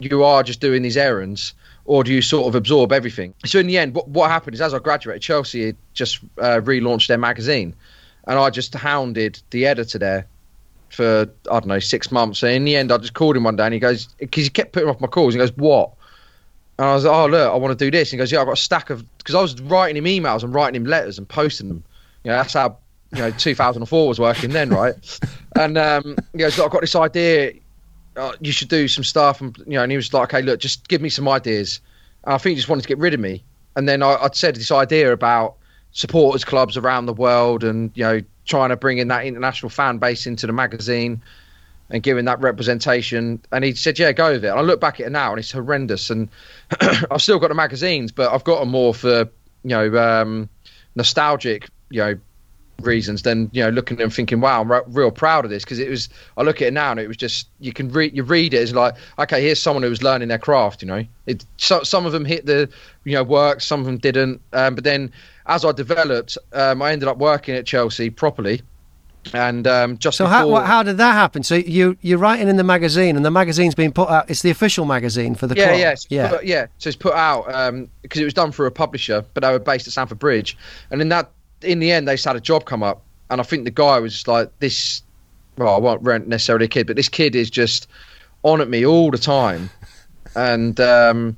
you 0.00 0.24
are 0.24 0.42
just 0.42 0.60
doing 0.60 0.82
these 0.82 0.96
errands? 0.96 1.54
or 1.84 2.04
do 2.04 2.12
you 2.12 2.22
sort 2.22 2.46
of 2.46 2.54
absorb 2.54 2.92
everything? 2.92 3.34
So 3.44 3.58
in 3.58 3.66
the 3.66 3.76
end, 3.76 3.92
what, 3.96 4.06
what 4.06 4.30
happened 4.30 4.54
is 4.54 4.60
as 4.60 4.72
I 4.72 4.78
graduated, 4.78 5.20
Chelsea 5.20 5.66
had 5.66 5.76
just 5.94 6.20
uh, 6.38 6.60
relaunched 6.62 7.08
their 7.08 7.18
magazine, 7.18 7.74
and 8.28 8.38
I 8.38 8.50
just 8.50 8.72
hounded 8.72 9.42
the 9.50 9.66
editor 9.66 9.98
there 9.98 10.28
for 10.92 11.28
I 11.50 11.60
don't 11.60 11.66
know 11.66 11.78
six 11.78 12.12
months. 12.12 12.42
And 12.42 12.52
in 12.52 12.64
the 12.64 12.76
end, 12.76 12.92
I 12.92 12.98
just 12.98 13.14
called 13.14 13.36
him 13.36 13.44
one 13.44 13.56
day, 13.56 13.64
and 13.64 13.74
he 13.74 13.80
goes 13.80 14.06
because 14.18 14.44
he 14.44 14.50
kept 14.50 14.72
putting 14.72 14.88
off 14.88 15.00
my 15.00 15.08
calls. 15.08 15.34
He 15.34 15.38
goes, 15.38 15.56
"What?" 15.56 15.92
And 16.78 16.86
I 16.86 16.94
was 16.94 17.04
like, 17.04 17.14
oh 17.14 17.26
look, 17.26 17.52
I 17.52 17.56
want 17.56 17.78
to 17.78 17.84
do 17.84 17.90
this. 17.90 18.10
And 18.10 18.18
he 18.18 18.22
goes, 18.22 18.32
yeah, 18.32 18.40
I've 18.40 18.46
got 18.46 18.54
a 18.54 18.60
stack 18.60 18.90
of 18.90 19.04
because 19.18 19.34
I 19.34 19.42
was 19.42 19.60
writing 19.60 19.96
him 19.96 20.04
emails 20.04 20.42
and 20.42 20.54
writing 20.54 20.80
him 20.80 20.86
letters 20.86 21.18
and 21.18 21.28
posting 21.28 21.68
them. 21.68 21.84
You 22.24 22.30
know, 22.30 22.38
that's 22.38 22.54
how 22.54 22.78
you 23.12 23.18
know 23.18 23.30
2004 23.30 24.08
was 24.08 24.18
working 24.18 24.50
then, 24.50 24.70
right? 24.70 24.94
and 25.56 25.76
um, 25.76 26.16
he 26.32 26.38
goes, 26.38 26.58
I've 26.58 26.70
got 26.70 26.80
this 26.80 26.96
idea. 26.96 27.52
Uh, 28.16 28.32
you 28.40 28.52
should 28.52 28.68
do 28.68 28.88
some 28.88 29.04
stuff, 29.04 29.40
and 29.40 29.56
you 29.58 29.74
know, 29.74 29.82
and 29.82 29.92
he 29.92 29.96
was 29.96 30.12
like, 30.12 30.34
okay, 30.34 30.42
look, 30.42 30.60
just 30.60 30.88
give 30.88 31.00
me 31.00 31.08
some 31.08 31.28
ideas. 31.28 31.80
And 32.24 32.34
I 32.34 32.38
think 32.38 32.52
he 32.52 32.56
just 32.56 32.68
wanted 32.68 32.82
to 32.82 32.88
get 32.88 32.98
rid 32.98 33.14
of 33.14 33.20
me. 33.20 33.44
And 33.76 33.88
then 33.88 34.02
I, 34.02 34.16
I'd 34.16 34.34
said 34.34 34.56
this 34.56 34.70
idea 34.70 35.12
about 35.12 35.54
supporters 35.92 36.44
clubs 36.44 36.76
around 36.76 37.06
the 37.06 37.12
world, 37.12 37.64
and 37.64 37.90
you 37.94 38.04
know, 38.04 38.20
trying 38.44 38.70
to 38.70 38.76
bring 38.76 38.98
in 38.98 39.08
that 39.08 39.24
international 39.24 39.70
fan 39.70 39.98
base 39.98 40.26
into 40.26 40.46
the 40.46 40.52
magazine 40.52 41.22
and 41.90 42.02
giving 42.02 42.24
that 42.24 42.40
representation. 42.40 43.40
And 43.52 43.64
he 43.64 43.74
said, 43.74 43.98
"Yeah, 43.98 44.12
go 44.12 44.32
with 44.32 44.44
it." 44.44 44.48
And 44.48 44.58
I 44.58 44.62
look 44.62 44.80
back 44.80 45.00
at 45.00 45.06
it 45.06 45.10
now, 45.10 45.30
and 45.30 45.38
it's 45.38 45.52
horrendous. 45.52 46.10
And 46.10 46.28
I've 47.10 47.22
still 47.22 47.38
got 47.38 47.48
the 47.48 47.54
magazines, 47.54 48.12
but 48.12 48.32
I've 48.32 48.44
got 48.44 48.60
them 48.60 48.70
more 48.70 48.94
for 48.94 49.28
you 49.64 49.70
know 49.70 49.96
um, 49.96 50.48
nostalgic, 50.94 51.68
you 51.90 52.00
know, 52.00 52.18
reasons 52.80 53.22
than 53.22 53.50
you 53.52 53.62
know 53.62 53.70
looking 53.70 54.00
and 54.00 54.12
thinking, 54.12 54.40
"Wow, 54.40 54.60
I'm 54.60 54.70
re- 54.70 54.82
real 54.88 55.10
proud 55.10 55.44
of 55.44 55.50
this." 55.50 55.64
Because 55.64 55.78
it 55.78 55.88
was, 55.88 56.08
I 56.36 56.42
look 56.42 56.62
at 56.62 56.68
it 56.68 56.72
now, 56.72 56.90
and 56.90 57.00
it 57.00 57.08
was 57.08 57.16
just 57.16 57.48
you 57.60 57.72
can 57.72 57.90
read, 57.90 58.16
you 58.16 58.22
read 58.22 58.54
it 58.54 58.58
as 58.58 58.74
like, 58.74 58.94
okay, 59.18 59.42
here's 59.42 59.60
someone 59.60 59.82
who 59.82 59.90
was 59.90 60.02
learning 60.02 60.28
their 60.28 60.38
craft. 60.38 60.82
You 60.82 60.88
know, 60.88 61.04
it 61.26 61.44
so, 61.56 61.82
some 61.82 62.06
of 62.06 62.12
them 62.12 62.24
hit 62.24 62.46
the 62.46 62.68
you 63.04 63.14
know 63.14 63.22
work, 63.22 63.60
some 63.60 63.80
of 63.80 63.86
them 63.86 63.98
didn't. 63.98 64.40
Um, 64.52 64.74
but 64.74 64.84
then 64.84 65.12
as 65.46 65.64
I 65.64 65.72
developed, 65.72 66.38
um, 66.52 66.82
I 66.82 66.92
ended 66.92 67.08
up 67.08 67.18
working 67.18 67.54
at 67.54 67.66
Chelsea 67.66 68.10
properly 68.10 68.62
and 69.32 69.66
um, 69.66 69.98
just 69.98 70.18
so 70.18 70.24
before... 70.24 70.60
how, 70.60 70.66
how 70.66 70.82
did 70.82 70.96
that 70.96 71.12
happen? 71.12 71.42
So 71.42 71.54
you 71.54 71.96
you're 72.00 72.18
writing 72.18 72.48
in 72.48 72.56
the 72.56 72.64
magazine, 72.64 73.16
and 73.16 73.24
the 73.24 73.30
magazine's 73.30 73.74
been 73.74 73.92
put 73.92 74.08
out. 74.08 74.28
It's 74.30 74.42
the 74.42 74.50
official 74.50 74.84
magazine 74.84 75.34
for 75.34 75.46
the 75.46 75.54
yeah, 75.54 75.68
club. 75.68 75.78
Yeah, 75.78 75.94
yeah, 76.08 76.28
put, 76.28 76.44
yeah. 76.44 76.66
So 76.78 76.88
it's 76.88 76.96
put 76.96 77.14
out 77.14 77.46
because 77.46 77.68
um, 77.68 77.88
it 78.22 78.24
was 78.24 78.34
done 78.34 78.52
through 78.52 78.66
a 78.66 78.70
publisher, 78.70 79.24
but 79.34 79.42
they 79.42 79.50
were 79.50 79.58
based 79.58 79.86
at 79.86 79.92
Stamford 79.92 80.18
Bridge. 80.18 80.56
And 80.90 81.00
in 81.00 81.08
that, 81.10 81.30
in 81.64 81.78
the 81.78 81.92
end, 81.92 82.08
they 82.08 82.14
just 82.14 82.24
had 82.24 82.36
a 82.36 82.40
job 82.40 82.64
come 82.64 82.82
up, 82.82 83.02
and 83.30 83.40
I 83.40 83.44
think 83.44 83.64
the 83.64 83.70
guy 83.70 83.98
was 83.98 84.12
just 84.12 84.28
like 84.28 84.50
this. 84.58 85.02
Well, 85.56 85.74
I 85.74 85.78
won't 85.78 86.02
rent 86.02 86.28
necessarily 86.28 86.64
a 86.64 86.68
kid, 86.68 86.86
but 86.86 86.96
this 86.96 87.08
kid 87.08 87.34
is 87.34 87.50
just 87.50 87.86
on 88.42 88.60
at 88.60 88.68
me 88.68 88.86
all 88.86 89.10
the 89.10 89.18
time, 89.18 89.70
and 90.36 90.78
um, 90.80 91.36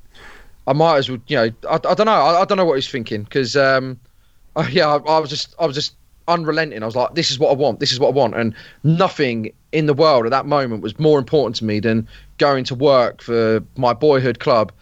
I 0.67 0.73
might 0.73 0.99
as 0.99 1.11
well, 1.11 1.19
you 1.27 1.37
know, 1.37 1.51
I, 1.69 1.75
I 1.75 1.95
don't 1.95 2.07
know, 2.07 2.13
I, 2.13 2.43
I, 2.43 2.45
don't 2.45 2.57
know 2.57 2.65
what 2.65 2.77
he's 2.77 2.89
thinking 2.89 3.23
because, 3.25 3.57
um, 3.57 3.99
yeah, 4.71 4.89
I, 4.89 4.97
I 4.97 5.19
was 5.19 5.31
just, 5.31 5.55
I 5.59 5.67
was 5.67 5.75
just 5.75 5.95
unrelenting. 6.29 6.83
I 6.83 6.87
was 6.87 6.97
like, 6.97 7.15
this 7.15 7.31
is 7.31 7.39
what 7.39 7.51
I 7.51 7.55
want. 7.55 7.81
This 7.81 7.93
is 7.93 8.01
what 8.01 8.09
I 8.09 8.13
want. 8.13 8.35
And 8.35 8.55
nothing 8.83 9.53
in 9.73 9.87
the 9.87 9.95
world 9.95 10.25
at 10.25 10.31
that 10.31 10.47
moment 10.47 10.83
was 10.83 10.99
more 10.99 11.19
important 11.19 11.57
to 11.57 11.65
me 11.65 11.81
than 11.81 12.09
going 12.39 12.65
to 12.65 12.75
work 12.75 13.21
for 13.21 13.63
my 13.77 13.93
boyhood 13.93 14.39
club 14.39 14.73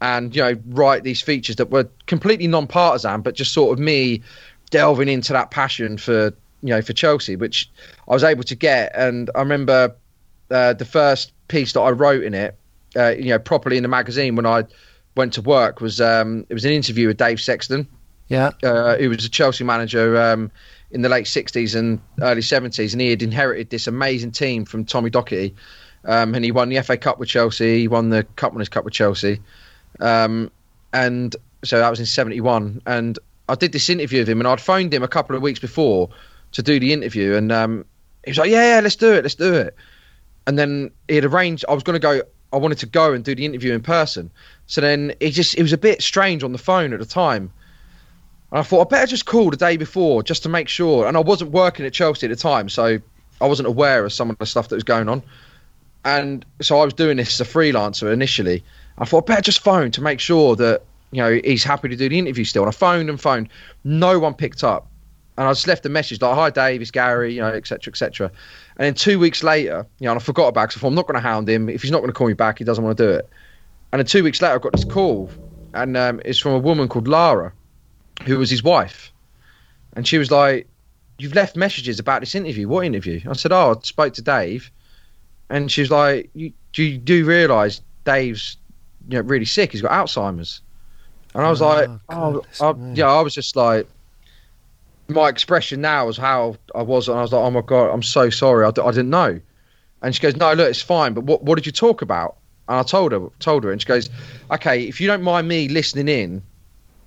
and, 0.00 0.34
you 0.34 0.42
know, 0.42 0.60
write 0.68 1.02
these 1.02 1.20
features 1.20 1.56
that 1.56 1.70
were 1.70 1.88
completely 2.06 2.46
non 2.46 2.66
partisan, 2.66 3.20
but 3.20 3.34
just 3.34 3.52
sort 3.52 3.72
of 3.72 3.78
me 3.78 4.22
delving 4.72 5.08
into 5.08 5.32
that 5.32 5.52
passion 5.52 5.96
for, 5.96 6.34
you 6.62 6.70
know, 6.70 6.82
for 6.82 6.92
Chelsea, 6.92 7.36
which 7.36 7.70
I 8.08 8.12
was 8.12 8.24
able 8.24 8.42
to 8.42 8.56
get. 8.56 8.90
And 8.96 9.30
I 9.36 9.38
remember 9.38 9.94
uh, 10.50 10.72
the 10.72 10.84
first 10.84 11.32
piece 11.46 11.74
that 11.74 11.80
I 11.80 11.90
wrote 11.90 12.24
in 12.24 12.34
it, 12.34 12.58
uh, 12.96 13.10
you 13.10 13.28
know, 13.28 13.38
properly 13.38 13.76
in 13.76 13.84
the 13.84 13.88
magazine 13.88 14.34
when 14.34 14.46
I 14.46 14.64
went 15.14 15.34
to 15.34 15.42
work 15.42 15.80
was 15.80 16.00
um, 16.00 16.44
it 16.48 16.54
was 16.54 16.64
an 16.64 16.72
interview 16.72 17.06
with 17.06 17.18
Dave 17.18 17.40
Sexton. 17.40 17.86
Yeah. 18.28 18.52
Uh, 18.62 18.96
who 18.96 19.10
was 19.10 19.24
a 19.26 19.28
Chelsea 19.28 19.62
manager 19.62 20.18
um, 20.18 20.50
in 20.90 21.02
the 21.02 21.08
late 21.10 21.26
60s 21.26 21.78
and 21.78 22.00
early 22.22 22.40
70s, 22.40 22.92
and 22.92 23.00
he 23.00 23.10
had 23.10 23.22
inherited 23.22 23.68
this 23.68 23.86
amazing 23.86 24.30
team 24.30 24.64
from 24.64 24.86
Tommy 24.86 25.10
Docherty. 25.10 25.54
Um, 26.04 26.34
and 26.34 26.44
he 26.44 26.50
won 26.50 26.70
the 26.70 26.80
FA 26.82 26.96
Cup 26.96 27.18
with 27.18 27.28
Chelsea, 27.28 27.80
he 27.80 27.88
won 27.88 28.08
the 28.08 28.24
Cup 28.36 28.52
Winners' 28.54 28.70
Cup 28.70 28.84
with 28.84 28.94
Chelsea. 28.94 29.40
Um, 30.00 30.50
and 30.92 31.36
so 31.62 31.78
that 31.78 31.90
was 31.90 32.00
in 32.00 32.06
71. 32.06 32.82
And 32.86 33.18
I 33.48 33.54
did 33.54 33.72
this 33.72 33.88
interview 33.88 34.20
with 34.20 34.28
him, 34.28 34.40
and 34.40 34.48
I'd 34.48 34.60
phoned 34.60 34.92
him 34.94 35.02
a 35.02 35.08
couple 35.08 35.36
of 35.36 35.42
weeks 35.42 35.58
before 35.58 36.10
to 36.52 36.62
do 36.62 36.78
the 36.78 36.92
interview. 36.92 37.34
And 37.34 37.50
um, 37.50 37.84
he 38.24 38.30
was 38.30 38.38
like, 38.38 38.50
yeah, 38.50 38.76
yeah, 38.76 38.80
let's 38.80 38.96
do 38.96 39.12
it, 39.12 39.22
let's 39.24 39.34
do 39.34 39.52
it. 39.54 39.74
And 40.46 40.58
then 40.58 40.90
he 41.08 41.16
had 41.16 41.24
arranged, 41.24 41.64
I 41.68 41.74
was 41.74 41.82
going 41.82 41.94
to 41.94 42.00
go, 42.00 42.22
I 42.52 42.56
wanted 42.56 42.78
to 42.78 42.86
go 42.86 43.12
and 43.12 43.24
do 43.24 43.34
the 43.34 43.44
interview 43.44 43.74
in 43.74 43.80
person. 43.82 44.30
So 44.66 44.80
then 44.80 45.14
it 45.20 45.30
just, 45.30 45.56
it 45.56 45.62
was 45.62 45.72
a 45.72 45.78
bit 45.78 46.02
strange 46.02 46.42
on 46.42 46.52
the 46.52 46.58
phone 46.58 46.92
at 46.92 46.98
the 46.98 47.06
time 47.06 47.52
and 48.52 48.58
I 48.58 48.62
thought 48.62 48.86
I 48.86 48.88
better 48.90 49.06
just 49.06 49.24
call 49.24 49.50
the 49.50 49.56
day 49.56 49.78
before 49.78 50.22
just 50.22 50.42
to 50.42 50.50
make 50.50 50.68
sure. 50.68 51.08
And 51.08 51.16
I 51.16 51.20
wasn't 51.20 51.52
working 51.52 51.86
at 51.86 51.94
Chelsea 51.94 52.26
at 52.26 52.30
the 52.30 52.36
time, 52.36 52.68
so 52.68 52.98
I 53.40 53.46
wasn't 53.46 53.66
aware 53.66 54.04
of 54.04 54.12
some 54.12 54.28
of 54.28 54.36
the 54.36 54.44
stuff 54.44 54.68
that 54.68 54.74
was 54.74 54.84
going 54.84 55.08
on. 55.08 55.22
And 56.04 56.44
so 56.60 56.78
I 56.78 56.84
was 56.84 56.92
doing 56.92 57.16
this 57.16 57.40
as 57.40 57.48
a 57.48 57.50
freelancer 57.50 58.12
initially. 58.12 58.62
I 58.98 59.06
thought 59.06 59.24
I 59.24 59.32
better 59.32 59.42
just 59.42 59.60
phone 59.60 59.90
to 59.92 60.02
make 60.02 60.20
sure 60.20 60.54
that 60.56 60.82
you 61.12 61.22
know 61.22 61.40
he's 61.44 61.62
happy 61.62 61.88
to 61.88 61.96
do 61.96 62.08
the 62.08 62.18
interview 62.18 62.44
still. 62.44 62.62
And 62.62 62.68
I 62.68 62.72
phoned 62.72 63.08
and 63.08 63.20
phoned, 63.20 63.48
no 63.84 64.18
one 64.18 64.34
picked 64.34 64.64
up. 64.64 64.88
And 65.38 65.46
I 65.46 65.52
just 65.52 65.66
left 65.66 65.86
a 65.86 65.88
message 65.88 66.20
like, 66.20 66.34
"Hi, 66.34 66.50
Dave, 66.50 66.82
it's 66.82 66.90
Gary," 66.90 67.34
you 67.34 67.40
know, 67.40 67.48
etc., 67.48 67.90
etc. 67.90 68.30
And 68.76 68.86
then 68.86 68.94
two 68.94 69.18
weeks 69.18 69.42
later, 69.42 69.86
you 69.98 70.06
know, 70.06 70.12
and 70.12 70.20
I 70.20 70.22
forgot 70.22 70.48
about 70.48 70.70
it. 70.70 70.72
So 70.72 70.78
I 70.78 70.80
thought, 70.80 70.88
I'm 70.88 70.94
not 70.94 71.06
going 71.06 71.14
to 71.14 71.20
hound 71.20 71.48
him. 71.48 71.68
If 71.68 71.82
he's 71.82 71.90
not 71.90 71.98
going 71.98 72.10
to 72.10 72.14
call 72.14 72.26
me 72.26 72.34
back, 72.34 72.58
he 72.58 72.64
doesn't 72.64 72.84
want 72.84 72.98
to 72.98 73.04
do 73.06 73.10
it. 73.10 73.28
And 73.92 73.98
then 73.98 74.06
two 74.06 74.24
weeks 74.24 74.42
later, 74.42 74.54
I 74.54 74.58
got 74.58 74.72
this 74.72 74.84
call, 74.84 75.30
and 75.74 75.96
um, 75.96 76.20
it's 76.24 76.38
from 76.38 76.52
a 76.52 76.58
woman 76.58 76.88
called 76.88 77.08
Lara 77.08 77.52
who 78.24 78.38
was 78.38 78.50
his 78.50 78.62
wife, 78.62 79.12
and 79.94 80.06
she 80.06 80.18
was 80.18 80.30
like, 80.30 80.66
"You've 81.18 81.34
left 81.34 81.56
messages 81.56 81.98
about 81.98 82.20
this 82.20 82.34
interview. 82.34 82.68
What 82.68 82.84
interview?" 82.84 83.20
I 83.28 83.32
said, 83.32 83.52
"Oh, 83.52 83.74
I 83.76 83.82
spoke 83.82 84.14
to 84.14 84.22
Dave," 84.22 84.70
and 85.48 85.70
she 85.70 85.80
was 85.80 85.90
like, 85.90 86.30
"You 86.34 86.52
do 86.72 86.82
you 86.82 86.98
do 86.98 87.24
realise 87.24 87.80
Dave's 88.04 88.58
you 89.08 89.18
know 89.18 89.22
really 89.22 89.44
sick? 89.46 89.72
He's 89.72 89.82
got 89.82 89.92
Alzheimer's." 89.92 90.60
And 91.34 91.44
I 91.44 91.50
was 91.50 91.62
oh, 91.62 91.68
like, 91.68 91.90
"Oh, 92.08 92.42
oh 92.60 92.74
I, 92.74 92.92
yeah." 92.94 93.06
I 93.06 93.20
was 93.20 93.34
just 93.34 93.56
like, 93.56 93.86
my 95.08 95.28
expression 95.28 95.80
now 95.80 96.06
was 96.06 96.16
how 96.16 96.56
I 96.74 96.82
was, 96.82 97.08
and 97.08 97.18
I 97.18 97.22
was 97.22 97.32
like, 97.32 97.42
"Oh 97.42 97.50
my 97.50 97.62
god, 97.62 97.90
I'm 97.90 98.02
so 98.02 98.30
sorry. 98.30 98.64
I 98.64 98.70
d- 98.70 98.82
I 98.82 98.90
didn't 98.90 99.10
know." 99.10 99.40
And 100.02 100.14
she 100.14 100.20
goes, 100.20 100.36
"No, 100.36 100.52
look, 100.52 100.68
it's 100.68 100.82
fine. 100.82 101.14
But 101.14 101.24
what 101.24 101.42
what 101.42 101.56
did 101.56 101.66
you 101.66 101.72
talk 101.72 102.02
about?" 102.02 102.36
And 102.68 102.78
I 102.78 102.82
told 102.82 103.12
her, 103.12 103.28
told 103.38 103.64
her, 103.64 103.72
and 103.72 103.80
she 103.80 103.86
goes, 103.86 104.10
"Okay, 104.50 104.84
if 104.84 105.00
you 105.00 105.06
don't 105.06 105.22
mind 105.22 105.48
me 105.48 105.68
listening 105.68 106.08
in 106.08 106.42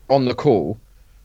on 0.09 0.26
the 0.26 0.36
call, 0.36 0.78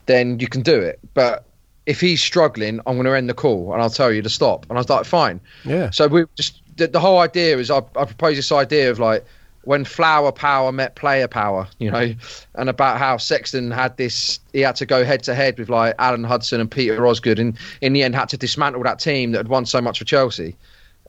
then 0.05 0.39
you 0.39 0.47
can 0.47 0.61
do 0.61 0.79
it. 0.79 0.99
But 1.13 1.45
if 1.85 1.99
he's 1.99 2.21
struggling, 2.21 2.79
I'm 2.85 2.95
going 2.95 3.05
to 3.05 3.15
end 3.15 3.29
the 3.29 3.33
call 3.33 3.73
and 3.73 3.81
I'll 3.81 3.89
tell 3.89 4.11
you 4.11 4.21
to 4.21 4.29
stop. 4.29 4.65
And 4.69 4.77
I 4.77 4.81
was 4.81 4.89
like, 4.89 5.05
fine. 5.05 5.39
Yeah. 5.65 5.89
So 5.89 6.07
we 6.07 6.25
just 6.35 6.61
the, 6.77 6.87
the 6.87 6.99
whole 6.99 7.19
idea 7.19 7.57
is 7.57 7.71
I, 7.71 7.77
I 7.77 8.05
propose 8.05 8.35
this 8.35 8.51
idea 8.51 8.91
of 8.91 8.99
like 8.99 9.25
when 9.63 9.85
flower 9.85 10.31
power 10.31 10.71
met 10.71 10.95
player 10.95 11.27
power, 11.27 11.67
you 11.77 11.91
know, 11.91 12.13
and 12.55 12.69
about 12.69 12.97
how 12.97 13.17
Sexton 13.17 13.69
had 13.71 13.95
this, 13.97 14.39
he 14.53 14.61
had 14.61 14.75
to 14.77 14.85
go 14.85 15.03
head 15.05 15.23
to 15.23 15.35
head 15.35 15.59
with 15.59 15.69
like 15.69 15.93
Alan 15.99 16.23
Hudson 16.23 16.59
and 16.59 16.69
Peter 16.69 17.05
Osgood, 17.05 17.39
and 17.39 17.57
in 17.81 17.93
the 17.93 18.03
end 18.03 18.15
had 18.15 18.29
to 18.29 18.37
dismantle 18.37 18.83
that 18.83 18.99
team 18.99 19.31
that 19.31 19.39
had 19.39 19.47
won 19.47 19.65
so 19.65 19.81
much 19.81 19.99
for 19.99 20.05
Chelsea. 20.05 20.55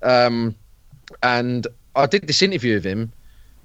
Um, 0.03 0.55
and 1.23 1.67
I 1.97 2.07
did 2.07 2.27
this 2.27 2.43
interview 2.43 2.75
with 2.75 2.85
him, 2.85 3.13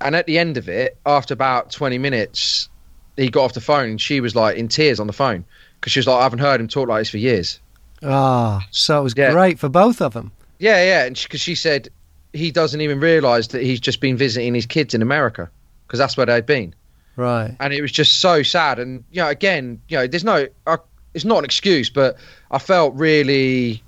and 0.01 0.15
at 0.15 0.25
the 0.25 0.37
end 0.39 0.57
of 0.57 0.69
it, 0.69 0.97
after 1.05 1.33
about 1.33 1.71
20 1.71 1.97
minutes, 1.97 2.69
he 3.17 3.29
got 3.29 3.45
off 3.45 3.53
the 3.53 3.61
phone 3.61 3.89
and 3.89 4.01
she 4.01 4.21
was 4.21 4.35
like 4.35 4.57
in 4.57 4.67
tears 4.67 4.99
on 4.99 5.07
the 5.07 5.13
phone 5.13 5.43
because 5.79 5.91
she 5.91 5.99
was 5.99 6.07
like, 6.07 6.19
I 6.19 6.23
haven't 6.23 6.39
heard 6.39 6.61
him 6.61 6.67
talk 6.67 6.87
like 6.87 7.01
this 7.01 7.09
for 7.09 7.17
years. 7.17 7.59
Ah, 8.03 8.59
oh, 8.61 8.67
so 8.71 8.99
it 8.99 9.03
was 9.03 9.13
yeah. 9.17 9.31
great 9.31 9.59
for 9.59 9.69
both 9.69 10.01
of 10.01 10.13
them. 10.13 10.31
Yeah, 10.59 10.83
yeah, 10.83 11.05
and 11.05 11.15
because 11.15 11.41
she, 11.41 11.51
she, 11.51 11.55
said 11.55 11.89
he 12.33 12.51
doesn't 12.51 12.81
even 12.81 12.99
realise 12.99 13.47
that 13.47 13.61
he's 13.61 13.79
just 13.79 14.01
been 14.01 14.17
visiting 14.17 14.53
his 14.53 14.65
kids 14.65 14.93
in 14.93 15.01
America 15.01 15.49
because 15.85 15.99
that's 15.99 16.17
where 16.17 16.25
they'd 16.25 16.45
been. 16.45 16.73
Right. 17.15 17.55
And 17.59 17.73
it 17.73 17.81
was 17.81 17.91
just 17.91 18.19
so 18.19 18.43
sad. 18.43 18.79
And 18.79 19.03
you 19.11 19.21
know, 19.21 19.29
again, 19.29 19.81
you 19.89 19.97
know, 19.97 20.07
there's 20.07 20.23
no, 20.23 20.47
I, 20.67 20.77
it's 21.13 21.25
not 21.25 21.39
an 21.39 21.45
excuse, 21.45 21.89
but 21.89 22.17
I 22.51 22.59
felt 22.59 22.93
really, 22.95 23.81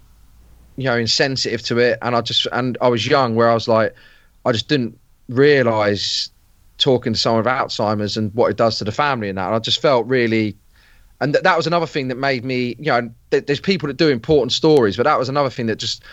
you 0.77 0.85
know, 0.85 0.97
insensitive 0.97 1.61
to 1.63 1.77
it, 1.77 1.99
and 2.01 2.15
I 2.15 2.21
just, 2.21 2.47
and 2.51 2.77
I 2.81 2.87
was 2.87 3.05
young, 3.05 3.35
where 3.35 3.49
I 3.49 3.53
was 3.53 3.67
like, 3.67 3.93
I 4.45 4.51
just 4.51 4.67
didn't 4.67 4.97
realise 5.27 6.31
talking 6.79 7.13
to 7.13 7.19
someone 7.19 7.43
with 7.43 7.53
Alzheimer's 7.53 8.17
and 8.17 8.33
what 8.33 8.49
it 8.49 8.57
does 8.57 8.79
to 8.79 8.85
the 8.85 8.91
family 8.91 9.29
and 9.29 9.37
that. 9.37 9.47
And 9.47 9.55
I 9.55 9.59
just 9.59 9.81
felt 9.81 10.07
really, 10.07 10.55
and 11.21 11.33
th- 11.33 11.43
that 11.43 11.57
was 11.57 11.67
another 11.67 11.85
thing 11.85 12.07
that 12.07 12.15
made 12.15 12.43
me, 12.45 12.75
you 12.79 12.85
know, 12.85 13.11
th- 13.31 13.45
there's 13.45 13.59
people 13.59 13.87
that 13.87 13.97
do 13.97 14.07
important 14.07 14.53
stories, 14.53 14.97
but 14.97 15.03
that 15.03 15.19
was 15.19 15.29
another 15.29 15.49
thing 15.49 15.67
that 15.67 15.75
just 15.75 16.03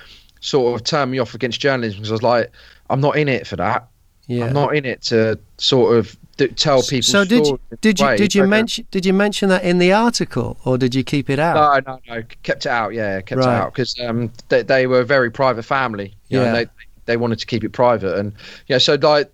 sort 0.41 0.75
of 0.75 0.85
turned 0.85 1.11
me 1.11 1.19
off 1.19 1.35
against 1.35 1.61
journalism 1.61 1.99
because 1.99 2.11
I 2.11 2.15
was 2.15 2.23
like, 2.23 2.53
I'm 2.91 3.01
not 3.01 3.17
in 3.17 3.29
it 3.29 3.47
for 3.47 3.57
that. 3.57 3.89
Yeah. 4.27 4.47
I'm 4.47 4.53
not 4.53 4.75
in 4.75 4.85
it 4.85 5.03
to 5.03 5.39
sort 5.59 5.97
of 5.97 6.17
tell 6.57 6.83
people. 6.83 7.03
So 7.03 7.25
did 7.25 7.47
you, 7.47 7.61
did 7.81 8.01
you 8.01 8.17
did 8.17 8.35
you 8.35 8.47
mention 8.47 8.87
did 8.91 9.07
you 9.07 9.13
mention 9.13 9.49
that 9.51 9.65
in 9.65 9.79
the 9.79 9.93
article 9.93 10.59
or 10.65 10.77
did 10.77 10.95
you 10.95 11.05
keep 11.05 11.31
it 11.31 11.39
out? 11.39 11.85
No, 11.87 11.93
no, 11.93 12.01
no, 12.09 12.23
kept 12.43 12.67
it 12.67 12.71
out. 12.71 12.93
Yeah, 12.93 13.21
kept 13.21 13.41
right. 13.41 13.47
it 13.47 13.63
out 13.63 13.73
because 13.73 13.99
um, 14.01 14.33
they, 14.49 14.63
they 14.63 14.87
were 14.87 15.01
a 15.01 15.05
very 15.05 15.31
private 15.31 15.63
family. 15.63 16.15
You 16.29 16.41
yeah, 16.41 16.45
know, 16.45 16.53
they 16.53 16.67
they 17.07 17.17
wanted 17.17 17.39
to 17.39 17.47
keep 17.47 17.63
it 17.63 17.71
private, 17.71 18.19
and 18.19 18.33
yeah, 18.67 18.79
so 18.79 18.95
like 18.95 19.31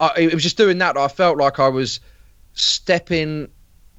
I, 0.00 0.12
it 0.16 0.34
was 0.34 0.42
just 0.42 0.56
doing 0.56 0.78
that, 0.78 0.94
that 0.94 1.00
I 1.00 1.08
felt 1.08 1.38
like 1.38 1.58
I 1.58 1.68
was 1.68 2.00
stepping 2.54 3.48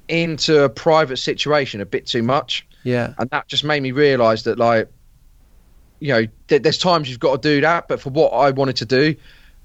into 0.08 0.64
a 0.64 0.68
private 0.68 1.18
situation 1.18 1.80
a 1.80 1.86
bit 1.86 2.06
too 2.06 2.22
much. 2.22 2.66
Yeah. 2.84 3.14
And 3.18 3.28
that 3.30 3.48
just 3.48 3.64
made 3.64 3.82
me 3.82 3.92
realise 3.92 4.42
that, 4.44 4.58
like, 4.58 4.88
you 6.00 6.12
know, 6.12 6.26
th- 6.48 6.62
there's 6.62 6.78
times 6.78 7.08
you've 7.08 7.20
got 7.20 7.42
to 7.42 7.48
do 7.48 7.60
that, 7.60 7.88
but 7.88 8.00
for 8.00 8.10
what 8.10 8.30
I 8.30 8.50
wanted 8.50 8.76
to 8.76 8.84
do, 8.84 9.14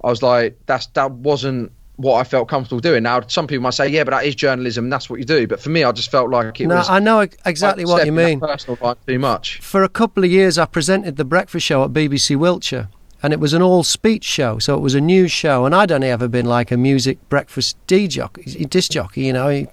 I 0.03 0.09
was 0.09 0.21
like, 0.21 0.59
that's 0.65 0.87
that 0.87 1.11
wasn't 1.11 1.71
what 1.97 2.15
I 2.15 2.23
felt 2.23 2.49
comfortable 2.49 2.79
doing. 2.79 3.03
Now, 3.03 3.21
some 3.27 3.47
people 3.47 3.63
might 3.63 3.73
say, 3.73 3.87
"Yeah, 3.87 4.03
but 4.03 4.11
that 4.11 4.25
is 4.25 4.35
journalism. 4.35 4.89
That's 4.89 5.09
what 5.09 5.19
you 5.19 5.25
do." 5.25 5.47
But 5.47 5.59
for 5.59 5.69
me, 5.69 5.83
I 5.83 5.91
just 5.91 6.11
felt 6.11 6.29
like 6.29 6.59
it 6.59 6.67
no, 6.67 6.75
was. 6.75 6.89
I 6.89 6.99
know 6.99 7.19
exactly 7.45 7.85
what 7.85 8.05
you 8.05 8.11
mean. 8.11 8.39
Personal 8.39 8.77
life 8.81 8.97
too 9.05 9.19
much. 9.19 9.59
For 9.59 9.83
a 9.83 9.89
couple 9.89 10.23
of 10.23 10.31
years, 10.31 10.57
I 10.57 10.65
presented 10.65 11.17
the 11.17 11.25
breakfast 11.25 11.65
show 11.65 11.83
at 11.83 11.91
BBC 11.91 12.35
Wiltshire, 12.35 12.89
and 13.21 13.31
it 13.31 13.39
was 13.39 13.53
an 13.53 13.61
all 13.61 13.83
speech 13.83 14.23
show, 14.23 14.59
so 14.59 14.75
it 14.75 14.81
was 14.81 14.95
a 14.95 15.01
news 15.01 15.31
show. 15.31 15.65
And 15.65 15.75
I'd 15.75 15.91
only 15.91 16.09
ever 16.09 16.27
been 16.27 16.45
like 16.45 16.71
a 16.71 16.77
music 16.77 17.17
breakfast 17.29 17.77
DJ 17.87 18.09
jockey, 18.09 18.65
disc 18.65 18.91
jockey, 18.91 19.21
you 19.21 19.33
know. 19.33 19.49
He, 19.49 19.67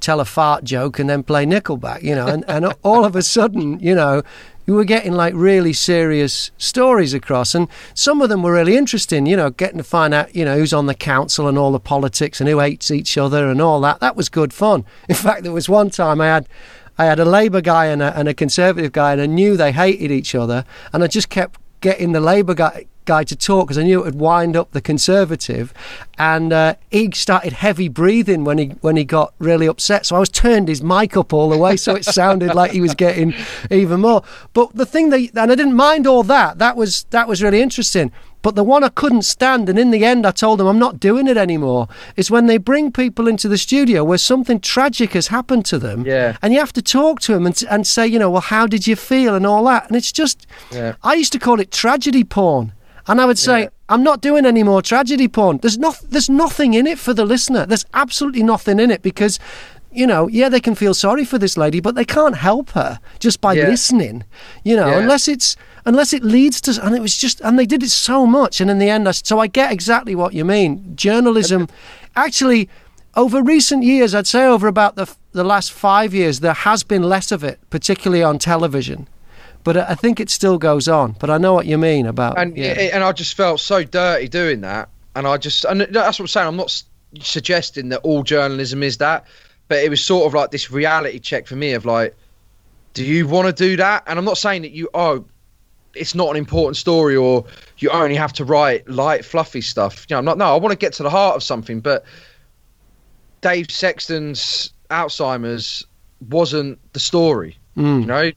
tell 0.00 0.20
a 0.20 0.24
fart 0.24 0.64
joke 0.64 0.98
and 0.98 1.08
then 1.08 1.22
play 1.22 1.46
Nickelback, 1.46 2.02
you 2.02 2.14
know, 2.14 2.26
and, 2.26 2.44
and 2.46 2.74
all 2.82 3.06
of 3.06 3.16
a 3.16 3.22
sudden, 3.22 3.80
you 3.80 3.94
know, 3.94 4.22
you 4.66 4.74
were 4.74 4.84
getting 4.84 5.12
like 5.12 5.34
really 5.34 5.72
serious 5.72 6.50
stories 6.56 7.12
across, 7.14 7.54
and 7.54 7.68
some 7.94 8.22
of 8.22 8.28
them 8.28 8.42
were 8.42 8.52
really 8.52 8.76
interesting. 8.76 9.26
You 9.26 9.36
know, 9.36 9.50
getting 9.50 9.78
to 9.78 9.84
find 9.84 10.14
out, 10.14 10.34
you 10.34 10.44
know, 10.44 10.56
who's 10.56 10.72
on 10.72 10.86
the 10.86 10.94
council 10.94 11.48
and 11.48 11.58
all 11.58 11.72
the 11.72 11.80
politics 11.80 12.40
and 12.40 12.48
who 12.48 12.60
hates 12.60 12.90
each 12.90 13.18
other 13.18 13.48
and 13.50 13.60
all 13.60 13.80
that. 13.82 14.00
That 14.00 14.16
was 14.16 14.28
good 14.28 14.52
fun. 14.52 14.84
In 15.08 15.14
fact, 15.14 15.42
there 15.42 15.52
was 15.52 15.68
one 15.68 15.90
time 15.90 16.20
I 16.20 16.26
had. 16.26 16.48
I 16.96 17.06
had 17.06 17.18
a 17.18 17.24
Labour 17.24 17.60
guy 17.60 17.86
and 17.86 18.00
a, 18.00 18.16
and 18.16 18.28
a 18.28 18.34
Conservative 18.34 18.92
guy, 18.92 19.12
and 19.12 19.20
I 19.20 19.26
knew 19.26 19.56
they 19.56 19.72
hated 19.72 20.12
each 20.12 20.32
other. 20.32 20.64
And 20.92 21.02
I 21.02 21.08
just 21.08 21.28
kept 21.28 21.58
getting 21.80 22.12
the 22.12 22.20
Labour 22.20 22.54
guy, 22.54 22.86
guy 23.04 23.24
to 23.24 23.36
talk 23.36 23.66
because 23.66 23.78
I 23.78 23.82
knew 23.82 24.00
it 24.00 24.04
would 24.04 24.14
wind 24.18 24.56
up 24.56 24.72
the 24.72 24.80
Conservative, 24.80 25.72
and 26.18 26.52
uh, 26.52 26.74
he 26.90 27.10
started 27.12 27.52
heavy 27.52 27.88
breathing 27.88 28.44
when 28.44 28.58
he 28.58 28.66
when 28.80 28.96
he 28.96 29.04
got 29.04 29.34
really 29.38 29.66
upset. 29.66 30.06
So 30.06 30.16
I 30.16 30.20
was 30.20 30.28
turned 30.28 30.68
his 30.68 30.82
mic 30.82 31.16
up 31.16 31.32
all 31.32 31.48
the 31.48 31.58
way, 31.58 31.76
so 31.76 31.94
it 31.94 32.04
sounded 32.04 32.54
like 32.54 32.72
he 32.72 32.80
was 32.80 32.94
getting 32.94 33.34
even 33.70 34.00
more. 34.00 34.22
But 34.52 34.74
the 34.74 34.86
thing 34.86 35.10
that 35.10 35.30
and 35.34 35.52
I 35.52 35.54
didn't 35.54 35.74
mind 35.74 36.06
all 36.06 36.22
that. 36.24 36.58
That 36.58 36.76
was 36.76 37.04
that 37.10 37.28
was 37.28 37.42
really 37.42 37.60
interesting. 37.60 38.12
But 38.44 38.56
the 38.56 38.62
one 38.62 38.84
I 38.84 38.90
couldn't 38.90 39.22
stand, 39.22 39.70
and 39.70 39.78
in 39.78 39.90
the 39.90 40.04
end 40.04 40.26
I 40.26 40.30
told 40.30 40.60
them 40.60 40.66
I'm 40.66 40.78
not 40.78 41.00
doing 41.00 41.28
it 41.28 41.38
anymore, 41.38 41.88
is 42.14 42.30
when 42.30 42.44
they 42.44 42.58
bring 42.58 42.92
people 42.92 43.26
into 43.26 43.48
the 43.48 43.56
studio 43.56 44.04
where 44.04 44.18
something 44.18 44.60
tragic 44.60 45.12
has 45.14 45.28
happened 45.28 45.64
to 45.64 45.78
them. 45.78 46.04
Yeah. 46.04 46.36
And 46.42 46.52
you 46.52 46.60
have 46.60 46.74
to 46.74 46.82
talk 46.82 47.20
to 47.20 47.32
them 47.32 47.46
and, 47.46 47.64
and 47.70 47.86
say, 47.86 48.06
you 48.06 48.18
know, 48.18 48.30
well, 48.30 48.42
how 48.42 48.66
did 48.66 48.86
you 48.86 48.96
feel 48.96 49.34
and 49.34 49.46
all 49.46 49.64
that. 49.64 49.86
And 49.86 49.96
it's 49.96 50.12
just, 50.12 50.46
yeah. 50.70 50.96
I 51.02 51.14
used 51.14 51.32
to 51.32 51.38
call 51.38 51.58
it 51.58 51.72
tragedy 51.72 52.22
porn. 52.22 52.74
And 53.06 53.20
I 53.20 53.26
would 53.26 53.38
say, 53.38 53.62
yeah. 53.62 53.68
I'm 53.88 54.02
not 54.02 54.20
doing 54.22 54.46
any 54.46 54.62
more 54.62 54.80
tragedy 54.82 55.28
porn. 55.28 55.58
There's 55.58 55.76
not, 55.78 56.00
there's 56.08 56.30
nothing 56.30 56.74
in 56.74 56.86
it 56.86 56.98
for 56.98 57.12
the 57.12 57.24
listener. 57.26 57.66
There's 57.66 57.84
absolutely 57.92 58.42
nothing 58.42 58.80
in 58.80 58.90
it 58.90 59.02
because 59.02 59.38
you 59.96 60.08
know, 60.08 60.26
yeah, 60.26 60.48
they 60.48 60.58
can 60.58 60.74
feel 60.74 60.92
sorry 60.92 61.24
for 61.24 61.38
this 61.38 61.56
lady, 61.56 61.78
but 61.78 61.94
they 61.94 62.04
can't 62.04 62.34
help 62.36 62.70
her 62.70 62.98
just 63.20 63.40
by 63.40 63.52
Yeah. 63.52 63.68
listening, 63.68 64.24
you 64.64 64.74
know, 64.74 64.88
Yeah. 64.88 64.98
unless 64.98 65.28
it's 65.28 65.56
unless 65.86 66.12
it 66.12 66.24
leads 66.24 66.60
to. 66.62 66.84
And 66.84 66.96
it 66.96 67.00
was 67.00 67.16
just, 67.16 67.40
and 67.42 67.56
they 67.56 67.64
did 67.66 67.80
it 67.82 67.90
so 67.90 68.26
much, 68.26 68.60
and 68.60 68.68
in 68.68 68.78
the 68.80 68.88
end, 68.90 69.06
I, 69.08 69.12
so 69.12 69.38
I 69.38 69.46
get 69.46 69.70
exactly 69.70 70.16
what 70.16 70.34
you 70.34 70.44
mean. 70.44 70.94
Journalism, 70.96 71.68
actually, 72.16 72.68
over 73.14 73.40
recent 73.40 73.84
years, 73.84 74.16
I'd 74.16 74.26
say 74.26 74.44
over 74.44 74.66
about 74.66 74.96
the 74.96 75.06
the 75.30 75.44
last 75.44 75.70
five 75.70 76.12
years, 76.12 76.40
there 76.40 76.54
has 76.54 76.82
been 76.82 77.04
less 77.04 77.30
of 77.30 77.44
it, 77.44 77.60
particularly 77.70 78.24
on 78.24 78.38
television. 78.40 79.06
But 79.64 79.78
I 79.78 79.94
think 79.94 80.20
it 80.20 80.30
still 80.30 80.58
goes 80.58 80.88
on. 80.88 81.16
But 81.18 81.30
I 81.30 81.38
know 81.38 81.54
what 81.54 81.66
you 81.66 81.78
mean 81.78 82.06
about. 82.06 82.38
and 82.38 82.56
yeah. 82.56 82.90
and 82.92 83.02
I 83.02 83.12
just 83.12 83.34
felt 83.34 83.60
so 83.60 83.82
dirty 83.82 84.28
doing 84.28 84.60
that, 84.60 84.90
and 85.16 85.26
I 85.26 85.38
just 85.38 85.64
and 85.64 85.80
that's 85.80 86.18
what 86.18 86.24
I'm 86.24 86.26
saying. 86.28 86.46
I'm 86.46 86.56
not 86.56 86.82
suggesting 87.20 87.88
that 87.88 88.00
all 88.00 88.22
journalism 88.22 88.82
is 88.82 88.98
that, 88.98 89.26
but 89.68 89.78
it 89.78 89.88
was 89.88 90.04
sort 90.04 90.26
of 90.26 90.34
like 90.34 90.50
this 90.50 90.70
reality 90.70 91.18
check 91.18 91.46
for 91.46 91.56
me 91.56 91.72
of 91.72 91.84
like, 91.84 92.14
do 92.92 93.04
you 93.04 93.26
want 93.26 93.46
to 93.46 93.52
do 93.52 93.76
that? 93.76 94.04
And 94.06 94.18
I'm 94.18 94.24
not 94.24 94.38
saying 94.38 94.62
that 94.62 94.72
you 94.72 94.90
oh, 94.92 95.24
it's 95.94 96.14
not 96.14 96.30
an 96.30 96.36
important 96.36 96.76
story 96.76 97.16
or 97.16 97.44
you 97.78 97.90
only 97.90 98.16
have 98.16 98.32
to 98.34 98.44
write 98.44 98.88
light 98.88 99.24
fluffy 99.24 99.60
stuff. 99.60 100.06
You 100.08 100.14
know, 100.14 100.18
I'm 100.18 100.24
not. 100.24 100.38
No, 100.38 100.54
I 100.54 100.56
want 100.56 100.72
to 100.72 100.78
get 100.78 100.92
to 100.94 101.02
the 101.02 101.10
heart 101.10 101.36
of 101.36 101.42
something, 101.42 101.80
but 101.80 102.04
Dave 103.40 103.70
Sexton's 103.70 104.72
Alzheimer's 104.90 105.86
wasn't 106.28 106.78
the 106.92 107.00
story. 107.00 107.56
Mm. 107.76 108.00
You 108.00 108.06
know. 108.06 108.32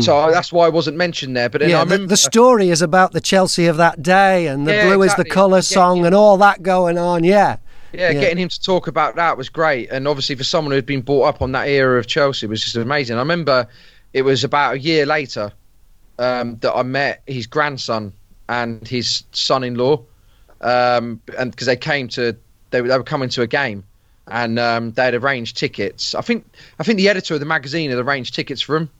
So 0.00 0.30
that's 0.30 0.52
why 0.52 0.66
I 0.66 0.68
wasn't 0.68 0.96
mentioned 0.96 1.36
there. 1.36 1.48
But 1.48 1.60
then 1.60 1.74
I 1.74 1.78
yeah, 1.78 1.84
the, 1.84 1.98
the 2.06 2.16
story 2.16 2.68
is 2.70 2.82
about 2.82 3.12
the 3.12 3.20
Chelsea 3.20 3.66
of 3.66 3.76
that 3.78 4.00
day, 4.02 4.46
and 4.46 4.64
the 4.66 4.72
Yeah, 4.74 4.86
blue 4.86 5.02
is 5.02 5.14
the 5.14 5.22
exactly. 5.22 5.30
colour 5.30 5.56
Yeah, 5.56 5.60
song, 5.60 6.06
and 6.06 6.14
all 6.14 6.36
that 6.38 6.62
going 6.62 6.98
on. 6.98 7.24
Yeah, 7.24 7.56
Yeah, 7.92 8.12
Yeah. 8.12 8.20
getting 8.20 8.38
him 8.38 8.48
to 8.48 8.60
talk 8.62 8.86
about 8.86 9.16
that 9.16 9.36
was 9.36 9.48
great, 9.48 9.90
and 9.90 10.06
obviously 10.06 10.36
for 10.36 10.44
someone 10.44 10.72
who'd 10.72 10.86
been 10.86 11.02
brought 11.02 11.24
up 11.24 11.42
on 11.42 11.50
that 11.52 11.66
era 11.68 11.98
of 11.98 12.06
Chelsea 12.06 12.46
it 12.46 12.50
was 12.50 12.62
just 12.62 12.76
amazing. 12.76 13.16
I 13.16 13.20
remember 13.20 13.66
it 14.12 14.22
was 14.22 14.44
about 14.44 14.74
a 14.74 14.78
year 14.78 15.04
later 15.04 15.52
um, 16.18 16.56
that 16.60 16.72
I 16.74 16.82
met 16.84 17.22
his 17.26 17.46
grandson 17.48 18.12
and 18.48 18.86
his 18.86 19.24
son-in-law, 19.32 20.00
um, 20.60 21.20
and 21.38 21.50
because 21.50 21.66
they 21.66 21.76
came 21.76 22.08
to 22.08 22.36
they, 22.70 22.80
were- 22.82 22.88
they 22.88 22.96
were 22.96 23.04
coming 23.04 23.28
to 23.30 23.42
a 23.42 23.46
game, 23.46 23.84
and 24.28 24.58
um, 24.58 24.92
they 24.92 25.04
had 25.04 25.14
arranged 25.14 25.56
tickets. 25.56 26.14
I 26.14 26.20
think 26.22 26.46
I 26.78 26.84
think 26.84 26.98
the 26.98 27.08
editor 27.08 27.34
of 27.34 27.40
the 27.40 27.46
magazine 27.46 27.90
had 27.90 27.98
arranged 27.98 28.34
tickets 28.34 28.62
for 28.62 28.76
him, 28.76 28.90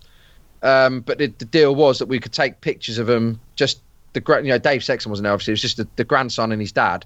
um, 0.63 1.01
but 1.01 1.19
the, 1.19 1.27
the 1.39 1.45
deal 1.45 1.75
was 1.75 1.99
that 1.99 2.07
we 2.07 2.21
could 2.21 2.33
take 2.33 2.61
pictures 2.61 2.99
of 2.99 3.07
them. 3.07 3.41
Just 3.57 3.83
the 4.13 4.23
you 4.43 4.51
know 4.51 4.59
Dave 4.59 4.85
Sexton 4.85 5.11
wasn't 5.11 5.25
there, 5.25 5.33
obviously. 5.33 5.53
It 5.53 5.55
was 5.55 5.63
just 5.63 5.77
the, 5.77 5.89
the 5.97 6.05
grandson 6.05 6.53
and 6.53 6.61
his 6.61 6.73
dad. 6.73 7.05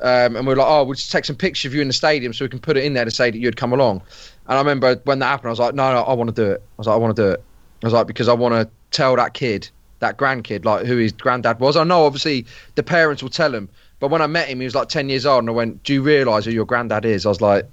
Um, 0.00 0.34
and 0.34 0.46
we 0.46 0.52
are 0.52 0.56
like, 0.56 0.66
oh, 0.66 0.84
we'll 0.84 0.94
just 0.94 1.12
take 1.12 1.24
some 1.24 1.36
pictures 1.36 1.70
of 1.70 1.74
you 1.74 1.80
in 1.80 1.86
the 1.86 1.94
stadium 1.94 2.32
so 2.32 2.44
we 2.44 2.48
can 2.48 2.58
put 2.58 2.76
it 2.76 2.84
in 2.84 2.94
there 2.94 3.04
to 3.04 3.10
say 3.10 3.30
that 3.30 3.38
you'd 3.38 3.56
come 3.56 3.72
along. 3.72 4.02
And 4.48 4.56
I 4.56 4.58
remember 4.58 4.96
when 5.04 5.20
that 5.20 5.26
happened, 5.26 5.48
I 5.48 5.50
was 5.50 5.60
like, 5.60 5.74
no, 5.74 5.92
no, 5.92 6.02
I 6.02 6.14
want 6.14 6.34
to 6.34 6.34
do 6.34 6.50
it. 6.50 6.60
I 6.60 6.74
was 6.76 6.86
like, 6.88 6.94
I 6.94 6.96
want 6.96 7.14
to 7.14 7.22
do 7.22 7.30
it. 7.30 7.44
I 7.82 7.86
was 7.86 7.92
like, 7.92 8.08
because 8.08 8.28
I 8.28 8.32
want 8.32 8.54
to 8.54 8.68
tell 8.90 9.14
that 9.16 9.34
kid, 9.34 9.68
that 10.00 10.18
grandkid, 10.18 10.64
like 10.64 10.86
who 10.86 10.96
his 10.96 11.12
granddad 11.12 11.60
was. 11.60 11.76
I 11.76 11.84
know 11.84 12.04
obviously 12.04 12.46
the 12.74 12.82
parents 12.82 13.22
will 13.22 13.30
tell 13.30 13.54
him, 13.54 13.68
but 14.00 14.08
when 14.08 14.22
I 14.22 14.26
met 14.26 14.48
him, 14.48 14.58
he 14.58 14.64
was 14.64 14.74
like 14.74 14.88
10 14.88 15.08
years 15.08 15.24
old, 15.24 15.40
and 15.40 15.50
I 15.50 15.52
went, 15.52 15.84
do 15.84 15.92
you 15.92 16.02
realise 16.02 16.44
who 16.46 16.50
your 16.50 16.64
granddad 16.64 17.04
is? 17.04 17.24
I 17.24 17.28
was 17.28 17.40
like, 17.40 17.66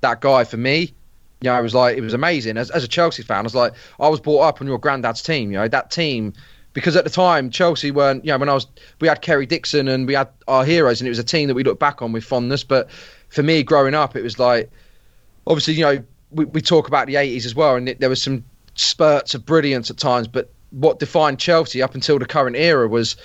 that 0.00 0.20
guy 0.20 0.42
for 0.42 0.56
me. 0.56 0.92
You 1.40 1.50
know, 1.50 1.56
I 1.56 1.60
was 1.60 1.74
like, 1.74 1.96
it 1.96 2.00
was 2.00 2.14
amazing. 2.14 2.56
As, 2.56 2.70
as 2.70 2.82
a 2.82 2.88
Chelsea 2.88 3.22
fan, 3.22 3.38
I 3.38 3.42
was 3.42 3.54
like, 3.54 3.74
I 4.00 4.08
was 4.08 4.20
brought 4.20 4.42
up 4.42 4.60
on 4.60 4.66
your 4.66 4.78
granddad's 4.78 5.22
team. 5.22 5.50
You 5.50 5.58
know, 5.58 5.68
that 5.68 5.90
team, 5.90 6.32
because 6.72 6.96
at 6.96 7.04
the 7.04 7.10
time 7.10 7.50
Chelsea 7.50 7.90
weren't. 7.90 8.24
You 8.24 8.32
know, 8.32 8.38
when 8.38 8.48
I 8.48 8.54
was, 8.54 8.66
we 9.00 9.08
had 9.08 9.20
Kerry 9.20 9.46
Dixon 9.46 9.88
and 9.88 10.06
we 10.06 10.14
had 10.14 10.28
our 10.48 10.64
heroes, 10.64 11.00
and 11.00 11.06
it 11.06 11.10
was 11.10 11.18
a 11.18 11.24
team 11.24 11.48
that 11.48 11.54
we 11.54 11.64
look 11.64 11.78
back 11.78 12.00
on 12.00 12.12
with 12.12 12.24
fondness. 12.24 12.64
But 12.64 12.90
for 13.28 13.42
me, 13.42 13.62
growing 13.62 13.94
up, 13.94 14.16
it 14.16 14.22
was 14.22 14.38
like, 14.38 14.70
obviously, 15.46 15.74
you 15.74 15.82
know, 15.82 16.02
we, 16.30 16.46
we 16.46 16.60
talk 16.60 16.88
about 16.88 17.06
the 17.06 17.14
80s 17.14 17.44
as 17.44 17.54
well, 17.54 17.76
and 17.76 17.88
it, 17.88 18.00
there 18.00 18.08
was 18.08 18.22
some 18.22 18.44
spurts 18.74 19.34
of 19.34 19.44
brilliance 19.44 19.90
at 19.90 19.98
times. 19.98 20.28
But 20.28 20.50
what 20.70 20.98
defined 20.98 21.38
Chelsea 21.38 21.82
up 21.82 21.94
until 21.94 22.18
the 22.18 22.26
current 22.26 22.56
era 22.56 22.88
was 22.88 23.16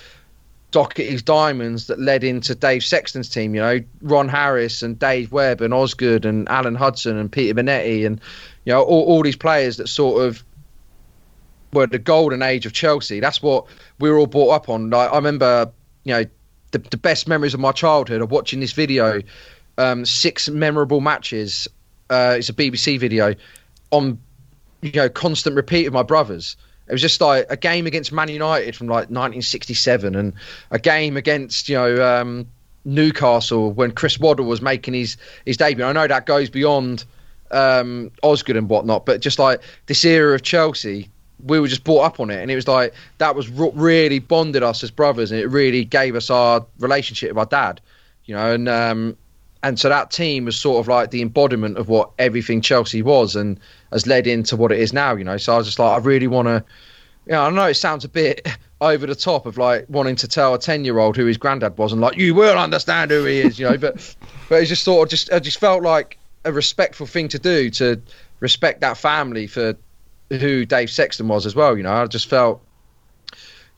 Docherty's 0.72 1.22
diamonds 1.22 1.86
that 1.86 2.00
led 2.00 2.24
into 2.24 2.54
Dave 2.54 2.82
Sexton's 2.82 3.28
team. 3.28 3.54
You 3.54 3.60
know, 3.60 3.80
Ron 4.00 4.28
Harris 4.28 4.82
and 4.82 4.98
Dave 4.98 5.30
Webb 5.30 5.60
and 5.60 5.72
Osgood 5.72 6.24
and 6.24 6.48
Alan 6.48 6.74
Hudson 6.74 7.16
and 7.16 7.30
Peter 7.30 7.54
Bonetti 7.54 8.04
and 8.06 8.20
you 8.64 8.72
know 8.72 8.82
all, 8.82 9.04
all 9.04 9.22
these 9.22 9.36
players 9.36 9.76
that 9.76 9.88
sort 9.88 10.24
of 10.24 10.42
were 11.72 11.86
the 11.86 11.98
golden 11.98 12.42
age 12.42 12.66
of 12.66 12.72
Chelsea. 12.72 13.20
That's 13.20 13.42
what 13.42 13.66
we 13.98 14.10
were 14.10 14.18
all 14.18 14.26
brought 14.26 14.50
up 14.50 14.68
on. 14.68 14.90
Like, 14.90 15.10
I 15.10 15.16
remember, 15.16 15.70
you 16.04 16.14
know, 16.14 16.24
the, 16.72 16.78
the 16.78 16.96
best 16.96 17.28
memories 17.28 17.54
of 17.54 17.60
my 17.60 17.72
childhood 17.72 18.20
are 18.20 18.26
watching 18.26 18.60
this 18.60 18.72
video, 18.72 19.22
um, 19.78 20.04
six 20.04 20.48
memorable 20.48 21.00
matches. 21.00 21.68
Uh, 22.10 22.36
it's 22.38 22.48
a 22.48 22.52
BBC 22.52 22.98
video 22.98 23.34
on, 23.90 24.18
you 24.82 24.92
know, 24.92 25.08
constant 25.08 25.56
repeat 25.56 25.86
of 25.86 25.92
my 25.92 26.02
brothers. 26.02 26.56
It 26.92 26.96
was 26.96 27.00
just 27.00 27.22
like 27.22 27.46
a 27.48 27.56
game 27.56 27.86
against 27.86 28.12
Man 28.12 28.28
United 28.28 28.76
from 28.76 28.86
like 28.86 29.08
1967, 29.08 30.14
and 30.14 30.34
a 30.70 30.78
game 30.78 31.16
against 31.16 31.66
you 31.70 31.74
know 31.74 32.04
um, 32.04 32.46
Newcastle 32.84 33.72
when 33.72 33.92
Chris 33.92 34.20
Waddle 34.20 34.44
was 34.44 34.60
making 34.60 34.92
his 34.92 35.16
his 35.46 35.56
debut. 35.56 35.86
I 35.86 35.92
know 35.92 36.06
that 36.06 36.26
goes 36.26 36.50
beyond 36.50 37.06
um, 37.50 38.10
Osgood 38.22 38.58
and 38.58 38.68
whatnot, 38.68 39.06
but 39.06 39.22
just 39.22 39.38
like 39.38 39.62
this 39.86 40.04
era 40.04 40.34
of 40.34 40.42
Chelsea, 40.42 41.08
we 41.42 41.58
were 41.58 41.66
just 41.66 41.82
brought 41.82 42.02
up 42.02 42.20
on 42.20 42.28
it, 42.28 42.42
and 42.42 42.50
it 42.50 42.56
was 42.56 42.68
like 42.68 42.92
that 43.16 43.34
was 43.34 43.48
what 43.48 43.74
really 43.74 44.18
bonded 44.18 44.62
us 44.62 44.84
as 44.84 44.90
brothers, 44.90 45.32
and 45.32 45.40
it 45.40 45.46
really 45.46 45.86
gave 45.86 46.14
us 46.14 46.28
our 46.28 46.66
relationship 46.78 47.30
with 47.30 47.38
our 47.38 47.46
dad, 47.46 47.80
you 48.26 48.34
know, 48.34 48.52
and 48.52 48.68
um, 48.68 49.16
and 49.62 49.78
so 49.78 49.88
that 49.88 50.10
team 50.10 50.44
was 50.44 50.58
sort 50.58 50.80
of 50.80 50.88
like 50.88 51.10
the 51.10 51.22
embodiment 51.22 51.78
of 51.78 51.88
what 51.88 52.10
everything 52.18 52.60
Chelsea 52.60 53.02
was, 53.02 53.36
and 53.36 53.58
has 53.92 54.06
led 54.06 54.26
into 54.26 54.56
what 54.56 54.72
it 54.72 54.80
is 54.80 54.92
now, 54.92 55.14
you 55.14 55.24
know. 55.24 55.36
So 55.36 55.54
I 55.54 55.58
was 55.58 55.66
just 55.66 55.78
like, 55.78 55.92
I 55.92 55.98
really 56.04 56.26
want 56.26 56.48
to, 56.48 56.64
you 57.26 57.32
know, 57.32 57.42
I 57.42 57.50
know 57.50 57.66
it 57.66 57.74
sounds 57.74 58.04
a 58.04 58.08
bit 58.08 58.46
over 58.80 59.06
the 59.06 59.14
top 59.14 59.46
of 59.46 59.58
like 59.58 59.86
wanting 59.88 60.16
to 60.16 60.28
tell 60.28 60.54
a 60.54 60.58
ten 60.58 60.84
year 60.84 60.98
old 60.98 61.16
who 61.16 61.26
his 61.26 61.36
granddad 61.36 61.78
was, 61.78 61.92
and 61.92 62.00
like 62.00 62.16
you 62.16 62.34
will 62.34 62.58
understand 62.58 63.10
who 63.10 63.24
he 63.24 63.40
is, 63.40 63.58
you 63.58 63.68
know, 63.68 63.78
but 63.78 64.16
but 64.48 64.62
it 64.62 64.66
just 64.66 64.82
sort 64.82 65.06
of 65.06 65.10
just 65.10 65.32
I 65.32 65.38
just 65.38 65.58
felt 65.58 65.82
like 65.82 66.18
a 66.44 66.52
respectful 66.52 67.06
thing 67.06 67.28
to 67.28 67.38
do 67.38 67.70
to 67.70 68.00
respect 68.40 68.80
that 68.80 68.96
family 68.96 69.46
for 69.46 69.76
who 70.30 70.64
Dave 70.64 70.90
Sexton 70.90 71.28
was 71.28 71.46
as 71.46 71.54
well. 71.54 71.76
You 71.76 71.82
know, 71.82 71.92
I 71.92 72.06
just 72.06 72.28
felt, 72.28 72.62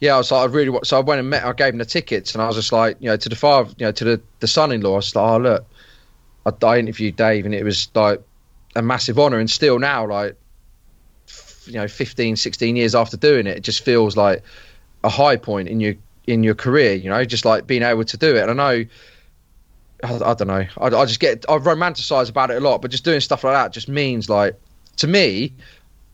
yeah, 0.00 0.14
I 0.14 0.18
was 0.18 0.30
like, 0.30 0.48
I 0.48 0.52
really 0.52 0.70
want. 0.70 0.86
So 0.86 0.96
I 0.96 1.00
went 1.00 1.20
and 1.20 1.28
met. 1.28 1.44
I 1.44 1.52
gave 1.52 1.74
him 1.74 1.78
the 1.78 1.84
tickets, 1.84 2.34
and 2.34 2.42
I 2.42 2.46
was 2.46 2.56
just 2.56 2.72
like, 2.72 2.96
you 3.00 3.08
know, 3.08 3.16
to 3.16 3.28
the 3.28 3.36
father, 3.36 3.72
you 3.78 3.86
know, 3.86 3.92
to 3.92 4.04
the 4.04 4.20
the 4.40 4.48
son-in-law. 4.48 4.92
I 4.92 4.96
was 4.96 5.14
like, 5.14 5.30
oh 5.30 5.38
look, 5.38 5.66
I, 6.46 6.66
I 6.66 6.78
interviewed 6.78 7.16
Dave, 7.16 7.46
and 7.46 7.54
it 7.54 7.64
was 7.64 7.88
like 7.94 8.22
a 8.76 8.82
massive 8.82 9.18
honour. 9.18 9.38
And 9.38 9.50
still 9.50 9.78
now, 9.78 10.06
like, 10.06 10.36
f- 11.28 11.64
you 11.66 11.74
know, 11.74 11.88
15, 11.88 12.36
16 12.36 12.76
years 12.76 12.94
after 12.94 13.16
doing 13.16 13.46
it, 13.46 13.58
it 13.58 13.62
just 13.62 13.84
feels 13.84 14.16
like 14.16 14.42
a 15.02 15.08
high 15.08 15.36
point 15.36 15.68
in 15.68 15.80
your 15.80 15.94
in 16.26 16.42
your 16.42 16.54
career. 16.54 16.94
You 16.94 17.10
know, 17.10 17.24
just 17.24 17.44
like 17.44 17.66
being 17.66 17.82
able 17.82 18.04
to 18.04 18.16
do 18.16 18.34
it. 18.36 18.48
And 18.48 18.50
I 18.50 18.54
know 18.54 18.84
I, 20.04 20.14
I 20.16 20.34
don't 20.34 20.48
know. 20.48 20.66
I, 20.78 20.86
I 20.86 21.04
just 21.06 21.20
get 21.20 21.44
I 21.48 21.56
romanticize 21.58 22.28
about 22.28 22.50
it 22.50 22.56
a 22.56 22.60
lot, 22.60 22.82
but 22.82 22.90
just 22.90 23.04
doing 23.04 23.20
stuff 23.20 23.44
like 23.44 23.54
that 23.54 23.72
just 23.72 23.88
means 23.88 24.28
like 24.28 24.58
to 24.98 25.06
me, 25.06 25.54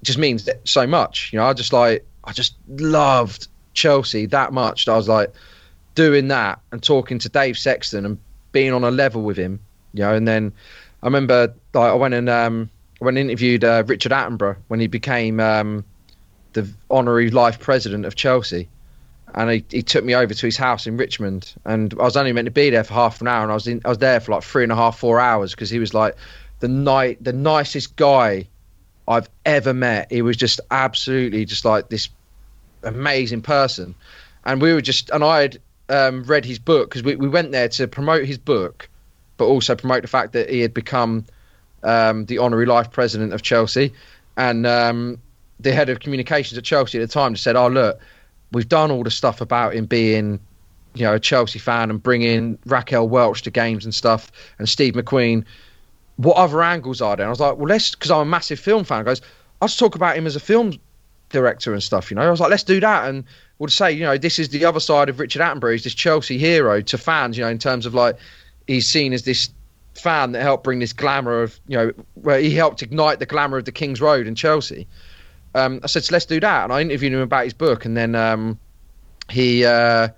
just 0.02 0.18
means 0.18 0.48
so 0.64 0.86
much. 0.86 1.32
You 1.32 1.38
know, 1.38 1.46
I 1.46 1.52
just 1.52 1.72
like 1.72 2.06
I 2.24 2.32
just 2.32 2.56
loved 2.68 3.48
Chelsea 3.74 4.26
that 4.26 4.52
much. 4.52 4.84
That 4.84 4.92
I 4.92 4.96
was 4.96 5.08
like 5.08 5.32
doing 5.94 6.28
that 6.28 6.60
and 6.72 6.82
talking 6.82 7.18
to 7.20 7.28
Dave 7.28 7.58
Sexton 7.58 8.06
and 8.06 8.18
being 8.52 8.72
on 8.72 8.84
a 8.84 8.90
level 8.90 9.22
with 9.22 9.36
him. 9.36 9.60
You 9.92 10.00
know, 10.00 10.14
and 10.14 10.26
then 10.26 10.52
I 11.02 11.06
remember 11.06 11.54
like 11.74 11.90
I 11.90 11.94
went 11.94 12.14
and 12.14 12.28
um, 12.28 12.70
I 13.00 13.04
went 13.04 13.18
interviewed 13.18 13.64
uh, 13.64 13.82
Richard 13.86 14.12
Attenborough 14.12 14.56
when 14.68 14.80
he 14.80 14.86
became 14.86 15.40
um, 15.40 15.84
the 16.52 16.68
honorary 16.90 17.30
life 17.30 17.58
president 17.58 18.04
of 18.04 18.14
Chelsea. 18.14 18.68
And 19.32 19.48
he, 19.48 19.64
he 19.70 19.82
took 19.82 20.04
me 20.04 20.14
over 20.14 20.34
to 20.34 20.46
his 20.46 20.56
house 20.56 20.88
in 20.88 20.96
Richmond, 20.96 21.54
and 21.64 21.94
I 22.00 22.02
was 22.02 22.16
only 22.16 22.32
meant 22.32 22.46
to 22.46 22.50
be 22.50 22.68
there 22.70 22.82
for 22.82 22.94
half 22.94 23.20
an 23.20 23.28
hour, 23.28 23.44
and 23.44 23.52
I 23.52 23.54
was 23.54 23.68
in, 23.68 23.80
I 23.84 23.88
was 23.88 23.98
there 23.98 24.18
for 24.18 24.32
like 24.32 24.42
three 24.42 24.64
and 24.64 24.72
a 24.72 24.74
half, 24.74 24.98
four 24.98 25.20
hours 25.20 25.52
because 25.52 25.70
he 25.70 25.78
was 25.78 25.94
like 25.94 26.16
the 26.58 26.66
night 26.66 27.22
the 27.22 27.32
nicest 27.32 27.94
guy 27.94 28.48
I've 29.06 29.30
ever 29.46 29.72
met. 29.72 30.10
He 30.10 30.20
was 30.22 30.36
just 30.36 30.60
absolutely 30.72 31.44
just 31.44 31.64
like 31.64 31.90
this 31.90 32.08
amazing 32.82 33.42
person, 33.42 33.94
and 34.44 34.60
we 34.60 34.72
were 34.72 34.80
just 34.80 35.10
and 35.10 35.22
I 35.22 35.42
had 35.42 35.60
um, 35.88 36.24
read 36.24 36.44
his 36.44 36.58
book 36.58 36.90
because 36.90 37.04
we 37.04 37.14
we 37.14 37.28
went 37.28 37.52
there 37.52 37.68
to 37.68 37.86
promote 37.86 38.24
his 38.24 38.38
book, 38.38 38.88
but 39.40 39.46
also 39.46 39.74
promote 39.74 40.02
the 40.02 40.08
fact 40.08 40.32
that 40.34 40.48
he 40.48 40.60
had 40.60 40.72
become 40.72 41.24
um, 41.82 42.26
the 42.26 42.38
honorary 42.38 42.66
life 42.66 42.92
president 42.92 43.32
of 43.32 43.42
Chelsea, 43.42 43.92
and 44.36 44.66
um, 44.66 45.18
the 45.58 45.72
head 45.72 45.88
of 45.88 45.98
communications 45.98 46.56
at 46.56 46.62
Chelsea 46.64 46.98
at 46.98 47.08
the 47.08 47.12
time 47.12 47.34
just 47.34 47.42
said, 47.42 47.56
"Oh 47.56 47.66
look." 47.66 48.00
we've 48.52 48.68
done 48.68 48.90
all 48.90 49.02
the 49.02 49.10
stuff 49.10 49.40
about 49.40 49.74
him 49.74 49.86
being, 49.86 50.40
you 50.94 51.04
know, 51.04 51.14
a 51.14 51.20
Chelsea 51.20 51.58
fan 51.58 51.90
and 51.90 52.02
bringing 52.02 52.58
Raquel 52.66 53.08
Welch 53.08 53.42
to 53.42 53.50
games 53.50 53.84
and 53.84 53.94
stuff, 53.94 54.30
and 54.58 54.68
Steve 54.68 54.94
McQueen. 54.94 55.44
What 56.16 56.36
other 56.36 56.62
angles 56.62 57.00
are 57.00 57.16
there? 57.16 57.24
And 57.24 57.28
I 57.28 57.30
was 57.30 57.40
like, 57.40 57.56
well, 57.56 57.68
let's, 57.68 57.90
because 57.92 58.10
I'm 58.10 58.20
a 58.20 58.24
massive 58.26 58.60
film 58.60 58.84
fan. 58.84 59.04
Goes, 59.04 59.22
let's 59.62 59.76
talk 59.76 59.94
about 59.94 60.16
him 60.16 60.26
as 60.26 60.36
a 60.36 60.40
film 60.40 60.74
director 61.30 61.72
and 61.72 61.82
stuff. 61.82 62.10
You 62.10 62.16
know, 62.16 62.22
I 62.22 62.30
was 62.30 62.40
like, 62.40 62.50
let's 62.50 62.64
do 62.64 62.80
that, 62.80 63.08
and 63.08 63.24
we'll 63.58 63.68
say, 63.68 63.92
you 63.92 64.02
know, 64.02 64.18
this 64.18 64.38
is 64.38 64.50
the 64.50 64.64
other 64.64 64.80
side 64.80 65.08
of 65.08 65.20
Richard 65.20 65.40
Attenborough. 65.40 65.72
He's 65.72 65.84
this 65.84 65.94
Chelsea 65.94 66.38
hero 66.38 66.80
to 66.82 66.98
fans. 66.98 67.38
You 67.38 67.44
know, 67.44 67.50
in 67.50 67.58
terms 67.58 67.86
of 67.86 67.94
like, 67.94 68.16
he's 68.70 68.86
seen 68.86 69.12
as 69.12 69.22
this 69.22 69.50
fan 69.94 70.32
that 70.32 70.42
helped 70.42 70.64
bring 70.64 70.78
this 70.78 70.92
glamour 70.92 71.42
of, 71.42 71.58
you 71.66 71.76
know, 71.76 71.92
where 72.14 72.40
he 72.40 72.54
helped 72.54 72.82
ignite 72.82 73.18
the 73.18 73.26
glamour 73.26 73.58
of 73.58 73.64
the 73.64 73.72
King's 73.72 74.00
Road 74.00 74.26
in 74.26 74.34
Chelsea 74.34 74.86
um, 75.54 75.80
I 75.82 75.86
said, 75.86 76.04
so 76.04 76.12
let's 76.12 76.26
do 76.26 76.40
that. 76.40 76.64
And 76.64 76.72
I 76.72 76.80
interviewed 76.80 77.12
him 77.12 77.20
about 77.20 77.44
his 77.44 77.54
book, 77.54 77.84
and 77.84 77.96
then 77.96 78.14
um, 78.14 78.58
he 79.28 79.64
uh, 79.64 80.08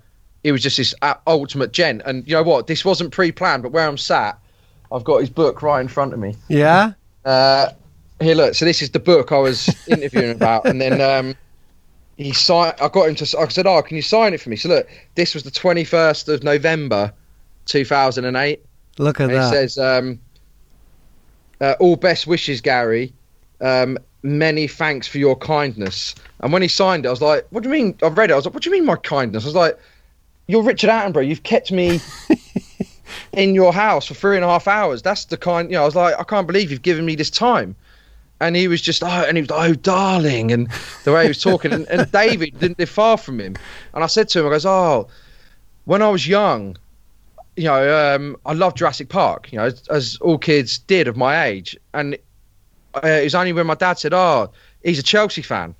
he 0.43 0.51
was 0.51 0.61
just 0.61 0.77
this 0.77 0.93
ultimate 1.25 1.71
gent. 1.71 2.01
And 2.05 2.27
you 2.27 2.35
know 2.35 2.43
what? 2.43 2.67
This 2.67 2.85
wasn't 2.85 3.11
pre-planned, 3.11 3.63
but 3.63 3.71
where 3.71 3.87
I'm 3.87 3.97
sat, 3.97 4.39
I've 4.91 5.03
got 5.03 5.19
his 5.19 5.29
book 5.29 5.61
right 5.61 5.81
in 5.81 5.87
front 5.87 6.13
of 6.13 6.19
me. 6.19 6.35
Yeah. 6.49 6.93
Uh, 7.25 7.69
here, 8.19 8.35
look. 8.35 8.53
So 8.53 8.65
this 8.65 8.81
is 8.81 8.91
the 8.91 8.99
book 8.99 9.31
I 9.31 9.39
was 9.39 9.69
interviewing 9.87 10.31
about, 10.31 10.65
and 10.65 10.79
then 10.79 11.01
um, 11.01 11.35
he 12.17 12.31
signed. 12.31 12.75
I 12.79 12.89
got 12.89 13.09
him 13.09 13.15
to. 13.15 13.39
I 13.39 13.47
said, 13.47 13.65
"Oh, 13.65 13.81
can 13.81 13.95
you 13.95 14.03
sign 14.03 14.33
it 14.33 14.41
for 14.41 14.49
me?" 14.49 14.55
So 14.55 14.69
look, 14.69 14.87
this 15.15 15.33
was 15.33 15.43
the 15.43 15.51
21st 15.51 16.31
of 16.31 16.43
November, 16.43 17.11
2008. 17.65 18.65
Look 18.97 19.19
at 19.19 19.29
that. 19.29 19.47
It 19.47 19.49
says, 19.49 19.77
um, 19.77 20.19
uh, 21.61 21.75
"All 21.79 21.95
best 21.95 22.27
wishes, 22.27 22.61
Gary." 22.61 23.13
Um, 23.61 23.97
many 24.23 24.67
thanks 24.67 25.07
for 25.07 25.17
your 25.17 25.35
kindness. 25.35 26.15
And 26.39 26.51
when 26.51 26.61
he 26.61 26.67
signed 26.67 27.05
it, 27.05 27.09
I 27.09 27.11
was 27.11 27.21
like, 27.21 27.45
what 27.49 27.63
do 27.63 27.69
you 27.69 27.73
mean? 27.75 27.97
I 28.01 28.07
read 28.07 28.29
it. 28.29 28.33
I 28.33 28.35
was 28.37 28.45
like, 28.45 28.53
what 28.53 28.63
do 28.63 28.69
you 28.69 28.75
mean 28.75 28.85
my 28.85 28.95
kindness? 28.95 29.43
I 29.43 29.47
was 29.47 29.55
like, 29.55 29.77
you're 30.47 30.63
Richard 30.63 30.89
Attenborough. 30.89 31.27
You've 31.27 31.43
kept 31.43 31.71
me 31.71 31.99
in 33.33 33.53
your 33.53 33.73
house 33.73 34.07
for 34.07 34.13
three 34.13 34.35
and 34.35 34.45
a 34.45 34.47
half 34.47 34.67
hours. 34.67 35.01
That's 35.01 35.25
the 35.25 35.37
kind, 35.37 35.69
you 35.69 35.75
know, 35.75 35.83
I 35.83 35.85
was 35.85 35.95
like, 35.95 36.15
I 36.19 36.23
can't 36.23 36.47
believe 36.47 36.71
you've 36.71 36.81
given 36.81 37.05
me 37.05 37.15
this 37.15 37.29
time. 37.29 37.75
And 38.39 38.55
he 38.55 38.67
was 38.67 38.81
just, 38.81 39.03
oh, 39.03 39.07
and 39.07 39.37
he 39.37 39.41
was, 39.41 39.51
oh, 39.51 39.73
darling. 39.73 40.51
And 40.51 40.69
the 41.03 41.13
way 41.13 41.23
he 41.23 41.27
was 41.29 41.41
talking. 41.41 41.71
and, 41.71 41.87
and 41.87 42.11
David 42.11 42.59
didn't 42.59 42.79
live 42.79 42.89
far 42.89 43.17
from 43.17 43.39
him. 43.39 43.55
And 43.93 44.03
I 44.03 44.07
said 44.07 44.27
to 44.29 44.39
him, 44.39 44.47
I 44.47 44.49
goes, 44.49 44.65
oh, 44.65 45.07
when 45.85 46.01
I 46.01 46.09
was 46.09 46.27
young, 46.27 46.77
you 47.55 47.65
know, 47.65 48.15
um, 48.15 48.37
I 48.45 48.53
loved 48.53 48.77
Jurassic 48.77 49.09
Park, 49.09 49.51
you 49.51 49.59
know, 49.59 49.65
as, 49.65 49.87
as 49.89 50.17
all 50.21 50.37
kids 50.37 50.79
did 50.79 51.07
of 51.07 51.15
my 51.15 51.45
age. 51.45 51.77
And 51.93 52.17
uh, 52.95 53.07
it 53.07 53.23
was 53.23 53.35
only 53.35 53.53
when 53.53 53.67
my 53.67 53.75
dad 53.75 53.99
said, 53.99 54.13
"Oh, 54.13 54.51
he's 54.83 54.99
a 54.99 55.03
Chelsea 55.03 55.41
fan." 55.41 55.75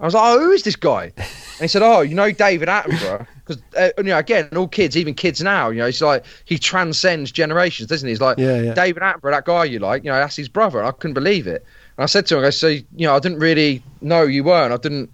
I 0.00 0.04
was 0.04 0.14
like, 0.14 0.24
"Oh, 0.24 0.40
who 0.40 0.50
is 0.50 0.62
this 0.62 0.76
guy?" 0.76 1.12
And 1.54 1.62
he 1.62 1.68
said, 1.68 1.82
"Oh, 1.82 2.00
you 2.00 2.16
know 2.16 2.32
David 2.32 2.68
Attenborough." 2.68 3.28
Because 3.46 3.62
uh, 3.76 3.90
you 3.98 4.04
know, 4.04 4.18
again, 4.18 4.48
all 4.56 4.66
kids, 4.66 4.96
even 4.96 5.14
kids 5.14 5.40
now, 5.40 5.70
you 5.70 5.78
know, 5.78 5.86
he's 5.86 6.02
like 6.02 6.24
he 6.44 6.58
transcends 6.58 7.30
generations, 7.30 7.88
doesn't 7.88 8.06
he? 8.06 8.10
He's 8.12 8.20
like 8.20 8.38
yeah, 8.38 8.60
yeah. 8.60 8.74
David 8.74 9.02
Attenborough, 9.04 9.30
that 9.30 9.44
guy 9.44 9.64
you 9.64 9.78
like, 9.78 10.02
you 10.02 10.10
know, 10.10 10.18
that's 10.18 10.34
his 10.34 10.48
brother. 10.48 10.80
And 10.80 10.88
I 10.88 10.90
couldn't 10.90 11.14
believe 11.14 11.46
it. 11.46 11.64
And 11.96 12.02
I 12.02 12.06
said 12.06 12.26
to 12.26 12.38
him, 12.38 12.44
"I 12.44 12.50
so 12.50 12.68
you 12.68 12.84
know, 12.96 13.14
I 13.14 13.20
didn't 13.20 13.38
really 13.38 13.84
know 14.00 14.22
you 14.22 14.42
were, 14.42 14.64
and 14.64 14.74
I 14.74 14.78
didn't." 14.78 15.10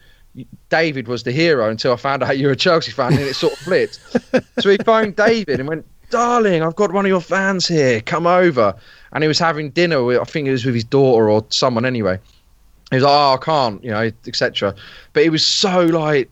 David 0.68 1.08
was 1.08 1.22
the 1.24 1.32
hero 1.32 1.68
until 1.68 1.92
I 1.92 1.96
found 1.96 2.22
out 2.22 2.38
you 2.38 2.46
were 2.46 2.52
a 2.52 2.56
Chelsea 2.56 2.92
fan, 2.92 3.12
and 3.12 3.22
it 3.22 3.34
sort 3.34 3.52
of 3.52 3.58
flipped. 3.58 3.98
so 4.60 4.70
he 4.70 4.78
phoned 4.78 5.16
David 5.16 5.60
and 5.60 5.68
went, 5.68 5.84
"Darling, 6.10 6.62
I've 6.62 6.76
got 6.76 6.92
one 6.92 7.04
of 7.04 7.08
your 7.08 7.20
fans 7.20 7.66
here. 7.66 8.00
Come 8.00 8.26
over." 8.26 8.74
and 9.12 9.24
he 9.24 9.28
was 9.28 9.38
having 9.38 9.70
dinner 9.70 10.02
with 10.02 10.20
I 10.20 10.24
think 10.24 10.48
it 10.48 10.52
was 10.52 10.64
with 10.64 10.74
his 10.74 10.84
daughter 10.84 11.28
or 11.28 11.44
someone 11.48 11.84
anyway. 11.84 12.18
He 12.90 12.96
was 12.96 13.04
like, 13.04 13.12
"Oh, 13.12 13.34
I 13.34 13.44
can't," 13.44 13.82
you 13.84 13.90
know, 13.90 14.10
etc. 14.26 14.74
But 15.12 15.22
he 15.22 15.28
was 15.30 15.46
so 15.46 15.84
like 15.86 16.28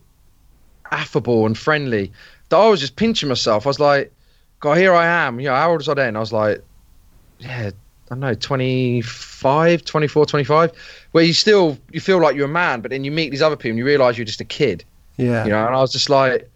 affable 0.91 1.47
and 1.47 1.57
friendly 1.57 2.13
that 2.49 2.57
I 2.57 2.69
was 2.69 2.81
just 2.81 2.97
pinching 2.97 3.29
myself. 3.29 3.67
I 3.67 3.71
was 3.71 3.81
like, 3.81 4.13
"God, 4.61 4.79
here 4.79 4.95
I 4.95 5.07
am." 5.07 5.41
You 5.41 5.49
know, 5.49 5.55
how 5.55 5.71
old 5.71 5.79
was 5.79 5.89
I 5.89 5.95
then? 5.95 6.17
I 6.17 6.21
was 6.21 6.33
like, 6.33 6.63
"Yeah, 7.39 7.71
I 8.11 8.15
don't 8.15 8.21
know, 8.21 8.35
25, 8.35 9.85
24, 9.85 10.27
25." 10.27 10.73
Where 11.13 11.25
you 11.25 11.33
still 11.33 11.79
you 11.93 12.01
feel 12.01 12.21
like 12.21 12.37
you're 12.37 12.47
a 12.47 12.49
man, 12.49 12.81
but 12.81 12.91
then 12.91 13.05
you 13.05 13.11
meet 13.11 13.31
these 13.31 13.43
other 13.43 13.57
people 13.57 13.71
and 13.71 13.79
you 13.79 13.85
realise 13.85 14.17
you're 14.17 14.25
just 14.25 14.41
a 14.41 14.45
kid. 14.45 14.85
Yeah. 15.17 15.45
You 15.45 15.51
know, 15.51 15.67
and 15.67 15.75
I 15.75 15.81
was 15.81 15.93
just 15.93 16.09
like, 16.09 16.49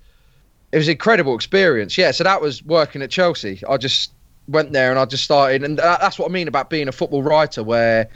it 0.73 0.77
was 0.77 0.89
an 0.89 0.93
incredible 0.93 1.35
experience. 1.35 1.99
Yeah. 1.99 2.13
So 2.13 2.25
that 2.25 2.41
was 2.41 2.65
working 2.65 3.03
at 3.03 3.11
Chelsea. 3.11 3.63
I 3.69 3.77
just 3.77 4.13
went 4.49 4.73
there 4.73 4.91
and 4.91 4.99
I 4.99 5.05
just 5.05 5.25
started, 5.25 5.63
and 5.65 5.79
that's 5.79 6.19
what 6.19 6.31
I 6.31 6.33
mean 6.33 6.49
about 6.49 6.71
being 6.71 6.89
a 6.89 6.93
football 6.93 7.23
writer, 7.23 7.63
where 7.63 8.09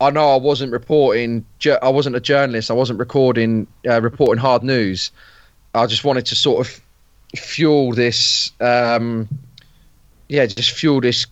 I 0.00 0.10
know 0.10 0.32
I 0.32 0.36
wasn't 0.36 0.72
reporting, 0.72 1.44
I 1.82 1.88
wasn't 1.88 2.16
a 2.16 2.20
journalist, 2.20 2.70
I 2.70 2.74
wasn't 2.74 2.98
recording, 2.98 3.66
uh, 3.88 4.00
reporting 4.00 4.40
hard 4.40 4.62
news. 4.62 5.10
I 5.74 5.86
just 5.86 6.04
wanted 6.04 6.26
to 6.26 6.36
sort 6.36 6.66
of 6.66 6.80
fuel 7.36 7.92
this, 7.92 8.52
um, 8.60 9.28
yeah, 10.28 10.46
just 10.46 10.70
fuel 10.70 11.00
this 11.00 11.26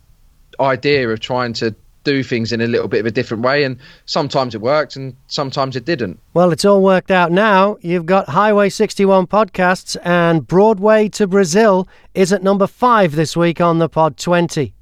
idea 0.61 1.09
of 1.09 1.21
trying 1.21 1.53
to 1.55 1.75
do 2.07 2.23
things 2.23 2.53
in 2.53 2.61
a 2.61 2.67
little 2.69 2.87
bit 2.87 3.01
of 3.01 3.07
a 3.07 3.11
different 3.11 3.43
way. 3.43 3.65
And 3.65 3.77
sometimes 4.07 4.55
it 4.55 4.61
worked 4.61 4.95
and 4.97 5.15
sometimes 5.27 5.75
it 5.75 5.85
didn't. 5.85 6.21
Well, 6.35 6.53
it's 6.53 6.65
all 6.65 6.81
worked 6.81 7.11
out 7.11 7.33
now. 7.33 7.77
You've 7.83 8.07
got 8.07 8.29
Highway 8.29 8.69
61 8.69 9.27
podcasts, 9.27 9.97
and 10.05 10.47
Broadway 10.47 11.09
to 11.11 11.27
Brazil 11.27 11.89
is 12.15 12.33
at 12.33 12.45
number 12.45 12.69
five 12.69 13.17
this 13.17 13.37
week 13.37 13.61
on 13.61 13.79
the 13.79 13.89
Pod 13.89 14.17
20. 14.17 14.73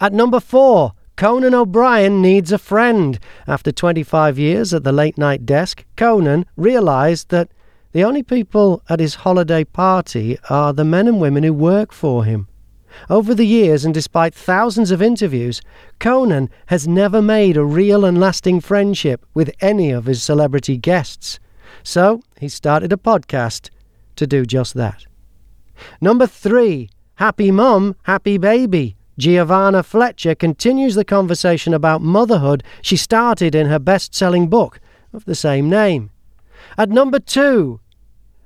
At 0.00 0.12
number 0.12 0.38
four, 0.38 0.92
Conan 1.16 1.54
O'Brien 1.54 2.20
needs 2.20 2.52
a 2.52 2.58
friend. 2.58 3.18
After 3.46 3.72
25 3.72 4.38
years 4.38 4.74
at 4.74 4.84
the 4.84 4.92
late 4.92 5.16
night 5.16 5.46
desk, 5.46 5.84
Conan 5.96 6.44
realised 6.56 7.30
that 7.30 7.50
the 7.92 8.04
only 8.04 8.22
people 8.22 8.82
at 8.88 9.00
his 9.00 9.16
holiday 9.16 9.64
party 9.64 10.38
are 10.48 10.72
the 10.72 10.84
men 10.84 11.08
and 11.08 11.20
women 11.20 11.42
who 11.42 11.54
work 11.54 11.92
for 11.92 12.24
him. 12.24 12.48
Over 13.08 13.34
the 13.34 13.46
years, 13.46 13.84
and 13.84 13.94
despite 13.94 14.34
thousands 14.34 14.90
of 14.90 15.02
interviews, 15.02 15.60
Conan 15.98 16.50
has 16.66 16.88
never 16.88 17.22
made 17.22 17.56
a 17.56 17.64
real 17.64 18.04
and 18.04 18.18
lasting 18.18 18.60
friendship 18.60 19.24
with 19.34 19.50
any 19.60 19.90
of 19.90 20.06
his 20.06 20.22
celebrity 20.22 20.76
guests. 20.76 21.38
So 21.82 22.22
he 22.38 22.48
started 22.48 22.92
a 22.92 22.96
podcast 22.96 23.70
to 24.16 24.26
do 24.26 24.44
just 24.44 24.74
that. 24.74 25.06
Number 26.00 26.26
three, 26.26 26.90
Happy 27.16 27.50
Mum, 27.50 27.96
Happy 28.04 28.38
Baby. 28.38 28.96
Giovanna 29.18 29.82
Fletcher 29.82 30.34
continues 30.34 30.94
the 30.94 31.04
conversation 31.04 31.74
about 31.74 32.00
motherhood 32.00 32.64
she 32.80 32.96
started 32.96 33.54
in 33.54 33.66
her 33.66 33.78
best 33.78 34.14
selling 34.14 34.48
book 34.48 34.80
of 35.12 35.26
the 35.26 35.34
same 35.34 35.68
name. 35.68 36.10
At 36.78 36.88
number 36.88 37.18
two, 37.18 37.80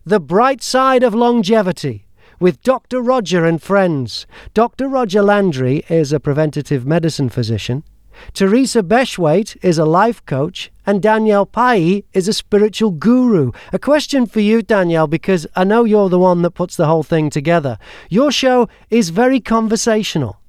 The 0.05 0.19
Bright 0.19 0.63
Side 0.63 1.03
of 1.05 1.15
Longevity 1.15 2.07
with 2.39 2.63
Dr. 2.63 3.01
Roger 3.01 3.45
and 3.45 3.63
friends. 3.63 4.27
Dr. 4.53 4.89
Roger 4.89 5.23
Landry 5.23 5.85
is 5.89 6.13
a 6.13 6.21
preventative 6.21 6.87
medicine 6.87 7.29
physician. 7.29 7.85
Teresa 8.33 8.83
Beshwaite 8.83 9.57
is 9.63 9.79
a 9.79 9.85
life 9.85 10.25
coach, 10.25 10.71
and 10.87 11.03
Danielle 11.03 11.47
Pai 11.47 12.05
is 12.13 12.29
a 12.29 12.33
spiritual 12.33 12.91
guru. 12.93 13.51
A 13.73 13.79
question 13.79 14.27
for 14.27 14.41
you, 14.41 14.63
Danielle, 14.63 15.07
because 15.07 15.47
I 15.57 15.65
know 15.65 15.85
you're 15.85 16.09
the 16.09 16.19
one 16.19 16.43
that 16.43 16.53
puts 16.53 16.77
the 16.77 16.87
whole 16.87 17.03
thing 17.03 17.31
together. 17.31 17.79
Your 18.09 18.31
show 18.31 18.69
is 18.91 19.11
very 19.11 19.41
conversational. 19.41 20.41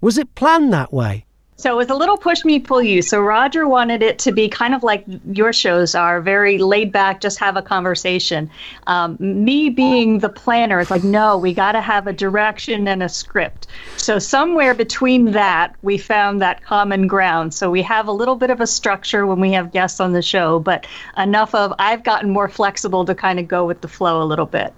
Was 0.00 0.18
it 0.18 0.34
planned 0.34 0.72
that 0.72 0.92
way? 0.92 1.26
So 1.58 1.72
it 1.72 1.76
was 1.76 1.90
a 1.90 1.94
little 1.96 2.16
push 2.16 2.44
me 2.44 2.60
pull 2.60 2.80
you. 2.80 3.02
So 3.02 3.20
Roger 3.20 3.66
wanted 3.66 4.00
it 4.00 4.20
to 4.20 4.30
be 4.30 4.48
kind 4.48 4.76
of 4.76 4.84
like 4.84 5.04
your 5.32 5.52
shows 5.52 5.96
are, 5.96 6.20
very 6.20 6.56
laid 6.56 6.92
back, 6.92 7.20
just 7.20 7.40
have 7.40 7.56
a 7.56 7.62
conversation. 7.62 8.48
Um, 8.86 9.16
me 9.18 9.68
being 9.68 10.20
the 10.20 10.28
planner, 10.28 10.78
it's 10.78 10.90
like 10.90 11.02
no, 11.02 11.36
we 11.36 11.52
got 11.52 11.72
to 11.72 11.80
have 11.80 12.06
a 12.06 12.12
direction 12.12 12.86
and 12.86 13.02
a 13.02 13.08
script. 13.08 13.66
So 13.96 14.20
somewhere 14.20 14.72
between 14.72 15.32
that, 15.32 15.74
we 15.82 15.98
found 15.98 16.40
that 16.42 16.62
common 16.62 17.08
ground. 17.08 17.52
So 17.52 17.72
we 17.72 17.82
have 17.82 18.06
a 18.06 18.12
little 18.12 18.36
bit 18.36 18.50
of 18.50 18.60
a 18.60 18.66
structure 18.66 19.26
when 19.26 19.40
we 19.40 19.50
have 19.50 19.72
guests 19.72 19.98
on 19.98 20.12
the 20.12 20.22
show, 20.22 20.60
but 20.60 20.86
enough 21.16 21.56
of 21.56 21.74
I've 21.80 22.04
gotten 22.04 22.30
more 22.30 22.48
flexible 22.48 23.04
to 23.04 23.16
kind 23.16 23.40
of 23.40 23.48
go 23.48 23.66
with 23.66 23.80
the 23.80 23.88
flow 23.88 24.22
a 24.22 24.26
little 24.26 24.46
bit. 24.46 24.72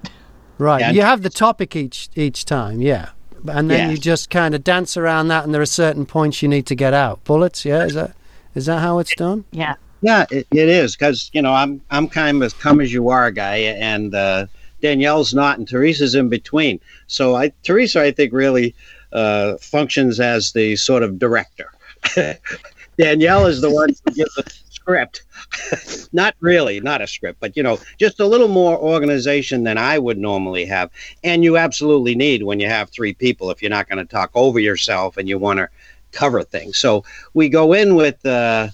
Right. 0.57 0.81
Yeah. 0.81 0.91
You 0.93 1.03
have 1.03 1.21
the 1.21 1.31
topic 1.31 1.77
each 1.77 2.09
each 2.17 2.47
time, 2.47 2.81
yeah 2.81 3.11
and 3.49 3.71
then 3.71 3.91
you 3.91 3.99
just 3.99 4.31
kind 4.31 4.55
of 4.55 4.65
dance 4.65 4.97
around 4.97 5.29
that, 5.29 5.45
and 5.45 5.55
there 5.55 5.63
are 5.63 5.67
certain 5.67 6.07
points 6.07 6.43
you 6.43 6.49
need 6.49 6.67
to 6.67 6.75
get 6.75 6.95
out. 6.95 7.23
Bullets, 7.25 7.65
yeah, 7.65 7.85
is 7.85 7.95
that 7.95 8.15
is 8.55 8.67
that 8.67 8.81
how 8.81 8.99
it's 8.99 9.15
done? 9.15 9.45
Yeah, 9.51 9.75
yeah, 10.03 10.27
it, 10.31 10.47
it 10.51 10.69
is 10.69 10.97
because 10.97 11.31
you 11.33 11.43
know 11.43 11.53
I'm 11.53 11.81
I'm 11.91 12.09
kind 12.09 12.43
of 12.43 12.59
come 12.59 12.81
as 12.81 12.93
you 12.93 13.09
are 13.11 13.31
guy, 13.31 13.57
and 13.57 14.15
uh, 14.15 14.47
Danielle's 14.81 15.35
not, 15.35 15.59
and 15.59 15.69
Teresa's 15.69 16.15
in 16.15 16.29
between. 16.29 16.81
So 17.07 17.37
I 17.37 17.53
Teresa, 17.63 18.03
I 18.03 18.11
think, 18.11 18.33
really 18.33 18.75
uh, 19.13 19.57
functions 19.59 20.21
as 20.21 20.53
the 20.53 20.77
sort 20.77 21.03
of 21.03 21.19
director. 21.19 21.71
Danielle 22.99 23.47
is 23.47 23.61
the 23.61 23.71
one 23.71 23.89
who 23.89 24.13
gives 24.13 24.35
the 24.35 24.53
script. 24.91 25.23
not 26.13 26.35
really, 26.41 26.81
not 26.81 27.01
a 27.01 27.07
script, 27.07 27.39
but 27.41 27.57
you 27.57 27.63
know, 27.63 27.79
just 27.99 28.21
a 28.21 28.27
little 28.27 28.49
more 28.49 28.77
organization 28.77 29.63
than 29.65 29.79
I 29.79 29.99
would 29.99 30.19
normally 30.19 30.65
have. 30.67 30.91
And 31.23 31.45
you 31.45 31.57
absolutely 31.57 32.15
need 32.15 32.43
when 32.43 32.59
you 32.59 32.69
have 32.69 32.91
three 32.91 33.15
people 33.15 33.51
if 33.51 33.63
you're 33.63 33.71
not 33.71 33.89
going 33.89 34.05
to 34.05 34.05
talk 34.05 34.31
over 34.35 34.59
yourself 34.59 35.17
and 35.17 35.29
you 35.29 35.39
want 35.39 35.59
to 35.59 35.69
cover 36.13 36.43
things. 36.43 36.77
So 36.79 37.05
we 37.35 37.49
go 37.49 37.73
in 37.73 37.95
with. 37.95 38.25
Uh, 38.25 38.69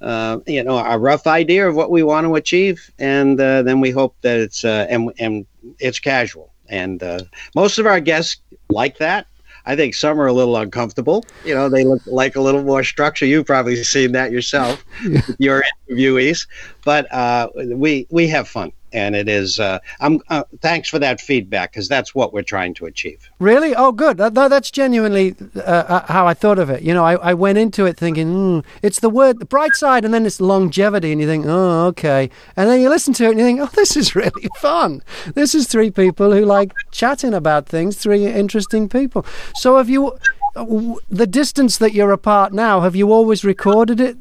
uh, 0.00 0.40
you 0.48 0.64
know, 0.64 0.78
a 0.78 0.98
rough 0.98 1.28
idea 1.28 1.68
of 1.68 1.76
what 1.76 1.88
we 1.88 2.02
want 2.02 2.26
to 2.26 2.34
achieve, 2.34 2.90
and 2.98 3.40
uh, 3.40 3.62
then 3.62 3.80
we 3.80 3.92
hope 3.92 4.16
that 4.22 4.36
it's 4.36 4.64
uh, 4.64 4.84
and 4.90 5.12
and 5.20 5.46
it's 5.78 6.00
casual. 6.00 6.52
And 6.68 7.00
uh, 7.00 7.20
most 7.54 7.78
of 7.78 7.86
our 7.86 8.00
guests 8.00 8.38
like 8.68 8.98
that. 8.98 9.28
I 9.64 9.76
think 9.76 9.94
some 9.94 10.20
are 10.20 10.26
a 10.26 10.32
little 10.32 10.56
uncomfortable. 10.56 11.24
You 11.44 11.54
know, 11.54 11.68
they 11.68 11.84
look 11.84 12.02
like 12.06 12.36
a 12.36 12.40
little 12.40 12.62
more 12.62 12.82
structure. 12.84 13.26
You've 13.26 13.46
probably 13.46 13.82
seen 13.84 14.12
that 14.12 14.32
yourself, 14.32 14.84
your 15.38 15.64
interviewees. 15.88 16.46
But 16.84 17.12
uh, 17.12 17.48
we 17.54 18.06
we 18.10 18.28
have 18.28 18.48
fun 18.48 18.72
and 18.92 19.16
it 19.16 19.28
is. 19.28 19.58
Uh, 19.58 19.78
I'm. 20.00 20.20
Uh, 20.28 20.44
thanks 20.60 20.88
for 20.88 20.98
that 20.98 21.20
feedback 21.20 21.72
because 21.72 21.88
that's 21.88 22.14
what 22.14 22.32
we're 22.32 22.42
trying 22.42 22.74
to 22.74 22.86
achieve. 22.86 23.30
Really? 23.38 23.74
Oh, 23.74 23.92
good. 23.92 24.16
That, 24.18 24.34
that's 24.34 24.70
genuinely 24.70 25.34
uh, 25.56 25.60
uh, 25.60 26.12
how 26.12 26.26
I 26.26 26.34
thought 26.34 26.58
of 26.58 26.70
it. 26.70 26.82
You 26.82 26.94
know, 26.94 27.04
I, 27.04 27.14
I 27.14 27.34
went 27.34 27.58
into 27.58 27.86
it 27.86 27.96
thinking 27.96 28.28
mm, 28.62 28.64
it's 28.82 29.00
the 29.00 29.10
word 29.10 29.38
the 29.38 29.44
bright 29.44 29.74
side, 29.74 30.04
and 30.04 30.12
then 30.12 30.26
it's 30.26 30.40
longevity, 30.40 31.12
and 31.12 31.20
you 31.20 31.26
think, 31.26 31.46
oh, 31.46 31.86
okay, 31.86 32.30
and 32.56 32.68
then 32.68 32.80
you 32.80 32.88
listen 32.88 33.14
to 33.14 33.24
it 33.24 33.30
and 33.30 33.38
you 33.38 33.44
think, 33.44 33.60
oh, 33.60 33.66
this 33.74 33.96
is 33.96 34.14
really 34.14 34.48
fun. 34.56 35.02
This 35.34 35.54
is 35.54 35.66
three 35.66 35.90
people 35.90 36.32
who 36.32 36.44
like 36.44 36.72
chatting 36.90 37.34
about 37.34 37.66
things. 37.66 37.96
Three 37.96 38.26
interesting 38.26 38.88
people. 38.88 39.24
So, 39.54 39.76
have 39.76 39.88
you? 39.88 40.18
The 40.54 41.26
distance 41.26 41.78
that 41.78 41.94
you're 41.94 42.12
apart 42.12 42.52
now, 42.52 42.80
have 42.80 42.94
you 42.94 43.10
always 43.10 43.42
recorded 43.42 44.00
it 44.00 44.18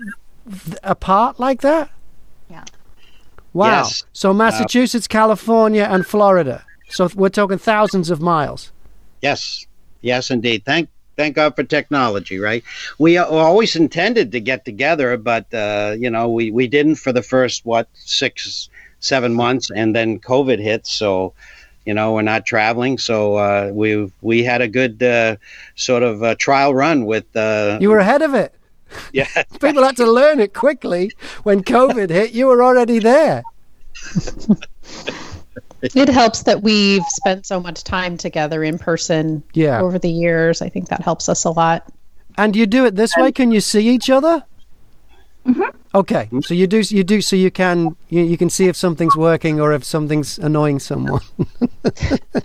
apart 0.81 1.41
like 1.41 1.59
that? 1.59 1.89
Wow. 3.53 3.83
Yes. 3.83 4.05
So 4.13 4.31
uh, 4.31 4.33
Massachusetts, 4.33 5.07
uh, 5.07 5.11
California, 5.11 5.87
and 5.89 6.05
Florida. 6.05 6.63
So 6.89 7.09
we're 7.15 7.29
talking 7.29 7.57
thousands 7.57 8.09
of 8.09 8.21
miles. 8.21 8.71
Yes. 9.21 9.65
Yes, 10.01 10.31
indeed. 10.31 10.65
Thank 10.65 10.89
thank 11.15 11.35
God 11.35 11.55
for 11.55 11.63
technology, 11.63 12.39
right? 12.39 12.63
We 12.97 13.17
always 13.17 13.75
intended 13.75 14.31
to 14.31 14.39
get 14.39 14.65
together, 14.65 15.17
but 15.17 15.53
uh, 15.53 15.95
you 15.97 16.09
know, 16.09 16.29
we 16.29 16.51
we 16.51 16.67
didn't 16.67 16.95
for 16.95 17.13
the 17.13 17.21
first 17.21 17.65
what 17.65 17.87
six 17.93 18.69
seven 18.99 19.33
months, 19.33 19.69
and 19.75 19.95
then 19.95 20.19
COVID 20.19 20.59
hit. 20.59 20.87
So, 20.87 21.33
you 21.85 21.93
know, 21.93 22.13
we're 22.13 22.21
not 22.21 22.45
traveling. 22.45 22.97
So 22.97 23.35
uh, 23.35 23.71
we 23.73 24.11
we 24.21 24.43
had 24.43 24.61
a 24.61 24.67
good 24.67 25.03
uh, 25.03 25.35
sort 25.75 26.03
of 26.03 26.23
uh, 26.23 26.35
trial 26.35 26.73
run 26.73 27.05
with. 27.05 27.35
Uh, 27.35 27.77
you 27.81 27.89
were 27.89 27.99
ahead 27.99 28.21
of 28.21 28.33
it. 28.33 28.53
Yeah. 29.13 29.27
People 29.61 29.83
had 29.83 29.97
to 29.97 30.09
learn 30.09 30.39
it 30.39 30.53
quickly. 30.53 31.11
When 31.43 31.63
COVID 31.63 32.09
hit, 32.09 32.31
you 32.31 32.47
were 32.47 32.63
already 32.63 32.99
there. 32.99 33.43
it 35.81 36.09
helps 36.09 36.43
that 36.43 36.61
we've 36.61 37.05
spent 37.07 37.45
so 37.45 37.59
much 37.59 37.83
time 37.83 38.17
together 38.17 38.63
in 38.63 38.77
person 38.77 39.43
yeah. 39.53 39.81
over 39.81 39.99
the 39.99 40.09
years. 40.09 40.61
I 40.61 40.69
think 40.69 40.89
that 40.89 41.01
helps 41.01 41.27
us 41.29 41.43
a 41.43 41.51
lot. 41.51 41.91
And 42.37 42.55
you 42.55 42.65
do 42.65 42.85
it 42.85 42.95
this 42.95 43.15
way? 43.17 43.31
Can 43.31 43.51
you 43.51 43.61
see 43.61 43.87
each 43.89 44.09
other? 44.09 44.43
Mm-hmm. 45.45 45.77
Okay, 45.93 46.29
so 46.41 46.53
you 46.53 46.67
do 46.67 46.81
you 46.81 47.03
do 47.03 47.19
so 47.19 47.35
you 47.35 47.49
can 47.49 47.95
you, 48.09 48.21
you 48.21 48.37
can 48.37 48.49
see 48.49 48.67
if 48.67 48.75
something's 48.77 49.17
working 49.17 49.59
or 49.59 49.73
if 49.73 49.83
something's 49.83 50.37
annoying 50.37 50.79
someone. 50.79 51.21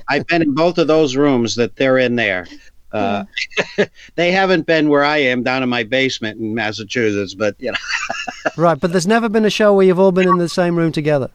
I've 0.09 0.27
been 0.27 0.43
in 0.43 0.55
both 0.55 0.79
of 0.79 0.87
those 0.87 1.15
rooms 1.15 1.55
that 1.57 1.77
they're 1.77 1.99
in 1.99 2.17
there. 2.17 2.47
Uh, 2.93 3.25
they 4.15 4.33
haven't 4.33 4.67
been 4.67 4.89
where 4.89 5.05
I 5.05 5.19
am 5.19 5.43
down 5.43 5.63
in 5.63 5.69
my 5.69 5.83
basement 5.83 6.41
in 6.41 6.55
Massachusetts, 6.55 7.35
but 7.35 7.57
you 7.59 7.73
know. 7.73 7.79
right, 8.57 8.79
but 8.79 8.93
there's 8.93 9.07
never 9.07 9.29
been 9.29 9.45
a 9.45 9.51
show 9.51 9.75
where 9.75 9.87
you've 9.87 9.99
all 9.99 10.13
been 10.13 10.29
in 10.29 10.39
the 10.39 10.49
same 10.49 10.77
room 10.77 10.93
together. 10.93 11.31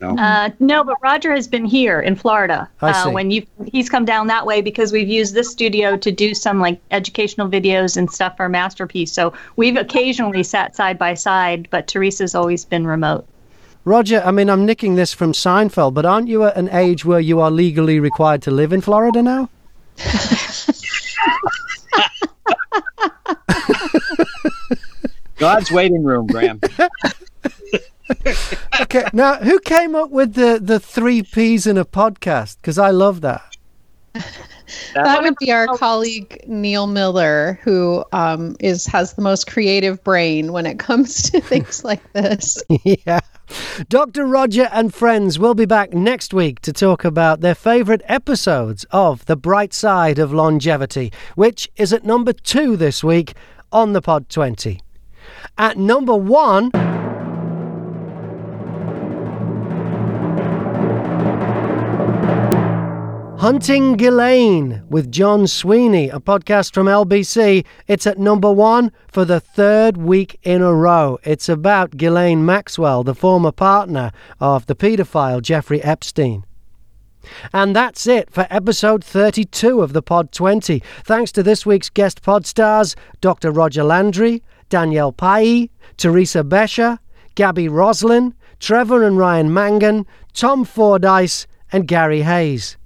No. 0.00 0.16
Uh, 0.16 0.50
no, 0.60 0.84
but 0.84 0.96
Roger 1.02 1.34
has 1.34 1.48
been 1.48 1.64
here 1.64 2.00
in 2.00 2.14
Florida. 2.14 2.68
I 2.80 2.90
uh, 2.90 2.92
see. 2.92 3.08
Uh, 3.08 3.12
when 3.12 3.30
you 3.32 3.44
he's 3.66 3.90
come 3.90 4.04
down 4.04 4.28
that 4.28 4.46
way 4.46 4.60
because 4.60 4.92
we've 4.92 5.08
used 5.08 5.34
this 5.34 5.50
studio 5.50 5.96
to 5.96 6.12
do 6.12 6.34
some 6.34 6.60
like 6.60 6.80
educational 6.92 7.48
videos 7.48 7.96
and 7.96 8.10
stuff 8.10 8.36
for 8.36 8.48
masterpiece. 8.48 9.12
So 9.12 9.32
we've 9.56 9.76
occasionally 9.76 10.44
sat 10.44 10.76
side 10.76 10.98
by 10.98 11.14
side, 11.14 11.68
but 11.70 11.88
Teresa's 11.88 12.36
always 12.36 12.64
been 12.64 12.86
remote. 12.86 13.26
Roger, 13.84 14.22
I 14.24 14.30
mean, 14.30 14.50
I'm 14.50 14.66
nicking 14.66 14.94
this 14.94 15.12
from 15.14 15.32
Seinfeld, 15.32 15.94
but 15.94 16.04
aren't 16.04 16.28
you 16.28 16.44
at 16.44 16.56
an 16.56 16.68
age 16.68 17.04
where 17.04 17.20
you 17.20 17.40
are 17.40 17.50
legally 17.50 17.98
required 17.98 18.42
to 18.42 18.50
live 18.50 18.72
in 18.72 18.80
Florida 18.80 19.22
now? 19.22 19.48
God's 25.36 25.70
waiting 25.70 26.02
room, 26.04 26.26
Graham. 26.26 26.60
okay, 28.80 29.04
now 29.12 29.36
who 29.36 29.60
came 29.60 29.94
up 29.94 30.10
with 30.10 30.34
the 30.34 30.58
the 30.60 30.80
three 30.80 31.22
P's 31.22 31.66
in 31.66 31.78
a 31.78 31.84
podcast? 31.84 32.56
Because 32.56 32.78
I 32.78 32.90
love 32.90 33.20
that. 33.22 33.56
that 34.94 35.22
would 35.22 35.36
be 35.38 35.52
our 35.52 35.66
colleague 35.76 36.42
Neil 36.46 36.86
Miller, 36.86 37.58
who 37.62 38.04
um, 38.12 38.56
is 38.60 38.86
has 38.86 39.14
the 39.14 39.22
most 39.22 39.46
creative 39.46 40.02
brain 40.04 40.52
when 40.52 40.66
it 40.66 40.78
comes 40.78 41.30
to 41.30 41.40
things 41.42 41.84
like 41.84 42.12
this. 42.12 42.62
yeah. 42.84 43.20
Dr. 43.88 44.26
Roger 44.26 44.68
and 44.72 44.92
friends 44.92 45.38
will 45.38 45.54
be 45.54 45.64
back 45.64 45.94
next 45.94 46.34
week 46.34 46.60
to 46.60 46.72
talk 46.72 47.04
about 47.04 47.40
their 47.40 47.54
favourite 47.54 48.02
episodes 48.04 48.84
of 48.90 49.24
The 49.24 49.36
Bright 49.36 49.72
Side 49.72 50.18
of 50.18 50.32
Longevity, 50.32 51.12
which 51.34 51.68
is 51.76 51.92
at 51.92 52.04
number 52.04 52.32
two 52.32 52.76
this 52.76 53.02
week 53.02 53.34
on 53.72 53.94
the 53.94 54.02
Pod 54.02 54.28
20. 54.28 54.80
At 55.56 55.78
number 55.78 56.14
one. 56.14 56.70
Hunting 63.38 63.96
Ghislaine 63.96 64.82
with 64.90 65.12
John 65.12 65.46
Sweeney, 65.46 66.08
a 66.08 66.18
podcast 66.18 66.74
from 66.74 66.88
LBC. 66.88 67.64
It's 67.86 68.04
at 68.04 68.18
number 68.18 68.50
one 68.50 68.90
for 69.06 69.24
the 69.24 69.38
third 69.38 69.96
week 69.96 70.40
in 70.42 70.60
a 70.60 70.74
row. 70.74 71.20
It's 71.22 71.48
about 71.48 71.96
Ghislaine 71.96 72.44
Maxwell, 72.44 73.04
the 73.04 73.14
former 73.14 73.52
partner 73.52 74.10
of 74.40 74.66
the 74.66 74.74
paedophile 74.74 75.40
Jeffrey 75.40 75.80
Epstein. 75.84 76.44
And 77.52 77.76
that's 77.76 78.08
it 78.08 78.28
for 78.28 78.48
episode 78.50 79.04
32 79.04 79.82
of 79.82 79.92
the 79.92 80.02
Pod 80.02 80.32
20. 80.32 80.82
Thanks 81.04 81.30
to 81.30 81.44
this 81.44 81.64
week's 81.64 81.90
guest 81.90 82.22
pod 82.22 82.44
stars 82.44 82.96
Dr. 83.20 83.52
Roger 83.52 83.84
Landry, 83.84 84.42
Danielle 84.68 85.12
Pai, 85.12 85.70
Teresa 85.96 86.42
Bescher, 86.42 86.98
Gaby 87.36 87.68
Roslin, 87.68 88.34
Trevor 88.58 89.04
and 89.04 89.16
Ryan 89.16 89.54
Mangan, 89.54 90.06
Tom 90.34 90.64
Fordyce, 90.64 91.46
and 91.70 91.86
Gary 91.86 92.22
Hayes. 92.22 92.76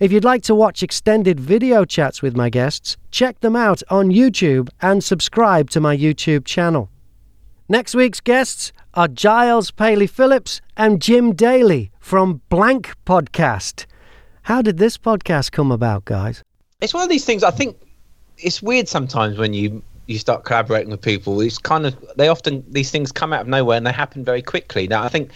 If 0.00 0.12
you'd 0.12 0.24
like 0.24 0.42
to 0.42 0.54
watch 0.54 0.82
extended 0.82 1.40
video 1.40 1.84
chats 1.84 2.22
with 2.22 2.36
my 2.36 2.50
guests, 2.50 2.96
check 3.10 3.40
them 3.40 3.56
out 3.56 3.82
on 3.90 4.10
YouTube 4.10 4.68
and 4.80 5.02
subscribe 5.02 5.70
to 5.70 5.80
my 5.80 5.96
YouTube 5.96 6.44
channel. 6.44 6.90
Next 7.68 7.94
week's 7.94 8.20
guests 8.20 8.72
are 8.94 9.08
Giles 9.08 9.70
Paley 9.70 10.06
Phillips 10.06 10.60
and 10.76 11.00
Jim 11.00 11.34
Daly 11.34 11.90
from 12.00 12.40
Blank 12.48 12.92
Podcast. 13.06 13.86
How 14.42 14.62
did 14.62 14.78
this 14.78 14.98
podcast 14.98 15.52
come 15.52 15.70
about, 15.70 16.04
guys? 16.04 16.42
It's 16.80 16.94
one 16.94 17.02
of 17.02 17.08
these 17.08 17.24
things 17.24 17.44
I 17.44 17.50
think 17.50 17.76
it's 18.38 18.62
weird 18.62 18.88
sometimes 18.88 19.38
when 19.38 19.52
you 19.52 19.82
you 20.06 20.18
start 20.18 20.44
collaborating 20.44 20.90
with 20.90 21.00
people. 21.00 21.40
It's 21.40 21.58
kind 21.58 21.86
of 21.86 21.96
they 22.16 22.26
often 22.26 22.64
these 22.68 22.90
things 22.90 23.12
come 23.12 23.32
out 23.32 23.42
of 23.42 23.46
nowhere 23.46 23.76
and 23.76 23.86
they 23.86 23.92
happen 23.92 24.24
very 24.24 24.42
quickly. 24.42 24.88
Now 24.88 25.04
I 25.04 25.08
think 25.08 25.30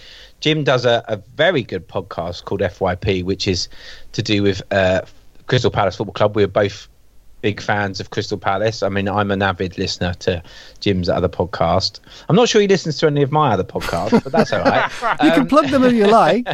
Jim 0.45 0.63
does 0.63 0.85
a, 0.85 1.03
a 1.09 1.17
very 1.37 1.63
good 1.63 1.89
podcast 1.89 2.45
called 2.45 2.61
FYP, 2.61 3.25
which 3.25 3.49
is 3.49 3.67
to 4.13 4.23
do 4.23 4.43
with 4.43 4.61
uh, 4.71 5.01
Crystal 5.47 5.71
Palace 5.71 5.97
Football 5.97 6.13
Club. 6.13 6.37
We 6.37 6.43
are 6.43 6.49
both 6.49 6.87
big 7.41 7.63
fans 7.63 7.99
of 7.99 8.11
Crystal 8.11 8.37
Palace. 8.37 8.83
I 8.83 8.91
mean, 8.91 9.09
I'm 9.09 9.31
an 9.31 9.41
avid 9.41 9.79
listener 9.79 10.13
to 10.19 10.43
Jim's 10.81 11.09
other 11.09 11.31
podcast. 11.31 12.01
I'm 12.29 12.37
not 12.37 12.51
sure 12.51 12.61
he 12.61 12.69
listens 12.69 12.99
to 12.99 13.07
any 13.07 13.23
of 13.23 13.33
my 13.33 13.55
other 13.55 13.65
podcasts, 13.65 14.23
but 14.23 14.33
that's 14.33 14.53
all 14.53 14.61
right. 14.61 14.93
you 15.23 15.31
um, 15.31 15.35
can 15.35 15.47
plug 15.47 15.69
them 15.69 15.83
if 15.83 15.95
you 15.95 16.09
like. 16.09 16.47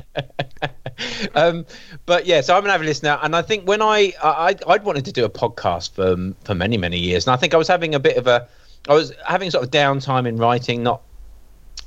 um, 1.34 1.66
but 2.06 2.26
yeah, 2.26 2.42
so 2.42 2.56
I'm 2.56 2.64
an 2.64 2.70
avid 2.70 2.86
listener, 2.86 3.18
and 3.22 3.34
I 3.34 3.42
think 3.42 3.66
when 3.66 3.82
I, 3.82 4.12
I 4.22 4.54
I'd 4.68 4.84
wanted 4.84 5.04
to 5.06 5.12
do 5.12 5.24
a 5.24 5.30
podcast 5.30 5.94
for 5.94 6.32
for 6.44 6.54
many 6.54 6.76
many 6.76 7.00
years, 7.00 7.26
and 7.26 7.34
I 7.34 7.36
think 7.36 7.54
I 7.54 7.56
was 7.56 7.66
having 7.66 7.96
a 7.96 8.00
bit 8.00 8.16
of 8.16 8.28
a 8.28 8.46
I 8.88 8.94
was 8.94 9.12
having 9.26 9.50
sort 9.50 9.64
of 9.64 9.72
downtime 9.72 10.28
in 10.28 10.36
writing, 10.36 10.84
not 10.84 11.02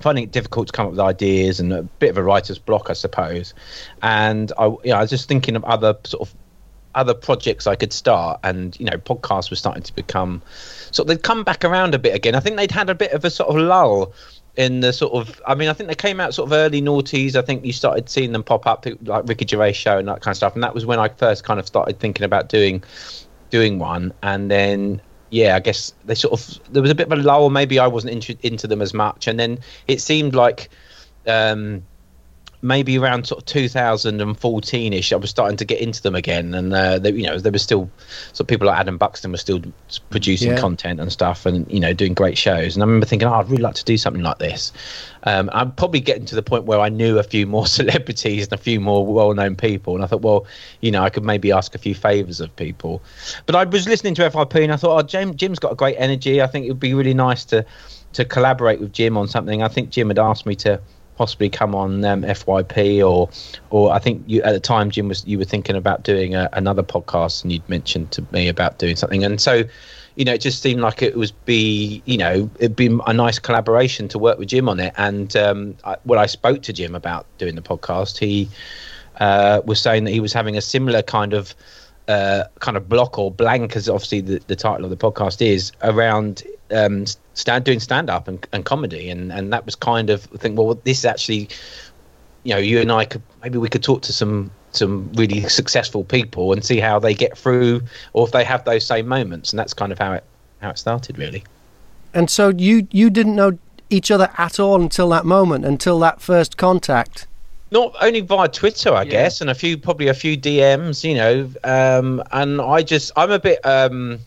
finding 0.03 0.25
it 0.25 0.31
difficult 0.31 0.67
to 0.67 0.73
come 0.73 0.85
up 0.85 0.91
with 0.91 0.99
ideas 0.99 1.59
and 1.59 1.73
a 1.73 1.83
bit 1.83 2.11
of 2.11 2.17
a 2.17 2.23
writer's 2.23 2.59
block, 2.59 2.89
I 2.89 2.93
suppose. 2.93 3.53
And 4.01 4.51
I, 4.59 4.65
you 4.67 4.79
know, 4.85 4.97
I 4.97 5.01
was 5.01 5.09
just 5.09 5.27
thinking 5.27 5.55
of 5.55 5.63
other 5.63 5.97
sort 6.03 6.29
of 6.29 6.35
other 6.95 7.13
projects 7.15 7.65
I 7.65 7.75
could 7.75 7.91
start, 7.91 8.39
and 8.43 8.79
you 8.79 8.85
know, 8.85 8.97
podcasts 8.97 9.49
were 9.49 9.55
starting 9.55 9.83
to 9.83 9.95
become 9.95 10.41
sort 10.91 11.07
they'd 11.07 11.23
come 11.23 11.43
back 11.43 11.65
around 11.65 11.95
a 11.95 11.99
bit 11.99 12.13
again. 12.13 12.35
I 12.35 12.39
think 12.39 12.57
they'd 12.57 12.71
had 12.71 12.89
a 12.89 12.95
bit 12.95 13.11
of 13.13 13.25
a 13.25 13.29
sort 13.29 13.49
of 13.49 13.55
lull 13.55 14.13
in 14.55 14.81
the 14.81 14.93
sort 14.93 15.13
of 15.13 15.41
I 15.47 15.55
mean 15.55 15.69
I 15.69 15.73
think 15.73 15.89
they 15.89 15.95
came 15.95 16.19
out 16.19 16.33
sort 16.33 16.49
of 16.49 16.53
early 16.53 16.81
noughties. 16.81 17.35
I 17.35 17.41
think 17.41 17.65
you 17.65 17.73
started 17.73 18.09
seeing 18.09 18.31
them 18.31 18.43
pop 18.43 18.67
up 18.67 18.85
like 19.03 19.27
Ricky 19.27 19.47
Gervais 19.47 19.73
show 19.73 19.97
and 19.97 20.07
that 20.07 20.21
kind 20.21 20.33
of 20.33 20.37
stuff, 20.37 20.53
and 20.53 20.63
that 20.63 20.75
was 20.75 20.85
when 20.85 20.99
I 20.99 21.09
first 21.09 21.43
kind 21.43 21.59
of 21.59 21.65
started 21.65 21.99
thinking 21.99 22.25
about 22.25 22.49
doing 22.49 22.83
doing 23.49 23.79
one, 23.79 24.13
and 24.21 24.51
then 24.51 25.01
yeah, 25.33 25.55
I 25.55 25.59
guess 25.59 25.91
they 26.05 26.13
sort 26.13 26.39
of 26.39 26.59
there 26.71 26.83
was 26.83 26.91
a 26.91 26.95
bit 26.95 27.11
of 27.11 27.17
a 27.17 27.21
lull. 27.21 27.49
Maybe 27.49 27.79
I 27.79 27.87
wasn't 27.87 28.13
into, 28.13 28.37
into 28.43 28.67
them 28.67 28.83
as 28.83 28.93
much, 28.93 29.27
and 29.27 29.39
then 29.39 29.57
it 29.87 29.99
seemed 29.99 30.35
like 30.35 30.69
um, 31.25 31.83
maybe 32.63 32.97
around 32.97 33.27
sort 33.27 33.41
of 33.41 33.45
2014ish, 33.45 35.11
I 35.11 35.15
was 35.17 35.29
starting 35.29 35.57
to 35.57 35.65
get 35.65 35.81
into 35.81 36.01
them 36.01 36.15
again, 36.15 36.53
and 36.53 36.73
uh, 36.73 36.97
they, 36.97 37.11
you 37.11 37.23
know 37.23 37.37
there 37.37 37.51
was 37.51 37.61
still 37.61 37.91
so 38.31 38.43
people 38.43 38.67
like 38.67 38.79
Adam 38.79 38.97
Buxton 38.97 39.31
were 39.31 39.37
still 39.37 39.61
producing 40.09 40.51
yeah. 40.51 40.59
content 40.59 40.99
and 40.99 41.11
stuff, 41.11 41.45
and 41.45 41.69
you 41.71 41.79
know 41.79 41.93
doing 41.93 42.13
great 42.13 42.37
shows. 42.37 42.75
And 42.75 42.81
I 42.81 42.85
remember 42.85 43.05
thinking, 43.05 43.27
oh, 43.27 43.33
I'd 43.33 43.49
really 43.49 43.61
like 43.61 43.75
to 43.75 43.83
do 43.83 43.97
something 43.97 44.23
like 44.23 44.39
this. 44.39 44.71
Um, 45.23 45.49
I'm 45.53 45.71
probably 45.73 45.99
getting 45.99 46.25
to 46.25 46.35
the 46.35 46.41
point 46.41 46.63
where 46.63 46.79
I 46.79 46.89
knew 46.89 47.19
a 47.19 47.23
few 47.23 47.45
more 47.45 47.67
celebrities 47.79 48.45
and 48.45 48.53
a 48.53 48.57
few 48.57 48.79
more 48.79 49.05
well-known 49.05 49.55
people, 49.55 49.95
and 49.95 50.03
I 50.03 50.07
thought, 50.07 50.21
well, 50.21 50.47
you 50.81 50.89
know, 50.89 51.03
I 51.03 51.09
could 51.09 51.23
maybe 51.23 51.51
ask 51.51 51.75
a 51.75 51.77
few 51.77 51.93
favors 51.93 52.39
of 52.39 52.55
people. 52.55 53.03
But 53.45 53.55
I 53.55 53.65
was 53.65 53.87
listening 53.87 54.15
to 54.15 54.29
FYP, 54.29 54.63
and 54.63 54.71
I 54.71 54.77
thought, 54.77 55.03
oh, 55.03 55.05
Jim, 55.05 55.35
Jim's 55.35 55.59
got 55.59 55.73
a 55.73 55.75
great 55.75 55.97
energy. 55.97 56.41
I 56.41 56.47
think 56.47 56.65
it 56.65 56.69
would 56.69 56.79
be 56.79 56.93
really 56.93 57.13
nice 57.13 57.45
to 57.45 57.65
to 58.13 58.23
collaborate 58.23 58.79
with 58.79 58.93
Jim 58.93 59.17
on 59.17 59.27
something. 59.27 59.63
I 59.63 59.67
think 59.67 59.89
Jim 59.89 60.07
had 60.07 60.19
asked 60.19 60.45
me 60.45 60.55
to 60.57 60.79
possibly 61.23 61.49
come 61.49 61.73
on 61.73 62.03
um, 62.03 62.21
FYP 62.23 63.01
or 63.01 63.29
or 63.69 63.93
I 63.93 63.99
think 63.99 64.25
you 64.27 64.41
at 64.41 64.51
the 64.51 64.59
time 64.59 64.91
Jim 64.91 65.07
was 65.07 65.25
you 65.25 65.37
were 65.37 65.45
thinking 65.45 65.77
about 65.77 66.03
doing 66.03 66.35
a, 66.35 66.49
another 66.51 66.83
podcast 66.83 67.43
and 67.43 67.51
you'd 67.53 67.69
mentioned 67.69 68.11
to 68.11 68.25
me 68.33 68.49
about 68.49 68.77
doing 68.77 68.97
something. 68.97 69.23
And 69.23 69.39
so 69.39 69.63
you 70.17 70.25
know 70.25 70.33
it 70.33 70.41
just 70.41 70.61
seemed 70.61 70.81
like 70.81 71.01
it 71.01 71.15
was 71.15 71.31
be 71.31 72.03
you 72.03 72.17
know 72.17 72.49
it'd 72.59 72.75
be 72.75 72.87
a 73.07 73.13
nice 73.13 73.39
collaboration 73.39 74.09
to 74.09 74.19
work 74.19 74.37
with 74.37 74.49
Jim 74.49 74.67
on 74.67 74.81
it. 74.81 74.93
And 74.97 75.33
um, 75.37 75.77
I, 75.85 75.95
when 76.03 76.19
I 76.19 76.25
spoke 76.25 76.61
to 76.63 76.73
Jim 76.73 76.93
about 76.93 77.25
doing 77.37 77.55
the 77.55 77.61
podcast 77.61 78.17
he 78.17 78.49
uh, 79.21 79.61
was 79.63 79.79
saying 79.79 80.03
that 80.03 80.11
he 80.11 80.19
was 80.19 80.33
having 80.33 80.57
a 80.57 80.61
similar 80.61 81.01
kind 81.03 81.31
of 81.31 81.55
uh, 82.09 82.43
kind 82.59 82.75
of 82.75 82.89
block 82.89 83.17
or 83.17 83.31
blank 83.31 83.77
as 83.77 83.87
obviously 83.87 84.19
the, 84.19 84.41
the 84.47 84.57
title 84.57 84.83
of 84.83 84.89
the 84.89 84.97
podcast 84.97 85.41
is 85.41 85.71
around 85.83 86.43
um, 86.71 87.05
stand 87.33 87.65
doing 87.65 87.79
stand 87.79 88.09
up 88.09 88.27
and, 88.27 88.45
and 88.53 88.65
comedy, 88.65 89.09
and 89.09 89.31
and 89.31 89.51
that 89.53 89.65
was 89.65 89.75
kind 89.75 90.09
of 90.09 90.27
I 90.33 90.37
think 90.37 90.57
well 90.57 90.75
this 90.83 90.99
is 90.99 91.05
actually 91.05 91.49
you 92.43 92.53
know 92.53 92.59
you 92.59 92.79
and 92.79 92.91
I 92.91 93.05
could 93.05 93.21
maybe 93.41 93.57
we 93.57 93.69
could 93.69 93.83
talk 93.83 94.01
to 94.03 94.13
some 94.13 94.51
some 94.71 95.11
really 95.13 95.41
successful 95.49 96.03
people 96.03 96.51
and 96.51 96.65
see 96.65 96.79
how 96.79 96.99
they 96.99 97.13
get 97.13 97.37
through 97.37 97.81
or 98.13 98.25
if 98.25 98.31
they 98.31 98.43
have 98.43 98.65
those 98.65 98.85
same 98.85 99.07
moments, 99.07 99.51
and 99.51 99.59
that's 99.59 99.73
kind 99.73 99.91
of 99.91 99.99
how 99.99 100.13
it 100.13 100.23
how 100.61 100.69
it 100.69 100.77
started 100.77 101.17
really. 101.17 101.43
And 102.13 102.29
so 102.29 102.49
you 102.49 102.87
you 102.91 103.09
didn't 103.09 103.35
know 103.35 103.57
each 103.89 104.11
other 104.11 104.31
at 104.37 104.59
all 104.59 104.81
until 104.81 105.09
that 105.09 105.25
moment, 105.25 105.65
until 105.65 105.99
that 105.99 106.21
first 106.21 106.57
contact. 106.57 107.27
Not 107.71 107.95
only 108.01 108.21
via 108.21 108.47
Twitter, 108.47 108.93
I 108.93 109.03
yeah. 109.03 109.11
guess, 109.11 109.41
and 109.41 109.49
a 109.49 109.55
few 109.55 109.77
probably 109.77 110.07
a 110.07 110.13
few 110.13 110.37
DMs, 110.37 111.03
you 111.03 111.15
know. 111.15 111.49
Um, 111.63 112.21
and 112.31 112.61
I 112.61 112.83
just 112.83 113.11
I'm 113.15 113.31
a 113.31 113.39
bit 113.39 113.65
um, 113.65 114.19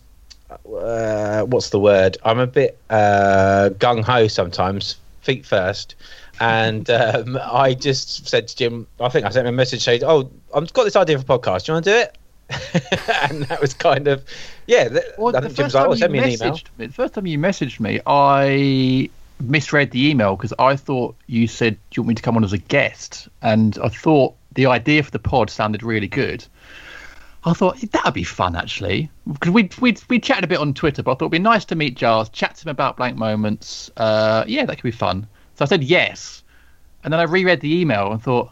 uh, 0.49 1.43
what's 1.43 1.69
the 1.69 1.79
word? 1.79 2.17
I'm 2.23 2.39
a 2.39 2.47
bit 2.47 2.77
uh, 2.89 3.69
gung 3.77 4.03
ho 4.03 4.27
sometimes, 4.27 4.95
feet 5.21 5.45
first. 5.45 5.95
And 6.39 6.89
um, 6.89 7.37
I 7.41 7.73
just 7.73 8.27
said 8.27 8.47
to 8.49 8.55
Jim, 8.55 8.87
I 8.99 9.09
think 9.09 9.25
I 9.25 9.29
sent 9.29 9.47
him 9.47 9.53
a 9.53 9.57
message 9.57 9.83
saying, 9.83 10.03
"Oh, 10.03 10.29
I've 10.53 10.71
got 10.73 10.83
this 10.83 10.95
idea 10.95 11.19
for 11.19 11.35
a 11.35 11.39
podcast. 11.39 11.65
Do 11.65 11.71
you 11.71 11.75
want 11.75 11.85
to 11.85 11.91
do 11.91 11.97
it?" 11.97 12.17
and 13.29 13.43
that 13.43 13.59
was 13.59 13.73
kind 13.73 14.07
of, 14.07 14.23
yeah. 14.67 14.87
well, 15.17 15.35
I 15.35 15.41
think 15.41 15.55
Jim's 15.55 15.73
like, 15.73 15.85
oh, 15.85 15.95
send 15.95 16.13
me 16.13 16.19
an 16.19 16.29
email. 16.29 16.57
Me, 16.77 16.85
the 16.85 16.93
first 16.93 17.13
time 17.13 17.25
you 17.25 17.37
messaged 17.37 17.81
me, 17.81 17.99
I 18.07 19.09
misread 19.41 19.91
the 19.91 20.09
email 20.09 20.37
because 20.37 20.53
I 20.57 20.77
thought 20.77 21.15
you 21.27 21.47
said, 21.47 21.73
"Do 21.73 21.99
you 21.99 22.03
want 22.03 22.09
me 22.09 22.15
to 22.15 22.21
come 22.21 22.37
on 22.37 22.43
as 22.43 22.53
a 22.53 22.57
guest?" 22.57 23.27
And 23.41 23.77
I 23.83 23.89
thought 23.89 24.33
the 24.53 24.67
idea 24.67 25.03
for 25.03 25.11
the 25.11 25.19
pod 25.19 25.49
sounded 25.49 25.83
really 25.83 26.07
good. 26.07 26.45
I 27.47 27.53
thought 27.53 27.79
that'd 27.79 28.13
be 28.13 28.25
fun 28.25 28.57
actually 28.57 29.09
because 29.31 29.51
we 29.51 29.69
we 29.79 29.95
we 30.09 30.19
chatted 30.19 30.43
a 30.43 30.47
bit 30.47 30.59
on 30.59 30.73
Twitter, 30.73 31.01
but 31.01 31.11
I 31.11 31.13
thought 31.13 31.25
it'd 31.25 31.31
be 31.31 31.39
nice 31.39 31.63
to 31.65 31.75
meet 31.75 31.95
Giles, 31.95 32.27
chat 32.29 32.55
to 32.55 32.63
him 32.63 32.71
about 32.71 32.97
blank 32.97 33.15
moments. 33.15 33.89
Uh, 33.95 34.43
yeah, 34.47 34.65
that 34.65 34.75
could 34.75 34.83
be 34.83 34.91
fun. 34.91 35.27
So 35.55 35.63
I 35.63 35.67
said 35.67 35.81
yes, 35.81 36.43
and 37.03 37.13
then 37.13 37.21
I 37.21 37.23
reread 37.23 37.61
the 37.61 37.73
email 37.73 38.11
and 38.11 38.21
thought, 38.21 38.51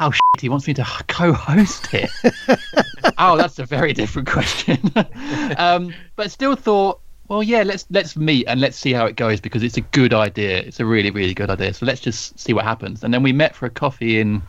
oh 0.00 0.10
shit, 0.10 0.40
he 0.40 0.48
wants 0.48 0.66
me 0.66 0.74
to 0.74 0.84
co-host 1.08 1.94
it. 1.94 2.10
oh, 3.18 3.36
that's 3.36 3.60
a 3.60 3.64
very 3.64 3.92
different 3.92 4.28
question. 4.28 4.92
um, 5.56 5.94
but 6.16 6.32
still 6.32 6.56
thought, 6.56 7.00
well, 7.28 7.44
yeah, 7.44 7.62
let's 7.62 7.86
let's 7.90 8.16
meet 8.16 8.46
and 8.48 8.60
let's 8.60 8.76
see 8.76 8.92
how 8.92 9.06
it 9.06 9.14
goes 9.14 9.40
because 9.40 9.62
it's 9.62 9.76
a 9.76 9.82
good 9.82 10.12
idea. 10.12 10.58
It's 10.58 10.80
a 10.80 10.84
really 10.84 11.12
really 11.12 11.34
good 11.34 11.48
idea. 11.48 11.74
So 11.74 11.86
let's 11.86 12.00
just 12.00 12.40
see 12.40 12.52
what 12.52 12.64
happens. 12.64 13.04
And 13.04 13.14
then 13.14 13.22
we 13.22 13.32
met 13.32 13.54
for 13.54 13.66
a 13.66 13.70
coffee 13.70 14.18
in 14.18 14.42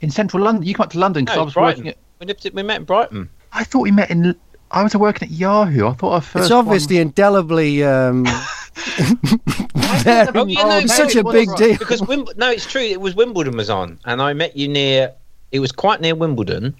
in 0.00 0.12
central 0.12 0.44
London. 0.44 0.62
You 0.62 0.74
come 0.74 0.84
up 0.84 0.92
to 0.92 1.00
London 1.00 1.24
because 1.24 1.36
no, 1.36 1.42
I 1.42 1.44
was 1.44 1.54
Brighton. 1.54 1.84
working 1.84 1.90
at 1.90 2.05
when 2.18 2.28
did 2.28 2.54
we 2.54 2.62
met 2.62 2.78
in 2.78 2.84
Brighton? 2.84 3.28
I 3.52 3.64
thought 3.64 3.80
we 3.80 3.90
met 3.90 4.10
in. 4.10 4.34
I 4.70 4.82
was 4.82 4.94
working 4.96 5.28
at 5.28 5.34
Yahoo. 5.34 5.88
I 5.88 5.92
thought 5.92 6.12
our 6.12 6.20
first. 6.20 6.44
It's 6.46 6.50
obviously 6.50 6.96
one... 6.96 7.08
indelibly. 7.08 7.84
Um, 7.84 8.24
there, 10.04 10.28
oh, 10.34 10.46
yeah, 10.46 10.62
no, 10.64 10.86
such 10.86 11.14
a 11.14 11.24
big 11.24 11.48
right. 11.48 11.58
deal. 11.58 11.78
Because 11.78 12.00
Wimb- 12.02 12.36
no, 12.36 12.50
it's 12.50 12.66
true. 12.66 12.82
It 12.82 13.00
was 13.00 13.14
Wimbledon 13.14 13.56
was 13.56 13.70
on, 13.70 13.98
and 14.04 14.20
I 14.20 14.32
met 14.32 14.56
you 14.56 14.68
near. 14.68 15.12
It 15.52 15.60
was 15.60 15.72
quite 15.72 16.00
near 16.00 16.14
Wimbledon, 16.14 16.74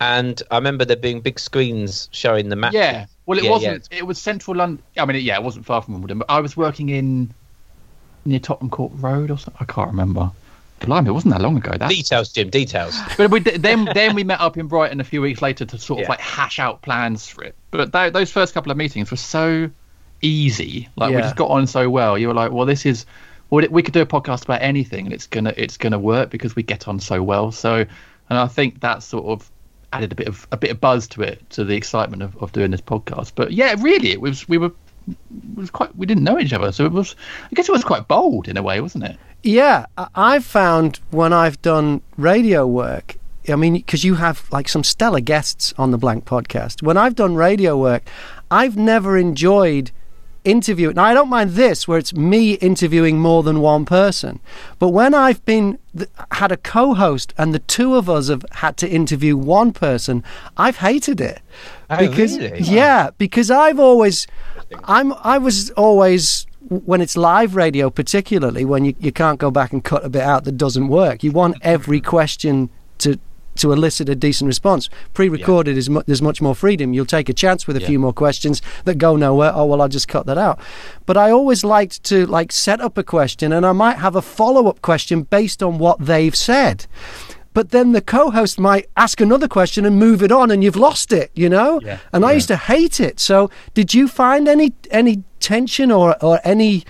and 0.00 0.42
I 0.50 0.56
remember 0.56 0.84
there 0.84 0.96
being 0.96 1.20
big 1.20 1.40
screens 1.40 2.08
showing 2.12 2.48
the 2.50 2.56
match. 2.56 2.74
Yeah, 2.74 3.06
well, 3.26 3.38
it 3.38 3.44
yeah, 3.44 3.50
wasn't. 3.50 3.88
Yeah. 3.90 3.98
It 3.98 4.06
was 4.06 4.20
central 4.20 4.56
London. 4.56 4.84
I 4.96 5.04
mean, 5.04 5.24
yeah, 5.24 5.36
it 5.36 5.42
wasn't 5.42 5.66
far 5.66 5.82
from 5.82 5.94
Wimbledon, 5.94 6.18
but 6.18 6.30
I 6.30 6.40
was 6.40 6.56
working 6.56 6.90
in 6.90 7.32
near 8.24 8.38
Tottenham 8.38 8.70
Court 8.70 8.92
Road 8.96 9.30
or 9.30 9.38
something. 9.38 9.58
I 9.60 9.64
can't 9.72 9.90
remember. 9.90 10.30
Blimey, 10.86 11.08
it 11.08 11.12
wasn't 11.12 11.34
that 11.34 11.40
long 11.40 11.56
ago. 11.56 11.72
That 11.76 11.90
details, 11.90 12.32
Jim. 12.32 12.50
Details. 12.50 12.98
But 13.16 13.30
we, 13.30 13.40
then, 13.40 13.88
then 13.94 14.14
we 14.14 14.24
met 14.24 14.40
up 14.40 14.56
in 14.56 14.66
Brighton 14.66 15.00
a 15.00 15.04
few 15.04 15.20
weeks 15.20 15.42
later 15.42 15.64
to 15.64 15.78
sort 15.78 16.00
of 16.00 16.04
yeah. 16.04 16.10
like 16.10 16.20
hash 16.20 16.58
out 16.58 16.82
plans 16.82 17.28
for 17.28 17.44
it. 17.44 17.54
But 17.70 17.92
th- 17.92 18.12
those 18.12 18.30
first 18.30 18.54
couple 18.54 18.70
of 18.70 18.78
meetings 18.78 19.10
were 19.10 19.16
so 19.16 19.70
easy. 20.22 20.88
Like 20.96 21.10
yeah. 21.10 21.16
we 21.16 21.22
just 21.22 21.36
got 21.36 21.50
on 21.50 21.66
so 21.66 21.90
well. 21.90 22.16
You 22.16 22.28
were 22.28 22.34
like, 22.34 22.52
well, 22.52 22.66
this 22.66 22.86
is. 22.86 23.06
Well, 23.50 23.66
we 23.70 23.82
could 23.82 23.92
do 23.92 24.00
a 24.00 24.06
podcast 24.06 24.44
about 24.44 24.62
anything, 24.62 25.04
and 25.04 25.12
it's 25.12 25.26
gonna 25.26 25.52
it's 25.56 25.76
gonna 25.76 25.98
work 25.98 26.30
because 26.30 26.56
we 26.56 26.62
get 26.62 26.88
on 26.88 26.98
so 27.00 27.22
well. 27.22 27.52
So, 27.52 27.74
and 28.30 28.38
I 28.38 28.46
think 28.46 28.80
that 28.80 29.02
sort 29.02 29.26
of 29.26 29.50
added 29.92 30.10
a 30.10 30.14
bit 30.14 30.26
of 30.26 30.46
a 30.52 30.56
bit 30.56 30.70
of 30.70 30.80
buzz 30.80 31.06
to 31.08 31.22
it, 31.22 31.48
to 31.50 31.64
the 31.64 31.76
excitement 31.76 32.22
of, 32.22 32.36
of 32.38 32.52
doing 32.52 32.70
this 32.70 32.80
podcast. 32.80 33.32
But 33.34 33.52
yeah, 33.52 33.74
really, 33.78 34.10
it 34.10 34.20
was 34.20 34.48
we 34.48 34.56
were 34.58 34.72
it 35.08 35.16
was 35.54 35.70
quite 35.70 35.94
we 35.96 36.06
didn't 36.06 36.24
know 36.24 36.38
each 36.38 36.52
other, 36.52 36.72
so 36.72 36.84
it 36.86 36.92
was 36.92 37.14
I 37.44 37.54
guess 37.54 37.68
it 37.68 37.72
was 37.72 37.84
quite 37.84 38.08
bold 38.08 38.48
in 38.48 38.56
a 38.56 38.62
way, 38.62 38.80
wasn't 38.80 39.04
it? 39.04 39.18
Yeah, 39.42 39.86
I've 40.14 40.44
found 40.44 41.00
when 41.10 41.32
I've 41.32 41.60
done 41.62 42.02
radio 42.16 42.66
work, 42.66 43.16
I 43.48 43.56
mean, 43.56 43.74
because 43.74 44.04
you 44.04 44.14
have 44.14 44.46
like 44.52 44.68
some 44.68 44.84
stellar 44.84 45.20
guests 45.20 45.74
on 45.76 45.90
the 45.90 45.98
Blank 45.98 46.24
podcast. 46.24 46.82
When 46.82 46.96
I've 46.96 47.16
done 47.16 47.34
radio 47.34 47.76
work, 47.76 48.04
I've 48.50 48.76
never 48.76 49.18
enjoyed 49.18 49.90
interviewing. 50.44 50.94
Now, 50.94 51.04
I 51.04 51.14
don't 51.14 51.28
mind 51.28 51.50
this, 51.50 51.86
where 51.88 51.98
it's 51.98 52.14
me 52.14 52.54
interviewing 52.54 53.18
more 53.18 53.42
than 53.42 53.60
one 53.60 53.84
person. 53.84 54.40
But 54.78 54.88
when 54.88 55.14
I've 55.14 55.44
been 55.44 55.78
had 56.32 56.52
a 56.52 56.56
co-host 56.56 57.34
and 57.36 57.52
the 57.52 57.58
two 57.60 57.96
of 57.96 58.08
us 58.08 58.28
have 58.28 58.44
had 58.52 58.76
to 58.78 58.88
interview 58.88 59.36
one 59.36 59.72
person, 59.72 60.22
I've 60.56 60.78
hated 60.78 61.20
it 61.20 61.40
oh, 61.90 61.96
because 61.96 62.38
really? 62.38 62.60
yeah, 62.60 63.10
because 63.18 63.50
I've 63.50 63.80
always, 63.80 64.26
I'm 64.84 65.12
I 65.24 65.38
was 65.38 65.70
always 65.70 66.46
when 66.80 67.00
it's 67.00 67.16
live 67.16 67.54
radio, 67.56 67.90
particularly 67.90 68.64
when 68.64 68.84
you, 68.84 68.94
you 68.98 69.12
can't 69.12 69.38
go 69.38 69.50
back 69.50 69.72
and 69.72 69.82
cut 69.82 70.04
a 70.04 70.08
bit 70.08 70.22
out 70.22 70.44
that 70.44 70.56
doesn't 70.56 70.88
work, 70.88 71.22
you 71.22 71.32
want 71.32 71.56
every 71.62 72.00
question 72.00 72.70
to 72.98 73.18
to 73.54 73.70
elicit 73.70 74.08
a 74.08 74.14
decent 74.14 74.48
response. 74.48 74.88
Pre-recorded 75.12 75.72
yeah. 75.72 75.78
is 75.78 75.90
mu- 75.90 76.02
there's 76.06 76.22
much 76.22 76.40
more 76.40 76.54
freedom. 76.54 76.94
You'll 76.94 77.04
take 77.04 77.28
a 77.28 77.34
chance 77.34 77.66
with 77.66 77.76
a 77.76 77.80
yeah. 77.80 77.88
few 77.88 77.98
more 77.98 78.12
questions 78.12 78.62
that 78.84 78.96
go 78.96 79.16
nowhere. 79.16 79.52
Oh 79.54 79.66
well, 79.66 79.82
I'll 79.82 79.88
just 79.88 80.08
cut 80.08 80.26
that 80.26 80.38
out. 80.38 80.58
But 81.06 81.16
I 81.16 81.30
always 81.30 81.62
liked 81.62 82.02
to 82.04 82.26
like 82.26 82.50
set 82.50 82.80
up 82.80 82.96
a 82.96 83.02
question, 83.02 83.52
and 83.52 83.66
I 83.66 83.72
might 83.72 83.98
have 83.98 84.16
a 84.16 84.22
follow-up 84.22 84.80
question 84.80 85.22
based 85.22 85.62
on 85.62 85.78
what 85.78 85.98
they've 85.98 86.34
said. 86.34 86.86
But 87.54 87.70
then 87.70 87.92
the 87.92 88.00
co-host 88.00 88.58
might 88.58 88.88
ask 88.96 89.20
another 89.20 89.48
question 89.48 89.84
and 89.84 89.98
move 89.98 90.22
it 90.22 90.32
on, 90.32 90.50
and 90.50 90.62
you've 90.64 90.76
lost 90.76 91.12
it. 91.12 91.30
You 91.34 91.48
know. 91.48 91.80
Yeah. 91.82 91.98
And 92.12 92.24
I 92.24 92.30
Yeah. 92.30 92.34
used 92.34 92.48
to 92.48 92.56
hate 92.56 93.00
it. 93.00 93.20
So, 93.20 93.50
did 93.74 93.94
you 93.94 94.08
find 94.08 94.48
any 94.48 94.72
any 94.90 95.22
tension 95.40 95.90
or 95.90 96.16
or 96.24 96.40
any 96.44 96.84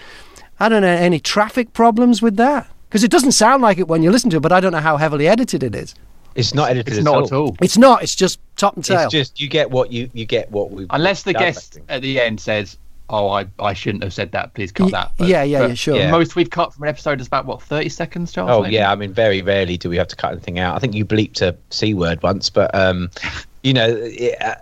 I 0.60 0.68
don't 0.68 0.82
know 0.82 0.88
any 0.88 1.18
traffic 1.20 1.72
problems 1.72 2.22
with 2.22 2.36
that? 2.36 2.66
Because 2.88 3.02
it 3.04 3.10
doesn't 3.10 3.32
sound 3.32 3.62
like 3.62 3.78
it 3.78 3.88
when 3.88 4.02
you 4.02 4.10
listen 4.10 4.30
to 4.30 4.36
it, 4.36 4.40
but 4.40 4.52
I 4.52 4.60
don't 4.60 4.72
know 4.72 4.78
how 4.80 4.96
heavily 4.98 5.26
edited 5.26 5.62
it 5.62 5.74
is. 5.74 5.94
It's 6.34 6.54
not 6.54 6.70
edited 6.70 6.88
It's 6.88 6.98
at, 6.98 7.04
not 7.04 7.14
all. 7.14 7.24
at 7.24 7.32
all. 7.32 7.56
It's 7.60 7.76
not. 7.76 8.02
It's 8.02 8.14
just 8.14 8.38
top 8.56 8.76
and 8.76 8.84
tail. 8.84 9.00
It's 9.00 9.12
just 9.12 9.40
you 9.40 9.48
get 9.48 9.70
what 9.70 9.90
you 9.92 10.08
you 10.14 10.24
get 10.24 10.50
what 10.50 10.70
we 10.70 10.86
Unless 10.90 11.24
the 11.24 11.32
guest 11.34 11.78
at 11.88 12.00
the 12.02 12.20
end 12.20 12.40
says, 12.40 12.78
"Oh, 13.12 13.28
I, 13.28 13.46
I 13.58 13.74
shouldn't 13.74 14.02
have 14.02 14.12
said 14.12 14.32
that. 14.32 14.54
Please 14.54 14.72
cut 14.72 14.86
Y- 14.86 14.90
that." 14.90 15.12
yeah, 15.28 15.42
yeah, 15.42 15.66
yeah, 15.68 15.74
sure. 15.74 15.96
Yeah. 15.96 16.10
Most 16.10 16.34
we've 16.34 16.50
cut 16.50 16.72
from 16.74 16.84
an 16.84 16.88
episode 16.88 17.20
is 17.20 17.26
about 17.26 17.46
what 17.46 17.62
thirty 17.62 17.88
seconds, 17.88 18.32
Charles. 18.32 18.50
Oh 18.50 18.62
maybe? 18.62 18.74
yeah, 18.74 18.90
I 18.90 18.96
mean, 18.96 19.12
very 19.12 19.42
rarely 19.42 19.76
do 19.76 19.88
we 19.88 19.96
have 19.96 20.08
to 20.08 20.16
cut 20.16 20.32
anything 20.32 20.58
out. 20.58 20.74
I 20.74 20.78
think 20.78 20.94
you 20.94 21.04
bleeped 21.04 21.42
a 21.42 21.56
c 21.70 21.94
word 21.94 22.22
once, 22.22 22.50
but 22.50 22.74
um, 22.74 23.10
you 23.62 23.72
know, 23.72 23.88
it, 23.88 24.40
uh, 24.42 24.54